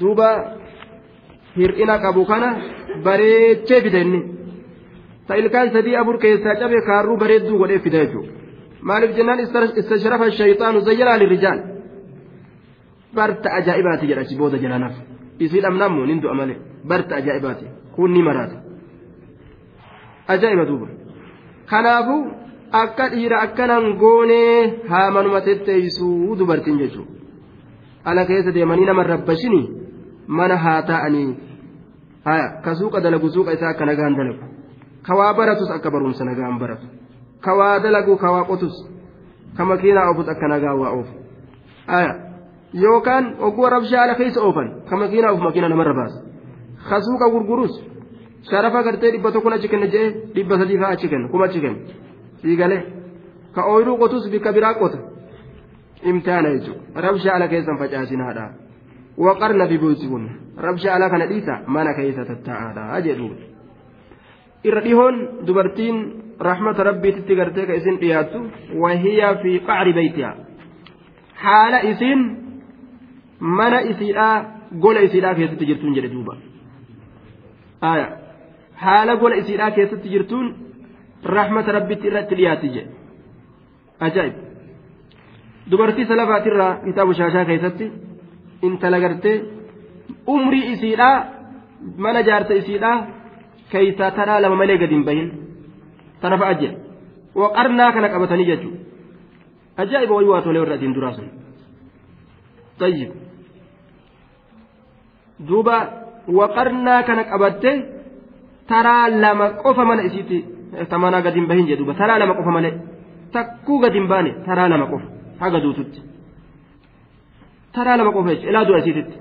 duuba 0.00 0.28
hir'ina 1.56 1.94
qabu 2.04 2.22
kana 2.30 2.48
bareechee 3.04 3.80
fide 3.84 4.00
inni. 4.06 4.20
ta 5.28 5.34
ilkaan 5.36 5.68
sadii 5.72 5.96
afur 6.00 6.16
keessaa 6.24 6.54
cabe 6.60 6.78
kaarruu 6.88 7.16
bareedduu 7.22 7.58
godhee 7.62 7.80
fida 7.84 7.98
jechuudha 8.04 8.32
maaliif 8.88 9.12
jennaan 9.18 9.40
istashrafa 9.80 10.26
shayxaanu 10.38 10.78
zayyanaa 10.88 11.18
lirrijaal 11.22 11.60
barta 13.16 13.48
ajaa'ibaati 13.58 14.04
jedha 14.10 14.22
achi 14.26 14.34
booda 14.40 14.58
jalanaaf 14.64 14.94
isii 15.44 15.62
dhabnaammoo 15.64 16.06
nin 16.10 16.18
du'a 16.22 16.34
malee 16.40 16.58
barta 16.90 17.12
ajaa'ibaati 17.20 17.66
kun 17.96 18.10
ni 18.16 18.22
maraata 18.28 18.56
ajaa'iba 20.34 20.64
duuba 20.70 20.86
kanaafuu 21.70 22.20
akka 22.72 23.08
dhiira 23.08 23.40
akkanan 23.40 23.96
goonee 23.98 24.82
haamanuma 24.88 25.40
tetteeysuu 25.40 26.38
dubartiin 26.38 26.78
jechuudha 26.78 27.12
ala 28.04 28.24
keessa 28.24 28.54
deemanii 28.54 28.86
nama 28.86 29.02
rabbashini 29.02 29.62
mana 30.26 30.56
haa 30.56 30.82
taa'anii 30.82 31.36
haya 32.24 32.46
ka 32.64 32.74
suuqa 32.74 33.00
dalagu 33.00 33.30
suuqa 33.30 33.52
isaa 33.52 33.70
akka 33.70 33.86
nagaan 33.86 34.16
dalagu 34.16 34.44
kawaa 35.02 35.34
baratus 35.34 35.70
akka 35.70 35.90
barumsa 35.90 36.24
nagaan 36.24 36.58
baratu 36.58 36.86
kawaa 37.40 37.78
dalagu 37.80 38.16
kawaa 38.16 38.44
qotus 38.44 38.76
ka 39.56 39.64
makiinaa 39.64 40.08
oofus 40.10 40.28
akka 40.28 40.48
nagaa 40.48 40.74
waa 40.80 40.90
oofu 40.90 41.14
yookaan 42.84 43.34
ogguu 43.40 43.70
rabshaa 43.76 44.02
ala 44.02 44.14
keessa 44.14 44.42
oofan 44.42 44.68
ka 44.90 44.96
makiinaa 44.96 45.30
oofu 45.32 45.42
makiina 45.48 45.68
namarra 45.68 45.94
baasa 45.94 46.20
ka 47.18 47.30
gurgurus 47.30 47.80
sharafa 48.50 48.82
gartee 48.82 49.12
dhibba 49.12 49.32
tokkon 49.32 49.52
achi 49.52 49.68
kenna 49.68 49.86
jee 49.94 50.10
dhibba 50.34 50.58
sadii 50.58 50.78
fa'aa 50.82 50.92
achi 50.98 51.08
kenna 51.08 51.28
kuma 51.28 51.44
achi 51.44 51.60
kenna 51.60 51.78
siigalee 52.42 52.82
ka 53.54 53.60
ooyiruu 53.72 53.98
qotus 54.02 54.30
bikka 54.30 54.52
biraa 54.52 54.74
qota 54.74 54.98
imtihaana 56.10 56.48
jechuudha. 56.54 57.02
Rabshaa 57.06 57.34
ala 57.36 57.48
keessan 57.48 57.78
facaasinaadha. 57.78 58.44
Waqarna 59.24 59.66
bibuytikunna 59.66 60.32
rabshaa 60.66 60.94
ala 60.96 61.10
kana 61.10 61.26
dhiisa 61.26 61.54
mana 61.66 61.94
keessa 61.94 62.24
tattaa'aadha 62.30 63.00
jedhuudha. 63.06 63.44
irra 64.64 64.80
dhihoon 64.84 65.16
dubartiin 65.46 65.98
rahmata 66.48 66.84
rabbiititti 66.88 67.34
gartee 67.40 67.66
ka 67.66 67.74
isin 67.80 67.96
dhiyaattu 68.02 68.38
wahiya 68.82 69.28
fi 69.42 69.52
qacri 69.68 69.92
beytiha 69.98 70.30
haala 71.44 71.78
isiin 71.90 72.20
mana 73.58 73.80
isiidhaa 73.92 74.36
gola 74.84 75.00
isiidhaa 75.08 75.34
keessatti 75.34 75.68
jirtuun 75.70 75.94
jedhe 75.98 76.10
duuba. 76.14 76.34
Haala 78.84 79.16
gola 79.22 79.36
isiidhaa 79.42 79.70
keessatti 79.70 80.08
jirtuun 80.14 80.46
rahmata 81.24 81.72
rabbitti 81.78 82.06
irratti 82.10 82.34
dhiyaatti 82.38 82.68
jedhe 82.74 82.90
ajaa'ib. 84.06 84.34
Dubartii 85.70 86.06
salafaatirraa 86.10 86.72
kitaabu 86.84 87.12
shaashaa 87.18 87.44
keessatti 87.50 87.86
intala 88.66 88.98
gartee 89.04 89.36
umrii 90.34 90.64
isiidhaa 90.72 91.16
mana 92.04 92.20
jaarsa 92.28 92.54
isiidhaa 92.60 92.96
keeysaa 93.72 94.10
taraa 94.18 94.40
lama 94.42 94.56
malee 94.60 94.78
gadi 94.82 94.94
hin 94.94 95.04
bahin. 95.08 95.28
Tana 96.20 96.36
fa'a 96.40 96.54
jedha 96.60 96.76
waqarnaa 97.40 97.92
kana 97.94 98.08
qabatanii 98.14 98.46
jechuudha 98.50 98.78
ajaa'iba 99.82 100.14
wayii 100.16 100.30
waa 100.32 100.42
tolee 100.46 100.60
warra 100.62 100.74
adiin 100.78 100.94
duraa 100.96 101.12
sun. 101.16 101.28
Tayyib. 102.78 103.10
Duuba 105.48 105.76
waqarnaa 106.38 107.02
kana 107.08 107.22
qabatte 107.32 107.70
taraa 108.70 109.08
lama 109.22 109.46
qofa 109.62 109.84
mana 109.90 110.02
isiitti 110.08 110.38
tamanaa 110.92 111.22
gadi 111.22 111.40
hin 111.40 111.48
bahin 111.48 111.66
jedhuba 111.70 111.94
taraa 111.94 112.18
lama 112.18 112.34
qofa 112.34 112.50
malee. 112.50 112.74
Takkuu 113.32 113.78
gadi 113.84 113.98
hin 113.98 114.08
baane 114.08 114.30
taraa 114.46 114.68
lama 114.68 114.86
qofa. 114.92 115.06
Haga 115.40 115.60
duututti 115.64 116.00
taraa 117.72 117.96
lama 117.96 118.12
qofa 118.12 118.28
jechuudha. 118.30 118.50
Ilaa 118.50 118.64
du'a 118.68 118.78
isiititti 118.78 119.16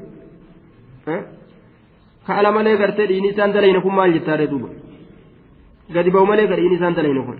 kaala 2.28 2.52
malee 2.52 2.78
gartee 2.78 3.08
dhiini 3.10 3.30
isaan 3.34 3.54
dalayna 3.54 3.82
kun 3.82 3.94
maal 3.96 4.14
jettaadha 4.18 4.48
duuba? 4.52 4.70
Gadi 5.96 6.10
bahu 6.12 6.26
malee 6.32 6.48
gara 6.48 6.62
dhiini 6.62 6.76
isaan 6.76 6.96
dalayna 6.96 7.24
kun. 7.28 7.40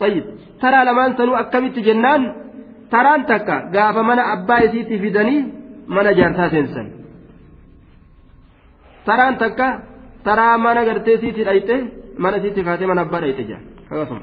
طيب 0.00 0.24
taraa 0.60 0.84
lamaan 0.84 1.16
sanuu 1.16 1.34
akkamitti 1.36 1.82
jennaan? 1.82 2.22
Taraan 2.90 3.24
takka 3.26 3.56
gaafa 3.72 4.02
mana 4.02 4.22
abbaa 4.34 4.60
يسيتي 4.64 4.98
في 4.98 5.10
دني 5.10 5.36
من 5.88 6.06
جارتا 6.18 6.48
سنسن 6.48 6.86
تران 9.06 9.38
تكا 9.38 9.68
ترى 10.24 10.58
من 10.58 10.78
قرتي 10.88 11.16
سيتي 11.22 11.42
abbaa 13.06 13.20
dhayxe 13.20 13.44
jaa 13.44 13.62
akkasuma 13.90 14.20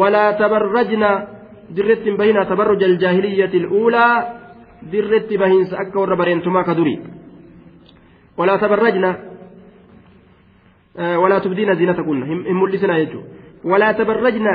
walaa 0.00 0.32
tabarrajna 0.32 1.10
dirretti 1.76 2.10
hin 2.10 2.16
bahina 2.16 2.44
tabarruja 2.44 2.86
aljaahiliyyati 2.86 3.62
al'uulaa 3.62 4.24
dirretti 4.92 5.38
bahinsa 5.38 5.78
akka 5.84 6.00
warra 6.00 6.16
bareentumaa 6.16 6.64
ka 6.64 6.74
durii 6.74 6.98
ولا 8.38 8.56
تبرجنا 8.56 9.16
tubdiina 11.42 11.74
ziinata 11.74 12.02
kunna 12.02 12.26
hin 12.26 12.56
mul'isinaa 12.58 12.98
jechuudha 12.98 13.28
walaa 13.70 13.94
tabarrajna 13.94 14.52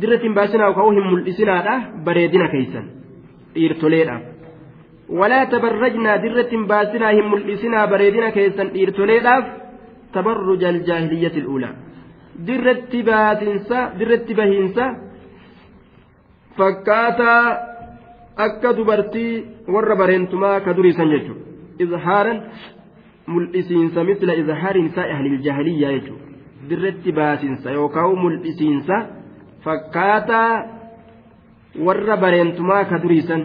dirratti 0.00 0.26
hin 0.26 0.34
baasinaa 0.34 0.72
ka'uu 0.74 0.90
hin 0.96 1.06
mul'isinaadha 1.10 1.74
bareedina 2.06 2.48
keeysan 2.54 2.88
dhiirtoleedhaaf 3.54 4.22
walaa 5.20 5.46
tabarrajna 5.52 6.16
dirratti 6.24 6.56
hin 6.56 6.66
baasinaa 6.72 7.12
hin 7.18 7.30
mul'isinaa 7.34 7.86
bareedina 7.92 8.32
keeysan 8.38 8.72
dirratti 13.98 14.34
bahiinsa 14.40 14.84
fakkaataa 16.58 17.42
akka 18.46 18.76
dubartii 18.78 19.32
warra 19.74 19.96
bareentumaa 20.02 20.60
ka 20.60 20.76
duriisan 20.76 21.10
jechuudha 21.14 21.44
izhaaran 21.84 22.38
mul'isiinsa 23.34 24.04
misla 24.10 24.32
izhaari 24.42 24.82
nisaa 24.86 25.06
ahlil 25.16 25.38
jaahiliyyaa 25.46 25.92
jechuudha 25.96 26.24
dirratti 26.70 27.12
baasinsa 27.18 27.68
yookaan 27.78 28.18
mul'isiinsa 28.24 28.96
fakkaataa 29.64 30.52
warra 31.86 32.16
bareentumaa 32.24 32.84
ka 32.90 33.02
duriisan 33.02 33.42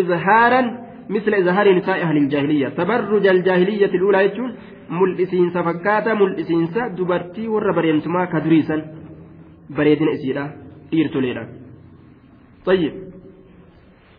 izhaaran 0.00 0.66
misla 1.08 1.36
izhaari 1.42 1.74
nisaa 1.78 1.98
ahlil 2.06 2.28
jaahiliyyaa 2.34 2.70
tabarruja 2.80 3.30
aljaahiliyyati 3.36 3.98
luulaa 4.02 4.22
jechuun 4.28 4.52
mul'isiinsa 4.88 5.62
fakkaataa 5.64 6.14
mul'isiinsa 6.14 6.80
dubartii 6.96 7.48
warra 7.48 7.72
bareentumaa 7.72 8.26
ka 8.26 8.44
duriisan 8.44 8.82
bareedina 9.76 10.10
isiidha 10.16 10.44
dhiirtoleedha. 10.90 11.44
طيب 12.66 12.92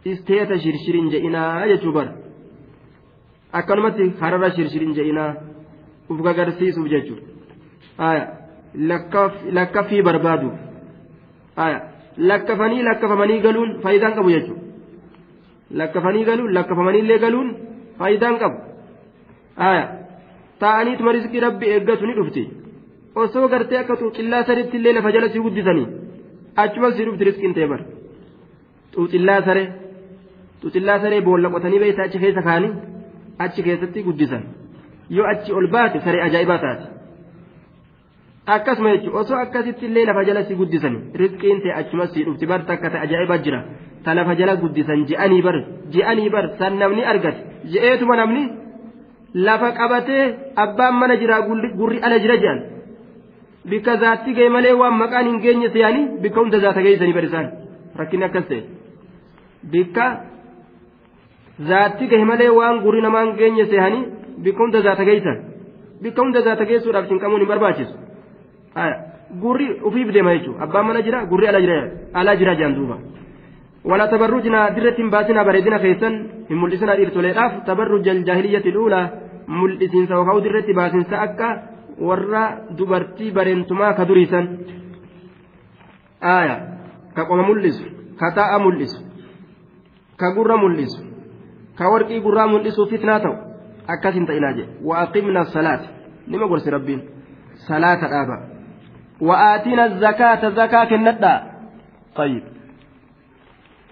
isteeta 0.06 0.58
shirshirin 0.64 1.08
je'inaa 1.14 1.66
jechuu 1.68 1.94
bara 1.94 2.12
akkanumatti 3.60 4.14
harara 4.20 4.50
shirshirin 4.56 4.94
je'inaa 4.98 5.32
uf 6.10 6.20
gagarsiisuuf 6.28 6.88
jechuudha 6.94 8.14
lakkaffii 9.58 10.02
barbaaduuf 10.08 10.54
lakkafanii 12.18 12.84
lakkafamanii 12.90 13.40
galuun 13.46 13.72
faayidaan 13.84 14.14
qabu 14.18 14.30
jechuudha 14.36 14.64
lakkafanii 15.82 16.26
galuun 16.30 16.54
lakkafamaniillee 16.58 17.20
galuun 17.26 17.50
faayidaan 18.00 18.38
qabu 18.42 18.58
taa'aniituma 20.66 21.16
riskii 21.18 21.46
rabbi 21.48 21.66
eeggatu 21.78 22.04
ni 22.12 22.14
dhufti 22.20 22.44
osoo 23.24 23.48
gartee 23.56 23.80
akka 23.84 23.96
xuuxillaa 24.02 24.44
saritti 24.52 24.78
illee 24.82 24.94
lafa 25.00 25.12
jala 25.16 25.30
sii 25.34 25.44
guddisanii 25.48 25.88
achuma 26.64 26.92
sii 26.98 27.06
dhufti 27.10 27.24
riskiin 27.32 27.54
ta'e 27.58 27.68
bara 27.74 27.86
xuuxillaa 28.94 29.42
saree. 29.50 29.68
xuxillaa 30.66 31.00
saree 31.04 31.22
boolla 31.28 31.50
qotanii 31.54 31.80
beeyta 31.84 32.02
achi 32.08 32.20
keessa 32.24 32.42
kaanii 32.50 32.74
achi 33.46 33.62
keessatti 33.66 34.04
guddisan 34.08 34.44
yoo 35.16 35.26
achi 35.34 35.52
ol 35.60 35.68
baate 35.76 35.98
saree 36.06 36.22
ajaa'ibaa 36.28 36.60
taate 36.64 36.86
akkasuma 38.56 38.94
jechuun 38.96 39.18
osoo 39.22 39.38
akkasitti 39.46 39.86
illee 39.90 40.06
lafa 40.10 40.24
jala 40.30 40.44
si 40.48 40.54
guddisan 40.62 40.96
riqiin 41.22 41.60
ta'e 41.64 41.74
achumas 41.82 42.10
si 42.14 42.26
dhufti 42.28 42.46
bar 42.52 42.62
takka 42.70 42.88
ta'e 42.94 43.02
ajaa'ibaa 43.08 43.40
jira 43.46 43.60
ta 44.04 44.16
lafa 44.20 44.34
jala 44.40 44.56
guddisan 44.64 45.00
je'anii 45.10 45.42
bar 45.48 45.58
je'anii 45.94 46.30
bar 46.36 46.46
san 46.60 46.74
namni 46.82 47.04
argate 47.12 47.42
je'eetuma 47.74 48.16
namni 48.22 48.44
lafa 49.48 49.72
qabatee 49.80 50.24
abbaan 50.66 50.96
mana 51.00 51.16
jiraa 51.22 51.42
gurri 51.80 52.00
ala 52.06 52.20
jira 52.20 52.38
je'an 52.44 52.60
bikka 53.70 53.98
zaatti 54.04 54.38
ga'e 54.38 54.50
malee 54.50 54.78
waan 54.82 55.02
maqaan 55.02 55.26
hin 55.32 55.42
geenye 55.48 55.70
seeyanii 55.76 56.06
bikka 56.24 56.40
hunda 56.42 56.60
zaata 56.68 56.86
geessanii 56.88 57.18
bar 57.18 57.28
isaan 57.32 57.52
rakkinni 58.00 58.26
akkas 58.30 58.48
ta'e 58.50 58.64
bikka. 59.74 60.06
zaatti 61.60 62.08
gahe 62.08 62.26
malee 62.26 62.50
waan 62.50 62.82
gurri 62.84 63.02
namaan 63.02 63.36
geenye 63.40 63.66
seehanii 63.66 64.06
bikka 64.44 64.64
hunda 64.64 64.82
zaata 64.82 65.06
geessan 65.10 65.38
bikka 66.04 66.22
hunda 66.22 66.42
zaata 66.48 66.66
geessuudhaaf 66.66 67.08
cinqamuun 67.10 67.40
hin 67.40 67.48
barbaachisu 67.48 67.94
gurri 69.44 69.68
ufiif 69.90 70.12
deema 70.14 70.34
jechuudha 70.38 70.64
abbaan 70.68 70.86
mana 70.88 71.02
jira 71.02 71.26
gurri 71.32 71.48
alaa 71.48 72.36
jira 72.42 72.56
jaan 72.62 72.76
duuba 72.76 72.98
tabarrujna 74.14 74.70
dirratti 74.76 75.02
hin 75.02 75.12
baasinaa 75.16 75.46
bareedina 75.46 75.80
keessan 75.80 76.16
hin 76.50 76.58
mul'isinaa 76.64 76.98
dhiirtoleedhaaf 77.00 77.64
tabarruja 77.70 78.12
aljaahiliyyati 78.18 78.76
dhuula 78.78 79.00
mul'isiinsa 79.48 80.14
yookaan 80.14 80.44
dirratti 80.44 80.74
baasinsa 80.80 81.16
akka 81.26 81.50
warra 82.08 82.44
dubartii 82.78 83.32
bareentumaa 83.32 83.94
ka 83.98 84.04
duriisan 84.08 84.46
aaya 86.22 86.56
ka 87.16 87.22
qoma 87.30 87.44
mul'isu 87.50 87.86
ka 88.20 88.28
taa'a 88.38 88.58
mul'isu 88.66 89.00
ka 90.20 90.28
gurra 90.36 90.58
mul'isu 90.64 91.02
ka 91.78 91.86
warqii 91.92 92.20
gurraa 92.26 92.48
mul'isuuf 92.54 92.90
fitnaa 92.90 93.20
ta'u 93.20 93.36
akkas 93.94 94.14
hin 94.16 94.26
ta'inaa 94.30 94.54
jedhe 94.58 94.72
waaqimna 94.90 95.42
salaata 95.56 95.88
nima 96.28 96.48
gorsi 96.52 96.70
rabbiin 96.76 97.02
salaata 97.68 98.08
dhaaba 98.14 98.38
wa'aatina 99.28 99.84
zakaata 100.04 100.48
zakaa 100.60 100.86
kennadhaa 100.92 101.38
tayyib 102.18 102.44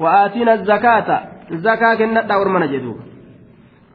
wa'aatina 0.03 0.53
zakaata 0.69 1.17
zakaa 1.65 1.95
kennadhaa 2.01 2.39
ormana 2.43 2.67
jedhuuba 2.73 3.03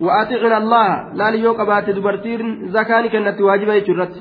وأطعنا 0.00 0.58
الله 0.58 1.12
لا 1.14 1.30
ليوك 1.30 1.60
بات 1.60 1.90
دبرتير 1.90 2.40
زكاني 2.74 3.08
كانت 3.08 3.40
واجبة 3.40 3.74
يجرت. 3.74 4.14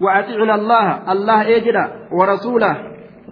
وأطعنا 0.00 0.54
الله 0.54 1.12
الله 1.12 1.56
إجرا 1.56 1.84
ورسوله. 2.12 2.74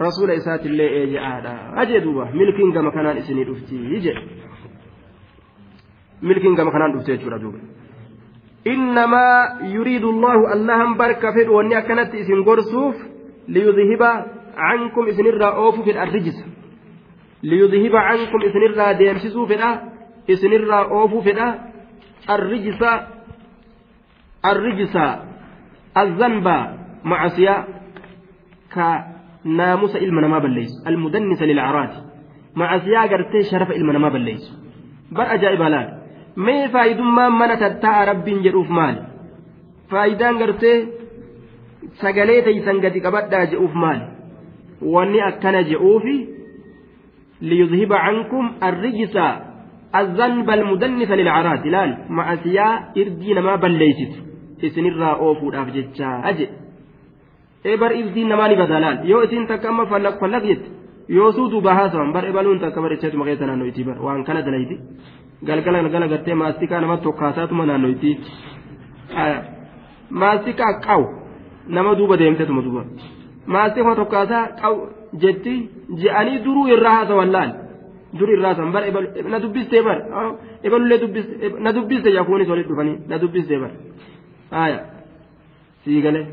رسول 0.01 0.31
إسات 0.31 0.67
الله 0.67 1.03
إجرا 1.03 1.83
أجدوا 1.83 2.25
ملكين 2.25 2.73
كما 2.75 2.91
كان 2.91 3.07
إسني 3.07 3.43
رفتي 3.43 3.77
يجي. 3.77 4.15
ملكين 6.23 6.57
كما 6.57 6.71
كان 6.71 7.19
دوبا 7.41 7.61
إنما 8.67 9.27
يريد 9.63 10.05
الله 10.05 10.53
اللهم 10.53 10.95
بارك 10.97 11.23
فيه 11.35 11.49
وأني 11.49 11.83
كانت 11.83 12.15
إسن 12.15 12.45
قرسوف 12.45 12.97
ليذهب 13.49 14.03
عنكم 14.57 15.09
إسن 15.09 15.27
الرأوف 15.27 15.81
في 15.81 16.03
الرجس 16.03 16.39
ليذهب 17.43 17.97
عنكم 17.97 18.39
إسن 18.49 18.63
الرأ 18.71 18.93
ديمسسوا 18.93 19.47
في 19.47 19.57
إسن 20.31 20.53
الرأوف 20.53 21.15
في 21.25 21.33
الرجس 22.31 22.83
الرجس 24.45 24.97
الذنب 25.97 26.47
معصية 27.05 27.65
كناموس 28.75 29.97
إلما 29.97 30.29
ما 30.29 30.39
المدنس 30.87 31.43
للأعراض 31.43 31.91
معصية 32.57 32.99
قرتي 32.99 33.43
شرف 33.51 33.71
إلما 33.71 33.99
ما 33.99 34.09
بليس 34.09 34.45
بل 35.13 35.21
أجائب 35.21 35.63
هلال 35.63 36.05
mee 36.37 36.69
faayidummaan 36.69 37.33
mana 37.33 37.57
tatta'a 37.57 38.07
rabbiin 38.11 38.43
jedhuuf 38.43 38.69
maali 38.69 39.01
faayidaan 39.91 40.39
gartee 40.39 40.79
sagalee 42.03 42.43
teeysan 42.43 42.81
gadi 42.83 43.01
qabadhaa 43.01 43.45
jedhuuf 43.53 43.75
maali 43.75 44.05
wanni 44.95 45.21
akkana 45.23 45.63
jedhuufi 45.71 46.17
liyudhiba 47.41 47.99
cankum 48.07 48.47
الذنب 50.01 50.49
المدنس 50.59 51.11
للعراض 51.21 51.67
لال 51.75 51.91
معسيا 52.19 52.69
إردي 53.01 53.31
نما 53.39 53.55
بليست 53.63 54.13
إسن 54.65 54.85
الرا 54.93 55.11
أوفو 55.23 55.47
أفجتشا 55.61 56.09
أجي 56.29 56.47
إبر 57.73 57.91
إردي 58.01 58.23
نما 58.31 58.45
نبدلال 58.51 58.97
يو 59.11 59.19
إسن 59.25 59.47
تكما 59.51 59.85
فلق 59.91 60.15
فلق 60.23 60.45
يت 60.53 60.63
يو 61.17 61.27
سودو 61.37 61.59
بهاسا 61.67 62.03
بر 62.15 62.25
إبالون 62.31 62.59
تكبر 62.63 62.93
إتشات 62.95 63.15
مغيتنا 63.21 63.55
نويتي 63.61 63.83
بر 63.89 63.97
وان 64.05 64.25
كان 64.27 64.39
دليتي 64.47 64.77
galgala 65.49 65.79
galgala 65.83 66.07
gartee 66.13 66.35
maastikaa 66.43 66.81
nama 66.81 66.97
tokkaasaatuma 67.07 67.67
naannoyti 67.67 68.11
maastikaa 70.21 70.73
qaw 70.87 71.03
nama 71.77 71.95
duuba 71.99 72.17
deemtetuma 72.21 72.63
duuba 72.67 72.83
maastikuma 73.55 73.95
tokkaasaa 74.01 74.45
qaw 74.63 74.75
jetti 75.25 75.55
je'anii 76.03 76.39
duruu 76.45 76.67
irraa 76.75 76.95
haasawan 76.99 77.33
laal 77.37 77.51
dur 78.19 78.29
irraa 78.35 78.55
san 78.59 78.71
bar 78.75 78.83
na 79.33 79.39
dubbistee 79.45 79.83
bar 79.89 79.99
ebalullee 80.67 80.99
dubbiste 81.05 81.35
na 81.65 81.71
dubbiste 81.77 82.09
yaakuunis 82.17 82.49
walitti 82.53 82.71
dhufanii 82.73 82.97
na 83.11 83.19
dubbistee 83.23 83.59
bar 83.63 83.71
haaya 84.57 84.79
sii 85.85 86.01
galee 86.07 86.27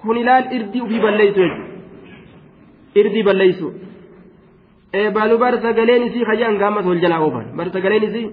kun 0.00 0.16
ilaal 0.22 0.44
irdii 0.56 0.80
ufii 0.86 1.00
balleessu 1.06 1.40
jechuudha 1.40 1.66
irdii 3.00 3.22
balleessu 3.28 3.68
eebalu 5.00 5.36
bar 5.44 5.54
sagaleen 5.64 6.02
isii 6.08 6.24
kajaan 6.30 6.56
gaammas 6.62 6.86
wal 6.90 7.00
jalaa 7.04 7.20
oofan 7.26 7.46
bar 7.58 7.66
sagaleen 7.76 8.04
isii 8.08 8.26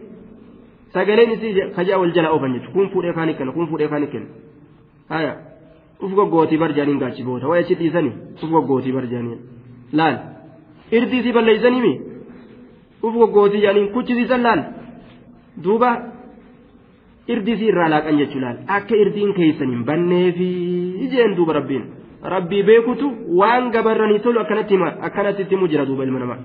sagaleen 0.96 1.32
isii 1.36 1.54
kajaa 1.78 1.98
wal 2.02 2.14
jalaa 2.18 2.32
oofan 2.36 2.54
jechuudha 2.56 2.74
kun 2.76 2.90
fuudhee 2.94 3.14
kaan 3.18 3.34
kenna 3.38 3.52
kun 3.58 3.68
fuudhee 3.70 3.90
kaan 3.94 4.08
kenna 4.14 4.30
haaya 5.14 5.34
uf 6.04 6.12
goggootii 6.20 6.58
bar 6.64 6.72
jaaniin 6.78 7.00
gaachi 7.04 7.24
boota 7.28 7.48
wayi 7.52 7.64
achi 7.64 7.76
dhiisanii 7.82 8.14
uf 8.44 8.50
goggootii 8.56 8.94
bar 8.98 9.06
jaaniin 9.14 9.40
laal 10.00 10.16
irdii 10.98 11.20
isii 11.22 11.34
balleessanii 11.38 11.82
mi. 11.88 11.94
Uf 13.06 13.14
goggootii 13.22 13.62
jaaniin 13.66 13.92
kuchisiisan 13.94 14.44
laal? 14.44 14.62
Duuba 15.64 15.90
irdisii 17.28 17.70
irraa 17.72 17.90
laaqan 17.90 18.18
jechuu 18.22 18.42
laal? 18.42 18.58
Akka 18.68 18.96
irdiin 19.04 19.34
keessaniin 19.38 19.86
banneefi 19.86 20.50
ijeen 21.06 21.36
duuba 21.38 21.54
rabbiin. 21.60 21.86
Rabbii 22.34 22.64
beekutu 22.64 23.12
waan 23.40 23.72
gabarranii 23.72 24.20
tolu 24.20 24.40
akkanatti 24.40 24.76
akkanatti 25.08 25.48
himu 25.50 25.68
jira 25.68 25.86
duuba 25.86 26.04
ilma 26.04 26.20
namaa. 26.20 26.40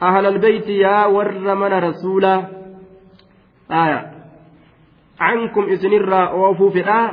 Ahlal 0.00 0.38
beeyti 0.38 0.80
yaa 0.80 1.08
warra 1.08 1.54
mana 1.54 1.80
rasuulaa 1.80 2.38
aya 3.68 3.98
cankum 5.18 5.72
isinirraa 5.74 6.26
oofuu 6.34 6.70
fedhaa 6.70 7.06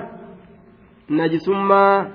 najisummaa 1.09 2.05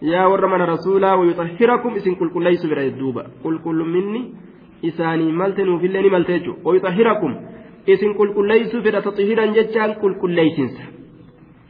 yaa 0.00 0.28
warra 0.28 0.48
mana 0.48 0.66
rasuulaa 0.66 1.16
wayuxahhirakum 1.16 1.96
isin 1.96 2.16
qulqulleeysu 2.16 2.68
bira 2.68 2.84
duuba. 2.90 3.24
Qulqullumminni 3.42 4.20
isaanii 4.89 5.31
malte 5.41 5.65
nuufillee 5.65 6.01
ni 6.01 6.09
malte 6.15 6.33
jechuudha 6.37 6.61
wayuxahhirakum 6.69 7.35
isin 7.93 8.15
qulqulleeysu 8.19 8.81
fedha 8.85 9.01
taxihiran 9.01 9.53
jechaan 9.57 9.95
qulqulleeysinsa 10.01 10.83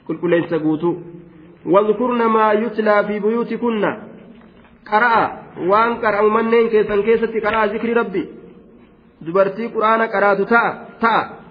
qulqulleeysa 0.08 0.60
guutuu 0.68 0.96
واذكرن 1.66 2.26
ما 2.26 2.54
يتلى 2.54 3.04
في 3.08 3.20
بيوتكن 3.20 3.84
قرأ 4.92 5.16
وان 5.70 5.92
قرأ 6.04 6.22
manneen 6.36 6.68
keessan 6.70 7.04
keessatti 7.08 7.40
قرأ 7.40 7.66
ذكر 7.66 7.98
ربي 7.98 8.24
dubartii 9.26 9.72
quraana 9.72 10.08
qaraatu 10.08 10.46
ta'a 10.46 10.72
ta'a 11.00 11.44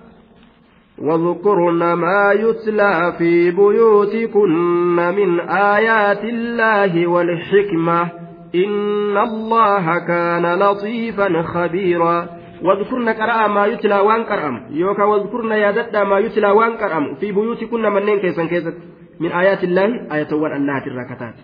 واذكرن 0.99 1.93
ما 1.93 2.33
يتلى 2.33 3.13
في 3.19 3.51
بيوتكن 3.51 4.97
من 4.97 5.41
آيات 5.51 6.25
الله 6.25 7.07
والحكمة 7.07 8.11
إن 8.56 9.18
الله 9.18 10.00
كان 10.00 10.60
لطيفا 10.60 11.42
خبيرا. 11.42 12.28
واذكرن 12.64 13.10
قرأ 13.10 13.48
ما 13.48 13.66
يتلى 13.66 14.00
وان 14.00 14.24
قرأم. 14.24 14.56
يوكا 14.70 15.04
واذكرن 15.04 15.52
يا 15.52 15.72
ما 16.04 16.20
يتلى 16.20 16.50
وان 16.52 16.74
قرأم. 16.78 17.16
في 17.16 17.32
بيوتكن 17.32 17.82
منين 17.82 18.20
كيسا 18.20 18.46
كيست. 18.46 18.78
من 19.20 19.32
آيات 19.32 19.64
الله 19.64 20.14
آية 20.16 20.32
وان 20.34 20.52
النات 20.56 20.88
الركتات. 20.88 21.36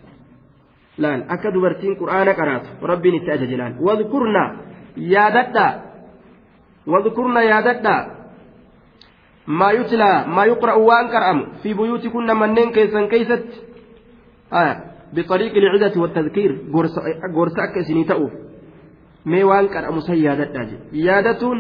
لأن 0.97 1.21
أكا 1.29 1.49
دبرتين 1.49 1.95
قرآن 1.95 2.29
قرأت. 2.29 2.65
ربي 2.83 3.09
نتأجى 3.17 3.45
جلال 3.45 3.77
واذكرن 3.81 4.35
يا 4.97 5.25
واذكرن 6.87 7.35
يا 7.35 7.59
ما 9.47 9.71
يتلى 9.71 10.25
ما 10.27 10.45
يقرأ 10.45 10.73
وان 10.73 11.07
كرأم 11.07 11.39
في 11.63 11.73
بيوتكن 11.73 12.27
منين 12.39 12.71
كيسا 12.71 13.05
كيست. 13.05 13.47
آه 14.53 14.92
بطريق 15.15 15.53
العزة 15.55 16.01
والتذكير 16.01 16.51
قرص 17.35 17.55
أكسني 17.59 18.03
تأوف 18.03 18.31
waan 19.49 19.67
qar'amu 19.71 20.01
san 20.01 20.17
yaadadhaa 20.19 20.65
jedhe 20.69 20.85
yaadatuun 21.07 21.59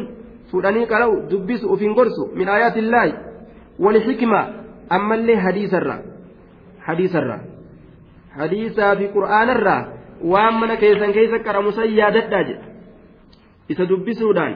fudhanii 0.51 0.85
qara'u 0.93 1.13
dubbisu 1.31 1.65
ofiin 1.73 1.93
gorsu 1.99 2.23
min 2.39 2.47
aayaatillaahi 2.53 3.13
wal 3.83 3.99
xikma 4.07 4.41
ammallee 4.97 5.37
hadiisarraa 5.45 6.01
hadiisarraa 6.87 7.39
hadiisaa 8.39 8.91
fi 8.99 9.05
qur'aanarraa 9.15 9.81
waan 10.31 10.55
mana 10.59 10.75
keessan 10.83 11.15
keessa 11.17 11.39
qara'amu 11.47 11.71
san 11.77 11.87
yaadadhaa 11.99 12.43
jedhe 12.49 12.65
isa 13.71 13.83
dubbisuudhaan 13.91 14.53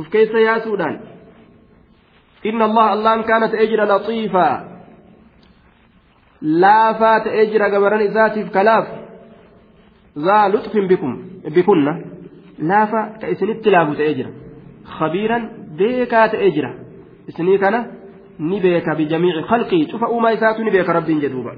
uf 0.00 0.06
keessa 0.16 0.38
yaasuudhaan 0.48 0.96
إن 2.46 2.62
الله 2.62 2.92
الله 2.92 3.22
كانت 3.22 3.52
أجر 3.54 3.80
لطيفا 3.84 4.48
لا 6.42 6.92
فات 6.92 7.26
أجر 7.26 7.62
قبران 7.62 8.00
ذاتف 8.06 8.54
كلاف 8.54 8.86
ذا 10.18 10.48
لطف 10.48 10.76
بكم 10.76 11.22
بكنا 11.44 12.04
لا 12.58 12.86
فات 12.86 13.24
إسنت 13.24 13.68
لاف 13.68 13.96
تأجر 13.98 14.26
خبيرا 14.84 15.38
بيكا 15.78 16.26
تأجر 16.26 16.74
إسني 17.28 17.58
كان 17.58 17.86
نبيك 18.40 18.88
بجميع 18.98 19.42
خلقي 19.42 19.86
شوف 19.90 20.04
أوما 20.04 20.34
إساتو 20.34 20.62
نبيك 20.62 20.88
رب 20.88 21.06
جدوبا 21.06 21.56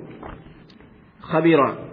خبيرا 1.23 1.92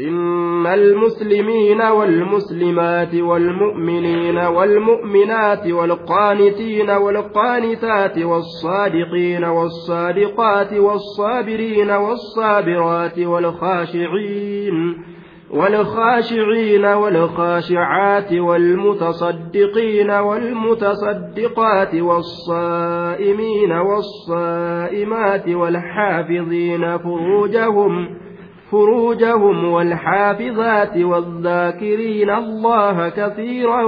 إن 0.00 0.66
المسلمين 0.66 1.82
والمسلمات 1.82 3.14
والمؤمنين 3.14 4.38
والمؤمنات 4.38 5.66
والقانتين 5.66 6.90
والقانتات 6.90 8.18
والصادقين 8.18 9.44
والصادقات 9.44 10.72
والصابرين 10.72 11.90
والصابرات 11.90 13.18
والخاشعين 13.18 15.04
والخاشعين 15.50 16.84
والخاشعات 16.84 18.32
والمتصدقين 18.32 20.10
والمتصدقات 20.10 21.94
والصائمين 21.94 23.72
والصائمات 23.72 25.48
والحافظين 25.48 26.98
فروجهم 26.98 28.23
فروجهم 28.70 29.64
والحافظات 29.64 30.96
والذاكرين 30.96 32.30
الله 32.30 33.08
كثيرا 33.08 33.82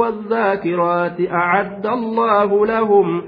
والذاكرات 0.00 1.18
أعد 1.30 1.86
الله 1.86 2.66
لهم 2.66 3.22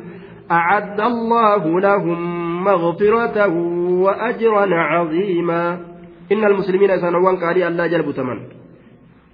أعد 0.51 1.01
الله 1.01 1.81
لهم 1.81 2.19
مغفرة 2.65 3.37
وأجرا 4.05 4.67
عظيما. 4.75 5.65
إن 6.33 6.45
المسلمين 6.45 6.97
سنوان 7.01 7.37
قالي 7.37 7.69
الله 7.69 7.87
جلب 7.87 8.11
تمن 8.11 8.39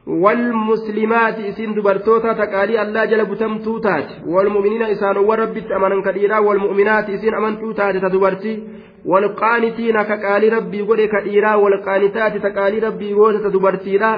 والمسلمات 0.07 1.39
إسين 1.39 1.75
دبرتوتا 1.75 2.33
تقالي 2.33 2.83
الله 2.83 3.05
جلب 3.05 3.35
تمتوتات 3.35 4.09
والمؤمنين 4.27 4.83
إسان 4.83 5.17
وربت 5.17 5.67
أمنا 5.77 6.03
كثيرا 6.07 6.39
والمؤمنات 6.39 7.11
إسين 7.11 7.35
أمنتوتات 7.35 7.95
تدبرتي. 7.97 8.55
والقانتين 9.05 10.03
كقالي 10.03 10.49
ربي 10.49 10.81
قولي 10.81 11.07
كثيرا 11.09 11.55
والقانتات 11.55 12.37
تقالي 12.47 12.79
ربي 12.79 13.15
قولي 13.15 13.39
تدبرتيرا 13.39 14.13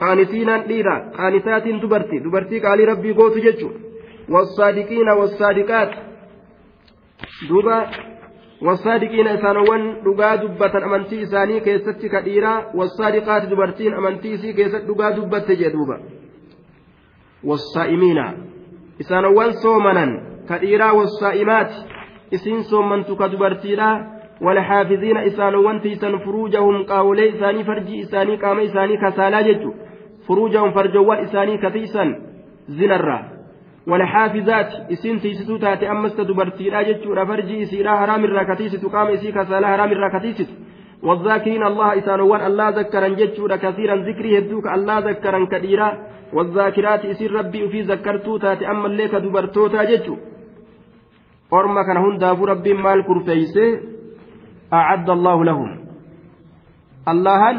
qaanitiinaan 0.00 0.62
dhiira 0.68 0.94
qaanitaatiin 1.16 1.80
dubartii 1.82 2.20
dubartii 2.24 2.60
qaalii 2.66 2.86
rabbii 2.90 3.14
gootu 3.18 3.38
jechuun 3.46 3.74
wasaadiqiina 4.34 5.12
wasaadiqaat 5.20 5.90
duuba 7.48 7.76
wasaadiqiina 8.66 9.30
isaanowwan 9.38 9.82
dhugaa 10.04 10.36
dubbatan 10.42 10.82
amantii 10.88 11.20
isaanii 11.26 11.60
keessatti 11.66 12.06
ka 12.14 12.20
dhiiraa 12.26 12.58
wasaadiqaati 12.80 13.46
dubartiin 13.52 13.94
amantii 14.00 14.32
isii 14.38 14.54
keessatti 14.58 14.86
dhugaa 14.90 15.10
dubbatte 15.18 15.56
jee 15.60 15.70
duuba 15.76 15.96
wasaa'imiina 17.50 18.26
isaanowwan 19.02 19.50
soomanan 19.62 20.10
ka 20.48 20.54
dhiiraa 20.62 20.92
wasaa'imaati 21.00 21.76
isiin 22.30 22.62
soomantu 22.64 23.16
ka 23.16 23.28
dubartiidha. 23.28 23.88
Walxaafiziina 24.40 25.24
isaanowwan 25.30 25.80
tiisan 25.80 26.20
furuujahum 26.24 26.84
qaawolee 26.90 27.28
isaanii 27.34 27.64
farjii 27.64 28.04
isaanii 28.04 28.36
qaama 28.44 28.62
isaanii 28.68 28.98
kasaalaa 29.06 29.42
jechu. 29.42 29.74
Furuujahum 30.26 30.72
farjowwan 30.72 31.24
isaanii 31.24 31.58
ka 31.58 31.70
tiisan 31.70 32.16
zinarraa 32.78 33.38
والحافظات 33.88 34.70
إسين 34.92 35.20
تيستو 35.20 35.56
تاتي 35.56 35.90
أمس 35.90 36.16
تدبرتيرا 36.16 36.82
جتشورا 36.82 37.24
فرجي 37.24 37.62
إسيرا 37.62 37.92
حرام 37.96 38.24
الراكتيست 38.24 38.84
قام 38.84 39.06
إسي 39.06 39.32
كسالا 39.32 39.66
حرام 39.66 39.92
الراكتيست 39.92 40.50
والذاكرين 41.02 41.62
الله 41.66 41.98
إسانوان 41.98 42.46
الله 42.46 42.68
ذكرا 42.68 43.08
جتشورا 43.08 43.56
كثيرا 43.56 43.96
ذكري 43.96 44.38
هدوك 44.38 44.66
الله 44.76 44.98
ذكرا 44.98 45.40
كثيرا 45.52 45.88
والذاكرات 46.32 47.04
إسير 47.04 47.32
ربي 47.32 47.68
في 47.68 47.80
ذكرتو 47.82 48.36
تاتي 48.36 48.70
أما 48.70 48.86
الليك 48.86 49.14
دبرتوتا 49.14 49.84
جتشو 49.90 50.16
orma 51.50 51.84
kana 51.84 52.00
hundaafuu 52.00 52.46
rabbiin 52.46 52.82
maal 52.82 53.02
kurfeeyse 53.04 53.64
acadda 54.70 55.12
allaahu 55.12 55.44
lahum 55.44 55.70
allahan 57.06 57.56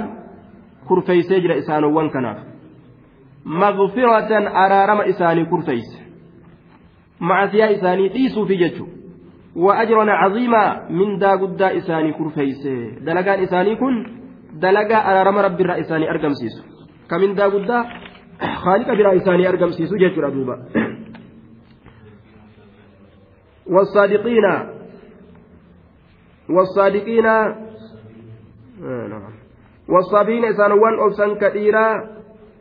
kurfeeysee 0.88 1.42
jira 1.42 1.56
isaanowwan 1.64 2.10
kanaaf 2.10 2.46
magfiratan 3.46 4.48
araarama 4.64 5.10
isaanii 5.14 5.46
kurfeeyse 5.46 6.00
macasiyaa 7.20 7.74
isaanii 7.78 8.10
dhiisuufi 8.16 8.58
jechu 8.64 8.90
وأجرا 9.56 10.12
عظيما 10.12 10.90
من 10.90 11.18
دا 11.18 11.32
قد 11.32 11.62
إساني 11.62 12.14
كرفيس 12.14 12.68
دلقان 13.02 13.40
إساني 13.44 13.76
كن 13.76 14.06
دلقا 14.54 14.96
على 14.96 15.24
رم 15.24 15.38
رب 15.38 15.62
الرئيساني 15.62 16.10
أرقم 16.10 16.34
سيسو 16.34 16.64
كمن 17.10 17.36
دا 17.36 17.46
قد 17.46 17.72
خالق 18.64 18.88
برا 18.98 19.16
إساني 19.16 19.50
أرقم 19.50 19.72
سيسو 19.72 19.96
دوبا 19.98 20.56
والصادقين. 23.70 24.46
والصادقين. 26.50 27.28
والصابرين 29.90 30.46
إسانوان 30.46 31.00
أبسن 31.00 31.36
كثيرا. 31.36 31.88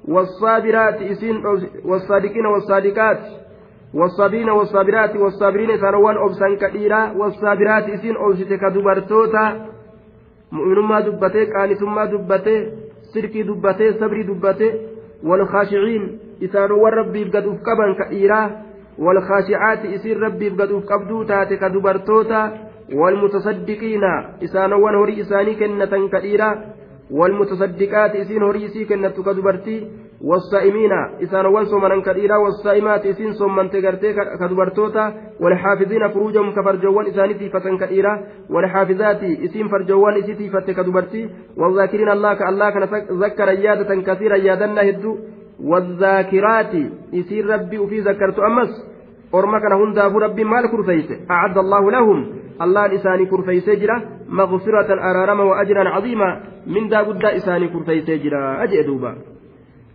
والصابرات 0.09 1.02
إسين 1.02 1.36
والصادقين 1.84 2.46
والصادقات. 2.46 3.20
والصابرين 3.94 4.48
والصابرات. 4.50 5.16
والصابرين 5.16 5.70
إسانوان 5.70 6.16
أبسن 6.16 6.56
كثيرا. 6.56 7.12
والصابرات 7.16 7.84
إسين 7.88 8.16
أبسن 8.16 8.56
كدبرتوتا 8.56 9.66
مؤمنما 10.52 11.00
دبته 11.00 11.44
قانتما 11.56 12.04
دبته 12.04 12.59
سركي 13.14 13.42
دبته 13.42 13.90
صبري 14.00 14.22
دبته. 14.22 14.72
والخاشعين 15.24 16.18
إسانوان 16.44 16.92
ربي 16.92 17.24
قد 17.24 17.46
أفكبا 17.46 17.86
كثيرا. 18.00 18.68
والخاشعات 18.99 19.84
إسير 19.86 20.20
ربي 20.20 20.51
بقدوف 20.51 20.84
قبدو 20.92 21.22
تاتي 21.22 21.57
كدبرتوتا 21.57 22.42
والمتصدقين 22.94 24.05
إسانوان 24.44 24.94
هوري 24.94 25.20
إساني 25.20 25.55
كنة 25.55 26.09
كثيرة 26.12 26.51
والمتصدقات 27.11 28.16
إسين 28.16 28.42
هوري 28.42 28.66
إسي 28.66 28.84
كنة 28.84 29.09
كدبرتي 29.26 29.86
والصائمين 30.24 30.92
إسان 31.22 31.46
وانصومنا 31.46 32.03
كديرا 32.03 32.36
والصائمات 32.36 33.07
إسين 33.07 33.32
صومن 33.32 33.70
تغرتي 33.70 34.12
كدبرتوتا 34.40 35.14
والحافظين 35.40 36.09
فروجهم 36.09 36.51
كفرجوان 36.57 37.07
إسانتي 37.07 37.49
فتن 37.49 37.78
كديرا 37.78 38.12
والحافظات 38.51 39.22
إسين 39.24 39.68
فرجوان 39.68 40.14
إسيتي 40.16 40.51
فت 40.51 40.70
كدبرتي 40.70 41.30
والذاكرين 41.57 42.09
الله 42.09 42.34
كالله 42.34 42.70
كان 42.70 42.82
ذكر 43.24 43.49
يادة 43.49 43.90
كثيرا 44.09 44.36
يادنا 44.36 44.82
هدو 44.88 45.18
والذاكرات 45.64 46.74
إسين 47.14 47.46
ربي 47.46 47.78
وفي 47.78 48.00
ذكرت 48.00 48.38
أمس 48.38 48.88
kana 49.30 49.76
hundaafuu 49.76 50.18
rabbiin 50.18 50.48
maal 50.48 50.68
kurfeeyse 50.68 51.20
acadda 51.28 51.61
allahu 51.61 51.90
lahum 51.90 52.26
allaan 52.59 52.92
isaanii 52.92 53.26
kurfeeysee 53.26 53.76
jira 53.76 54.00
maqfiratan 54.28 54.98
araarama 54.98 55.44
wa 55.44 55.59
ajran 55.61 55.92
caziima 55.94 56.36
mindaa 56.66 57.04
guddaa 57.04 57.30
isaanii 57.40 57.68
kurfeeysee 57.68 58.18
jira 58.18 58.66
jee 58.66 58.86
duuba 58.86 59.14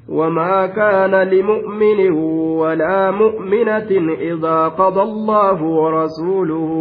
وما 0.09 0.66
كان 0.68 1.16
لمؤمن 1.16 2.11
ولا 2.59 3.11
مؤمنة 3.11 3.91
إذا 4.20 4.68
قضى 4.68 5.01
الله 5.01 5.64
ورسوله 5.64 6.72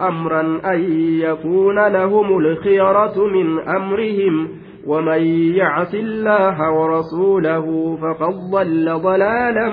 أمرا 0.00 0.40
أن 0.64 0.80
يكون 1.20 1.88
لهم 1.88 2.38
الخيرة 2.38 3.26
من 3.26 3.58
أمرهم 3.58 4.48
ومن 4.86 5.20
يعص 5.56 5.94
الله 5.94 6.56
ورسوله 6.78 7.66
فقد 8.02 8.34
ضل 8.50 8.86
ضلالا 9.08 9.66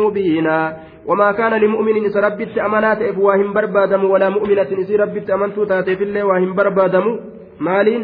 مبينا 0.00 0.76
وما 1.06 1.32
كان 1.32 1.52
لمؤمن 1.60 1.96
ان 1.96 2.04
يربت 2.16 2.58
امانات 2.58 3.02
افواهم 3.02 3.52
بربادم 3.52 4.04
ولا 4.04 4.28
مؤمنة 4.28 4.68
ان 4.72 4.84
يربت 4.88 5.30
امانتو 5.30 5.64
تاتي 5.64 5.96
في 5.96 6.04
الله 6.04 6.22
واهم 6.24 6.54
بربادم 6.54 7.04
مالين 7.60 8.02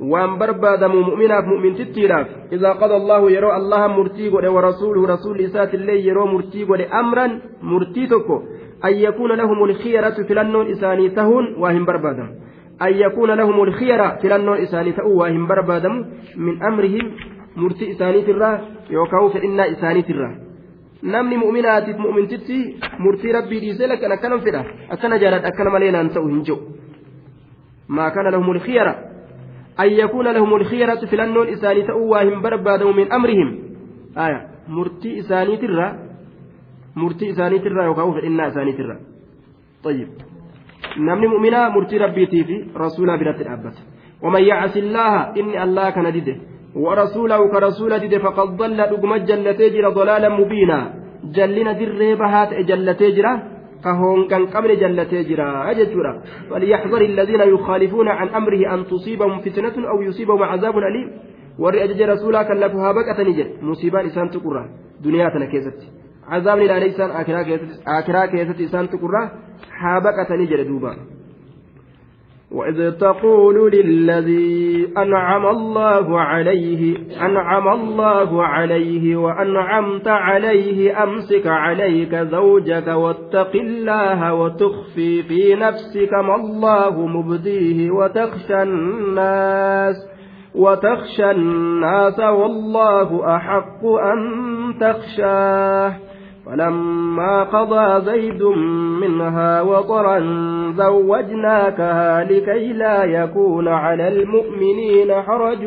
وان 0.00 0.38
بربادم 0.38 0.92
مؤمنة 0.96 1.40
مؤمن 1.40 1.74
تتيرا 1.74 2.20
اذا 2.52 2.70
قضى 2.72 2.96
الله 2.96 3.30
يرى 3.30 3.56
الله 3.56 3.86
مرتيق 3.86 4.32
ورسوله 4.52 5.00
رسول 5.14 5.40
اسات 5.40 5.74
الله 5.74 5.92
يرى 5.92 6.24
مرتيق 6.34 6.68
امرا 6.94 7.26
مرتيتك 7.62 8.28
ان 8.84 8.92
يكون 9.06 9.30
لهم 9.32 9.64
الخيرة 9.64 10.16
في 10.26 10.34
لنون 10.34 10.66
اساني 10.70 11.08
تهون 11.08 11.44
واهم 11.58 11.84
بربادم 11.84 12.28
an 12.80 12.94
yakuuna 13.02 13.36
lahum 13.36 13.58
ulkhiyara 13.64 14.16
filannoon 14.22 14.62
isaanii 14.66 14.92
ta'uu 14.98 15.16
waa 15.18 15.28
hin 15.34 15.46
barbaadamu 15.46 16.04
min 16.36 16.62
amrihim 16.70 17.10
murtii 17.56 17.90
isaaniitirraa 17.94 18.54
yookaan 18.96 19.30
fedhinnaa 19.34 19.66
isaaniitirraa 19.74 20.32
namni 21.02 21.36
mu'minaatiif 21.42 21.98
mu'mintitti 22.06 22.58
murtii 22.98 23.32
rabbii 23.38 23.60
dhiisee 23.60 23.88
lakkan 23.92 24.12
akkanan 24.16 24.40
fedha 24.48 24.64
akkana 24.96 25.18
jaaladha 25.24 25.52
akkana 25.52 25.70
malee 25.76 25.92
naan 25.96 26.10
ta'u 26.16 26.28
hin 26.32 26.42
jiru 26.50 26.58
maa 27.88 28.10
kana 28.10 28.30
lahum 28.36 28.48
ulkhiyara 28.56 28.94
أن 29.80 29.92
يكون 29.92 30.28
لهم 30.28 30.54
الخيرة 30.54 31.06
في 31.06 31.16
لنون 31.16 31.48
إساني 31.48 31.82
تأواهم 31.82 32.42
بربادوا 32.42 32.92
من 32.92 33.12
أمرهم 33.12 33.58
آية 34.18 34.48
مرتي 34.68 35.20
إساني 35.20 35.56
ترى 35.56 35.98
مرتي 36.96 37.30
إساني 37.30 37.58
ترى 37.58 37.84
يوكاو 37.84 38.12
فإنا 38.12 38.52
نمني 40.98 41.26
مؤمنا 41.26 41.68
مرتي 41.68 41.98
ربيتي 41.98 42.44
في 42.44 42.56
رسولا 42.76 43.16
برات 43.16 43.40
الأبت 43.40 43.76
ومن 44.22 44.42
يعص 44.42 44.76
الله 44.76 45.12
إني 45.40 45.62
الله 45.64 45.90
كان 45.90 46.12
دده 46.12 46.36
ورسوله 46.74 47.40
كرسول 47.52 47.98
دده 47.98 48.18
فقد 48.18 48.48
ضل 48.56 48.78
رقم 48.92 49.16
جلتي 49.16 49.68
جرى 49.74 49.90
ضلالا 49.98 50.28
مبينا 50.28 50.78
جلنا 51.36 51.72
در 51.72 52.14
بهات 52.20 52.50
جلتي 52.68 53.10
جرى 53.16 53.32
كهون 53.84 54.28
كان 54.30 54.46
قبل 54.46 54.70
جلتي 54.82 55.22
جرا 55.28 55.70
أجتورا 55.70 56.12
فليحذر 56.50 57.02
الذين 57.12 57.40
يخالفون 57.54 58.08
عن 58.08 58.28
أمره 58.28 58.74
أن 58.74 58.80
تصيبهم 58.86 59.38
فتنة 59.40 59.76
أو 59.90 60.02
يصيبهم 60.02 60.42
عذاب 60.42 60.78
أليم 60.78 61.08
rasuulaa 61.60 62.54
lafu 62.54 62.78
haa 62.78 62.94
baqatanii 62.94 63.34
jedhe 63.34 63.58
musiibaan 63.62 64.06
isaan 64.06 64.30
tuqurra 64.30 64.64
duniyaa 65.04 65.30
tana 65.30 65.46
keessatti. 65.46 65.86
Cazaabni 66.28 66.64
ilaalee 66.64 66.92
isaan 66.94 67.16
akiraa 67.20 68.26
keessatti 68.34 68.68
isaan 68.70 68.88
tuqurra 68.88 69.22
haa 69.80 70.00
baqatanii 70.00 70.50
jedhe 70.52 70.68
وإذ 72.50 72.90
تقول 72.90 73.72
للذي 73.72 74.88
أنعم 74.98 75.46
الله 75.46 76.20
عليه 76.20 76.96
أنعم 77.20 77.68
الله 77.68 78.44
عليه 78.44 79.16
وأنعمت 79.16 80.08
عليه 80.08 81.02
أمسك 81.02 81.46
عليك 81.46 82.14
زوجك 82.14 82.86
واتق 82.86 83.52
الله 83.54 84.34
وتخفي 84.34 85.22
في 85.22 85.54
نفسك 85.54 86.12
ما 86.12 86.34
الله 86.34 87.06
مبديه 87.06 87.90
وتخشى 87.90 88.62
الناس 88.62 89.96
وتخشى 90.54 91.30
الناس 91.30 92.20
والله 92.20 93.36
أحق 93.36 93.86
أن 93.86 94.18
تخشاه. 94.80 96.09
فلما 96.50 97.42
قضى 97.42 98.04
زيد 98.04 98.42
منها 99.00 99.62
وطرا 99.62 100.18
زوجناكها 100.76 102.24
لكي 102.24 102.72
لا 102.72 103.04
يكون 103.04 103.68
على 103.68 104.08
المؤمنين 104.08 105.12
حرج 105.12 105.58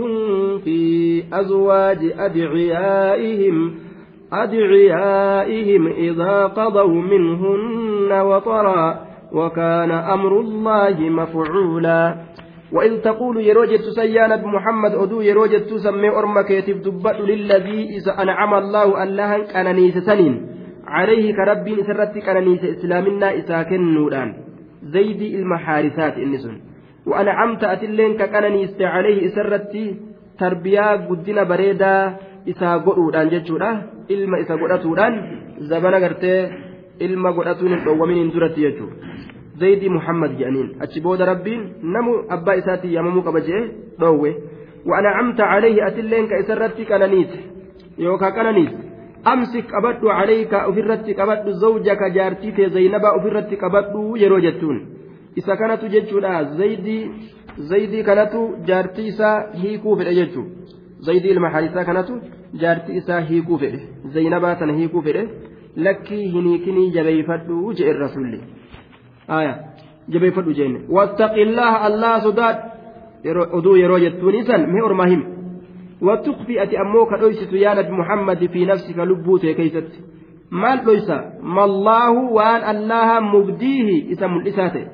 في 0.64 1.24
أزواج 1.34 2.14
أدعيائهم 2.20 3.74
أدعيائهم 4.34 5.88
إذا 5.88 6.46
قضوا 6.46 7.02
منهن 7.02 8.12
وطرا 8.22 9.00
وكان 9.34 9.92
أمر 9.92 10.40
الله 10.40 11.00
مفعولا. 11.00 12.16
وإذ 12.74 13.02
تقول 13.02 13.42
يروجت 13.42 13.82
سيانة 13.82 14.48
محمد 14.48 14.92
أدو 14.92 15.22
يروجت 15.22 15.64
تسمي 15.70 16.10
أرمك 16.10 16.52
يتف 16.52 17.08
للذي 17.20 17.98
إذا 17.98 18.22
أنعم 18.22 18.54
الله 18.54 19.04
الله 19.04 19.36
أنني 19.62 19.92
سنين 19.92 20.53
عليه 20.98 21.26
كربين 21.38 21.80
سرت 21.88 22.16
كنانيس 22.26 22.64
إسلامنا 22.74 23.28
إساكن 23.40 23.82
نوران 23.96 24.30
زيد 24.94 25.22
المحارثات 25.40 26.16
إنسون 26.26 26.56
وأنا 27.10 27.32
عمت 27.40 27.64
أتلين 27.74 28.12
ككنانيس 28.20 28.82
عليه 28.96 29.22
سرت 29.36 29.74
تربية 30.40 30.86
قدنا 31.10 31.44
بريدا 31.52 31.94
isaa 32.52 32.80
godhuudhaan 32.86 33.30
jechuudha 33.32 33.70
ilma 34.14 34.40
isa 34.44 34.58
godhatuudhaan 34.62 35.14
zabana 35.70 36.00
gartee 36.04 36.40
ilma 37.06 37.32
godhatuun 37.38 37.72
hin 37.74 37.84
dhoowwaminiin 37.86 38.32
duratti 38.34 38.66
jechuudha 38.66 38.96
zayidii 39.62 39.92
muhammad 39.98 40.34
jedhaniin 40.40 40.74
achi 40.86 41.04
booda 41.06 41.30
rabbiin 41.32 41.62
namu 41.96 42.16
abbaa 42.38 42.58
isaatti 42.62 42.94
yaamamuu 42.96 43.24
qaba 43.28 43.44
jee 43.48 43.62
dhoowwe 44.02 44.32
wa'ana 44.92 45.14
camta 45.18 45.50
calayhi 45.52 45.86
atilleen 45.88 46.28
ka 46.32 46.42
isarratti 46.44 46.90
qananiite 46.92 47.40
yookaan 48.08 48.36
qananiise 48.40 48.93
zawjaka 51.62 52.10
jaartii 52.18 52.52
tee 52.58 52.70
zaynabaa 52.76 53.14
ofirratti 53.20 53.56
qabadhu 53.64 54.02
yeroo 54.24 54.40
jettuun 54.46 54.80
isa 55.42 55.56
kanatu 55.62 55.86
jechuudha 55.96 56.34
zaydii 56.60 57.02
zaydii 57.72 58.04
kanatu 58.10 58.42
jaartii 58.70 59.08
isaa 59.14 59.36
hiikuu 59.62 59.96
fedhe 60.00 60.14
jechuu 60.20 60.46
zaydii 61.08 61.32
ilma 61.36 61.50
harisaa 61.56 61.86
kanatu 61.90 62.14
jaartii 62.62 62.98
isaa 63.02 63.20
hiikuu 63.30 63.58
fedhe 63.64 63.80
zaynabaa 64.16 64.56
sana 64.62 64.74
hiikuu 64.80 65.02
fedhe 65.08 65.24
lakkii 65.88 66.24
hiniikinii 66.34 66.90
jabeeyfadhu 66.98 67.74
jedhe 67.80 67.94
rasuulli 68.00 68.40
aya 69.40 69.54
jabeeyfadhu 70.16 70.54
jenne 70.60 70.80
wattaqillaha 70.98 71.78
allah 71.90 72.14
sodaadh 72.28 72.60
oduu 73.60 73.76
yeroo 73.84 74.00
jettuun 74.06 74.36
isan 74.42 74.68
mee 74.74 74.84
ormaa 74.90 75.10
hime 75.14 75.26
وتخفي 76.04 76.64
أتي 76.64 76.82
أموك 76.82 77.14
أويست 77.14 77.54
يا 77.54 77.74
نبي 77.74 77.92
محمد 77.92 78.46
في 78.46 78.66
نفسك 78.66 78.98
لبوتي 78.98 79.54
كيست. 79.54 79.92
ما 80.52 80.76
ليس 80.76 81.10
ما 81.42 81.64
الله 81.66 82.12
وأن 82.12 82.76
الله 82.76 83.20
مبديه 83.20 84.12
إسم 84.12 84.34
الإساتي. 84.38 84.88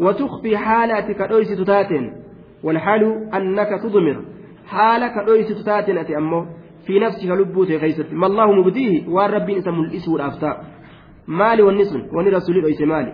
وتخفي 0.00 0.56
حالتك 0.56 1.20
أويست 1.20 1.60
تاتين. 1.60 2.12
والحال 2.62 3.02
أنك 3.34 3.68
تضمر. 3.82 4.24
حالك 4.66 5.28
أويست 5.28 5.66
تاتين 5.66 5.98
أتي 5.98 6.16
أمو. 6.16 6.46
في 6.86 6.98
نفسك 6.98 7.28
لبوتي 7.28 7.78
كيست. 7.78 8.06
ما 8.12 8.26
الله 8.26 8.52
مبديه 8.52 9.08
وأن 9.08 9.30
ربي 9.30 9.58
إسم 9.58 9.74
الإس 9.80 10.08
والأفتاء 10.08 10.64
مالي 11.28 11.62
والنسن 11.62 12.00
وني 12.12 12.30
رسول 12.30 12.58
الأيس 12.58 12.80
مالي. 12.80 13.12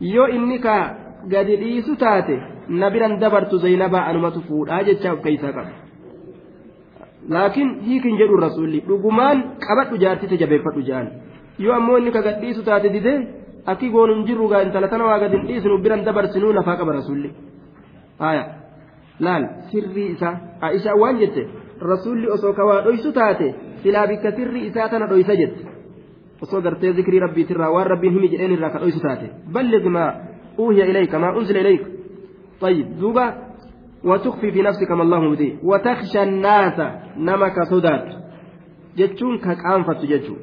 يو 0.00 0.24
إنك 0.24 0.66
قد 1.32 1.46
dhiisu 1.46 1.96
taate 1.96 2.42
na 2.68 2.90
biran 2.90 3.18
dabartu 3.18 3.58
zaynabaa 3.58 4.04
anumatu 4.10 4.40
fuudhaa 4.48 4.82
jechaa 4.82 5.12
of 5.12 5.20
keeysaa 5.22 5.52
qaba 5.52 5.87
laakiin 7.34 7.70
hiikin 7.86 8.14
jedhu 8.20 8.36
rasuulli 8.46 8.80
dhugumaan 8.88 9.38
qabadhu 9.66 9.96
jaartite 10.04 10.36
jabeeffadhu 10.42 10.82
jaan 10.90 11.06
yoo 11.64 11.74
ammoo 11.78 11.96
inni 12.00 12.12
ka 12.16 12.22
gadhiisu 12.28 12.62
taate 12.68 12.88
didee 12.96 13.16
akki 13.72 13.88
goonun 13.94 14.24
jirru 14.28 14.48
gaa 14.52 14.62
intala 14.66 14.88
tana 14.92 15.04
waa 15.10 15.18
gadin 15.24 15.42
dhiisnu 15.48 15.78
biran 15.84 16.04
dabarsinuu 16.08 16.52
lafaa 16.58 16.76
qaba 16.80 16.92
rasuulli 16.98 17.30
haya 18.24 18.44
laal 19.26 19.44
sirrii 19.70 20.06
isaa 20.14 20.34
aishaa 20.68 20.96
waan 21.02 21.16
jette 21.22 21.42
rasuulli 21.92 22.26
osoo 22.36 22.52
ka 22.58 22.64
waa 22.70 22.80
dhoysu 22.86 23.12
taate 23.18 23.48
silaa 23.82 24.06
bikka 24.12 24.30
sirrii 24.38 24.64
isaa 24.70 24.88
tana 24.94 25.06
dhoysa 25.12 25.34
jette 25.42 25.62
osoo 26.46 26.60
gartee 26.66 26.92
zikrii 26.98 27.20
rabbiitirraa 27.26 27.70
waan 27.76 27.86
rabbiin 27.92 28.14
himi 28.16 28.28
jedheen 28.32 28.52
irraa 28.56 28.70
ka 28.74 28.78
dhoysu 28.84 29.00
taate 29.06 29.26
balligh 29.58 29.86
maa 29.98 30.10
uuhiya 30.62 30.86
ilayka 30.92 31.16
maa 31.24 31.32
unzila 31.42 31.60
ilayka 31.66 31.88
طيب 32.64 32.86
دوبا 33.00 33.26
وتخفي 34.04 34.52
في 34.52 34.62
نفسك 34.62 34.90
ما 34.90 35.02
الله 35.02 35.20
مبديه 35.20 35.54
وتخشى 35.62 36.22
الناس 36.22 36.80
نمك 37.16 37.62
صدات 37.62 38.06
جتشون 38.96 39.38
كأنفت 39.38 40.04
جتشو 40.04 40.36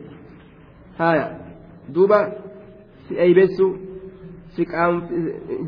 هايا 0.99 1.25
دوبا 1.89 2.19
si 4.55 4.65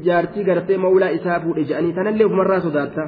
jaartii 0.06 0.44
gartee 0.44 0.78
maulaa 0.78 1.10
isaa 1.18 1.40
fuudhe 1.44 1.64
jedhanii 1.70 1.94
tanallee 1.98 2.26
ofumarraa 2.28 2.60
sodaatta 2.68 3.04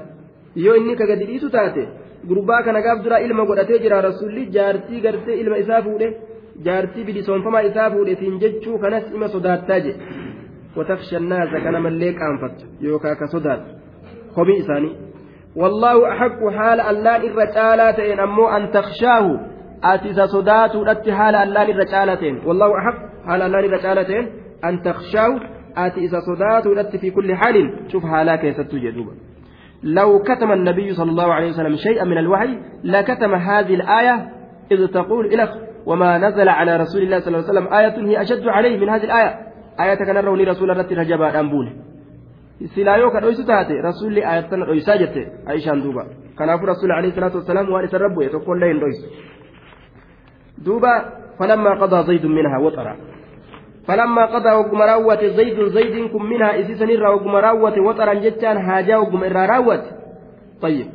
yoo 0.63 0.75
inni 0.79 0.95
ka 1.01 1.05
gadi 1.11 1.27
dhiisu 1.29 1.49
taate 1.55 1.83
gurbaa 2.29 2.63
kana 2.65 2.81
gaaf 2.85 3.03
duraa 3.05 3.19
ilma 3.27 3.45
godhatee 3.49 3.79
jira 3.83 4.01
rasulli 4.07 4.43
jaartii 4.55 5.01
gartee 5.05 5.37
ilma 5.43 5.61
isaa 5.63 5.81
fuudhe 5.85 6.09
jaartii 6.65 7.05
bilisoonfamaa 7.09 7.63
isaa 7.69 7.89
fuudhe 7.93 8.15
siin 8.21 8.39
jechuu 8.43 8.77
kanas 8.83 9.05
ima 9.15 9.27
sodaattaa 9.35 9.79
jedhe 9.87 10.27
وتخشى 10.77 11.17
الناس 11.17 11.49
كان 11.63 11.81
مليك 11.81 12.19
أنفت 12.21 12.57
يوكا 12.81 13.13
كصدات 13.13 13.63
komii 14.39 14.57
isaanii 14.63 14.95
wallaahu 15.61 16.05
axaqqu 16.11 16.51
haala 16.57 16.89
allaan 16.91 17.29
irra 17.29 17.47
caalaa 17.57 17.93
ta'een 18.01 18.19
ammoo 18.27 18.49
an 18.57 18.67
takshahu 18.77 19.31
ati 19.93 20.09
isa 20.13 20.27
sodaatuudhatti 20.35 21.17
haala 21.21 21.41
allaan 21.45 21.69
irra 21.73 21.85
caalaa 21.93 22.19
ta'een 22.21 22.37
wallaahu 22.47 22.77
axaq 22.81 22.97
haala 23.31 23.49
allaan 23.49 23.65
irra 23.69 23.79
caalaa 23.87 24.05
ta'een 24.11 24.29
an 24.69 24.83
takshahu 24.89 25.39
ati 25.85 26.05
isa 26.09 26.21
sodaatuudhatti 26.29 27.01
fi 27.03 27.11
kulli 27.17 27.41
xaalin 27.41 27.67
shuf 27.91 28.03
haalaa 28.13 28.37
keessattuu 28.45 28.85
jedhuuba 28.85 29.13
لو 29.83 30.19
كتم 30.19 30.51
النبي 30.51 30.93
صلى 30.93 31.11
الله 31.11 31.33
عليه 31.33 31.49
وسلم 31.49 31.75
شيئا 31.75 32.03
من 32.03 32.17
الوحي 32.17 32.57
لكتم 32.83 33.35
هذه 33.35 33.73
الآية 33.73 34.15
إذ 34.71 34.87
تقول 34.87 35.33
إلخ 35.33 35.51
وما 35.85 36.17
نزل 36.17 36.49
على 36.49 36.77
رسول 36.77 37.01
الله 37.01 37.19
صلى 37.19 37.27
الله 37.27 37.49
عليه 37.49 37.59
وسلم 37.59 37.73
آية 37.73 37.95
هي 38.09 38.21
أشد 38.21 38.47
عليه 38.47 38.77
من 38.77 38.89
هذه 38.89 39.03
الآية 39.03 39.31
آية 39.79 39.93
كان 39.95 40.17
رسول 40.47 40.71
الله 40.71 41.01
رجبا 41.01 41.39
أنبونه 41.39 41.71
silaa 42.67 42.97
yoo 42.97 43.11
ka 43.11 43.19
dhoysu 43.21 43.43
taate 43.43 43.81
rasuulli 43.81 44.23
ayatana 44.23 44.65
dhoysaa 44.65 44.97
jette 44.97 45.21
aishaan 45.45 45.83
duuba 45.83 46.03
kanaafuu 46.35 46.65
rasuulli 46.71 46.93
alayhi 46.93 47.15
salaatu 47.15 47.37
wasalaam 47.37 47.71
waan 47.73 47.85
isarra 47.85 48.09
bu'e 48.15 48.29
tokkollee 48.29 48.69
hin 48.71 48.79
dhoysu 48.79 49.07
duuba 50.65 50.91
falammaa 51.37 51.75
qadaa 51.83 52.03
zaydun 52.03 52.33
minhaa 52.39 52.59
waxara 52.65 52.95
فلما 53.89 54.25
قضى 54.25 54.51
وقم 54.51 54.81
راوت 54.81 55.25
زيد 55.25 55.59
زيد 55.75 55.95
كن 56.13 56.23
منها 56.23 56.59
إسيسا 56.61 56.85
إرى 56.85 57.07
وقم 57.13 57.35
راوت 57.35 57.77
وطرا 57.77 58.13
جتان 58.13 58.59
حاجة 58.59 58.99
وقم 58.99 59.23
إرى 59.23 59.45
راوت 59.45 59.83
طيب 60.61 60.87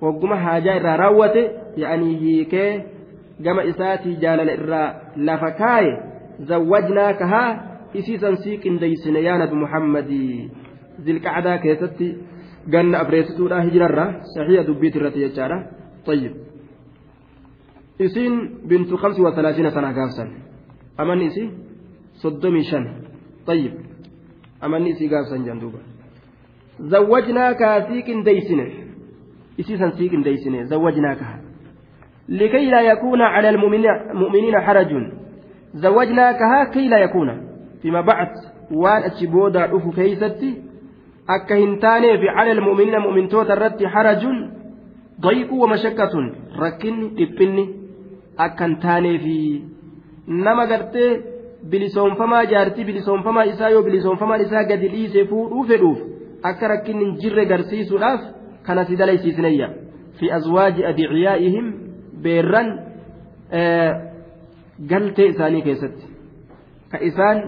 وقم 0.00 0.34
حاجة 0.34 0.76
إرى 0.76 0.96
راوت 0.96 1.36
يعني 1.76 2.10
هيك 2.22 2.54
جمع 3.40 3.68
إساتي 3.68 4.14
جال 4.14 4.40
إرى 4.50 4.84
لفكاي 5.16 5.86
زوجناكها 6.40 7.44
isiisan 7.94 8.36
sii 8.36 8.58
qindeeysine 8.58 9.22
yaa 9.22 9.38
nabi 9.38 9.54
muhammadii 9.54 10.50
zilqacdaa 11.04 11.58
keessatti 11.58 12.16
ganna 12.70 12.98
abreessituudha 12.98 13.62
hijirarra 13.66 14.06
saxiiha 14.34 14.66
dubbiit 14.68 14.94
irratti 14.96 15.20
jechaadha 15.26 15.58
طيب 16.06 16.32
isiin 17.98 18.34
bintu 18.68 18.98
kamsi 18.98 19.20
wa 19.22 19.32
talaatiina 19.32 19.70
sana 19.70 19.92
gaafsan 19.92 20.28
amanni 20.96 21.26
isii 21.26 21.50
soddomii 22.22 22.64
shan 22.70 22.84
طيب 23.46 23.72
amanni 24.60 24.90
isii 24.90 25.08
gaafsan 25.08 25.44
jan 25.44 25.60
duuba 25.60 25.78
zawwajnaakaa 26.78 27.76
sii 27.88 28.02
qindeeysine 28.02 28.66
isiisan 29.56 29.92
sii 29.92 30.08
qindeeysine 30.08 30.64
zawwajnaakaa 30.64 31.48
لكي 32.28 32.70
لا 32.70 32.80
يكون 32.80 33.20
على 33.22 33.48
المؤمنين 33.48 34.60
حرج 34.60 34.92
زوجناكها 35.74 36.64
كي 36.64 36.88
لا 36.88 36.98
يكون 36.98 37.47
فيما 37.82 38.00
بعد 38.00 38.28
waan 38.82 39.02
achi 39.08 39.26
boodaa 39.32 39.66
dhufu 39.72 39.90
keeysatti 39.98 40.48
akka 41.34 41.54
hin 41.60 41.72
taaneefi 41.84 42.26
cala 42.36 42.50
almu'miniina 42.56 43.00
mu'mintoota 43.06 43.52
irratti 43.56 43.84
harajun 43.94 44.38
dayquu 45.26 45.54
wamashakkatun 45.62 46.26
rakkinni 46.62 47.06
dhiphinni 47.18 47.64
akka 48.46 48.64
hin 48.66 48.74
taaneefi 48.84 49.36
nama 50.46 50.64
gartee 50.72 51.10
bilisoonfamaa 51.70 52.44
jaartii 52.52 52.84
bilisoonfamaa 52.90 53.44
isaa 53.52 53.70
yoo 53.74 53.82
bilisoonfamaan 53.88 54.40
isaa 54.46 54.64
gadi 54.70 54.88
dhiise 54.94 55.24
fuudhuu 55.30 55.64
fedhuuf 55.70 55.98
akka 56.50 56.68
rakkinni 56.74 57.04
hin 57.04 57.14
jirre 57.22 57.44
garsiisuudhaaf 57.52 58.20
kana 58.66 58.82
si 58.90 58.94
dalaysiisneyya 59.00 59.68
fi 60.18 60.26
azwaaji 60.40 60.80
adiciyaa'ihim 60.90 61.66
beerran 62.26 62.68
galtee 64.92 65.26
isaanii 65.34 65.62
keessatti 65.68 66.06
ka 66.92 66.98
isaan 67.10 67.38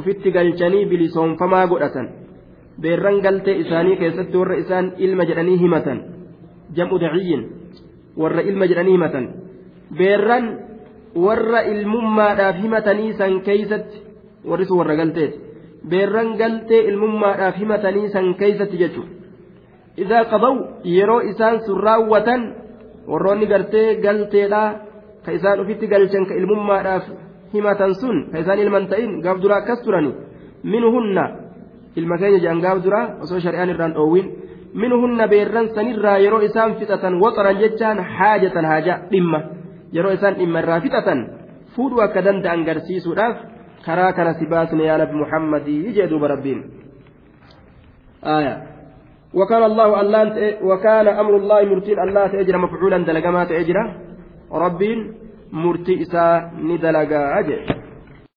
ufitti 0.00 0.30
galchanii 0.36 0.84
bilisoonfamaa 0.90 1.66
godhatan 1.72 2.06
beerran 2.82 3.20
galtee 3.26 3.56
isaanii 3.64 3.96
keessatti 4.02 4.36
warra 4.42 4.56
isaan 4.64 4.92
ilma 5.06 5.24
jedhanii 5.30 5.58
himatan 5.64 5.98
jam'u 6.76 7.00
daciyyin 7.04 7.42
warra 8.22 8.42
ilma 8.50 8.68
jedhanii 8.70 8.96
himatan 8.98 9.26
beerran 9.98 10.46
warra 11.26 11.60
ilmummaadhaaf 11.72 12.56
himatanii 12.64 13.12
san 13.20 13.40
keeysatti 13.48 14.02
warri 14.50 14.66
sun 14.68 14.78
warra 14.82 14.96
galteeti 15.02 15.38
beerran 15.90 16.30
galtee 16.42 16.82
ilmummaadhaaf 16.90 17.56
himatanii 17.62 18.08
san 18.14 18.34
keeysatti 18.40 18.82
jechuudha 18.82 19.12
idaa 20.04 20.24
qabaw 20.32 20.54
yeroo 20.94 21.20
isaan 21.32 21.60
sun 21.66 21.80
raawwatan 21.86 22.42
warroonni 23.12 23.46
gartee 23.52 23.88
galteedhaa 24.04 24.68
ka 25.24 25.30
isaan 25.38 25.60
ufitti 25.64 25.86
galchan 25.92 26.26
ka 26.28 26.34
ilmummaadhaaf 26.40 27.04
himatan 27.54 27.92
sun 28.00 28.16
ka 28.32 28.36
isaan 28.42 28.58
ilman 28.64 28.84
ta'in 28.90 29.10
gaaf 29.24 29.38
duraa 29.42 29.58
akkas 29.62 29.80
turani 29.84 30.12
minuhunna 30.72 31.24
ilma 31.98 32.14
keenya 32.20 32.38
jedhan 32.44 32.60
gaaf 32.64 32.78
duraa 32.84 33.04
osoo 33.22 33.40
shari'aan 33.44 33.70
irraan 33.74 33.92
dhoowwin 33.96 34.26
minuhunna 34.82 35.24
beerran 35.32 35.66
sanirraa 35.76 36.18
yeroo 36.24 36.42
isaan 36.48 36.70
fixatan 36.78 37.14
waxaran 37.24 37.56
jechaan 37.62 37.98
haajatan 38.16 38.64
haaja 38.70 38.94
dhimma 39.12 39.40
yeroo 39.96 40.12
isaan 40.18 40.34
dhimma 40.40 40.58
irraa 40.62 40.80
fixatan 40.84 41.18
fuudhuu 41.74 42.00
akka 42.06 42.20
danda'an 42.26 42.60
garsiisuudhaaf 42.68 43.36
karaa 43.86 44.12
kana 44.16 44.32
si 44.38 44.44
baasne 44.52 44.82
yaa 44.90 44.98
nabi 45.02 45.14
muhammadii 45.22 45.92
jee 45.96 46.08
duuba 46.12 46.28
rabbiin 46.34 46.60
وكان 49.40 49.62
الله 49.70 49.88
ألان 50.00 50.28
وكان 50.70 51.06
أمر 51.22 51.34
الله 51.36 51.60
مرتين 51.70 51.98
الله 52.06 52.24
تأجر 52.26 52.56
مفعولا 52.64 52.98
دلقما 53.08 53.44
تأجر 53.44 53.76
ربين 54.52 54.98
murtii 55.52 55.98
isaa 56.06 56.50
ni 56.62 56.78
dalagaa 56.78 57.42
jedhe 57.48 57.76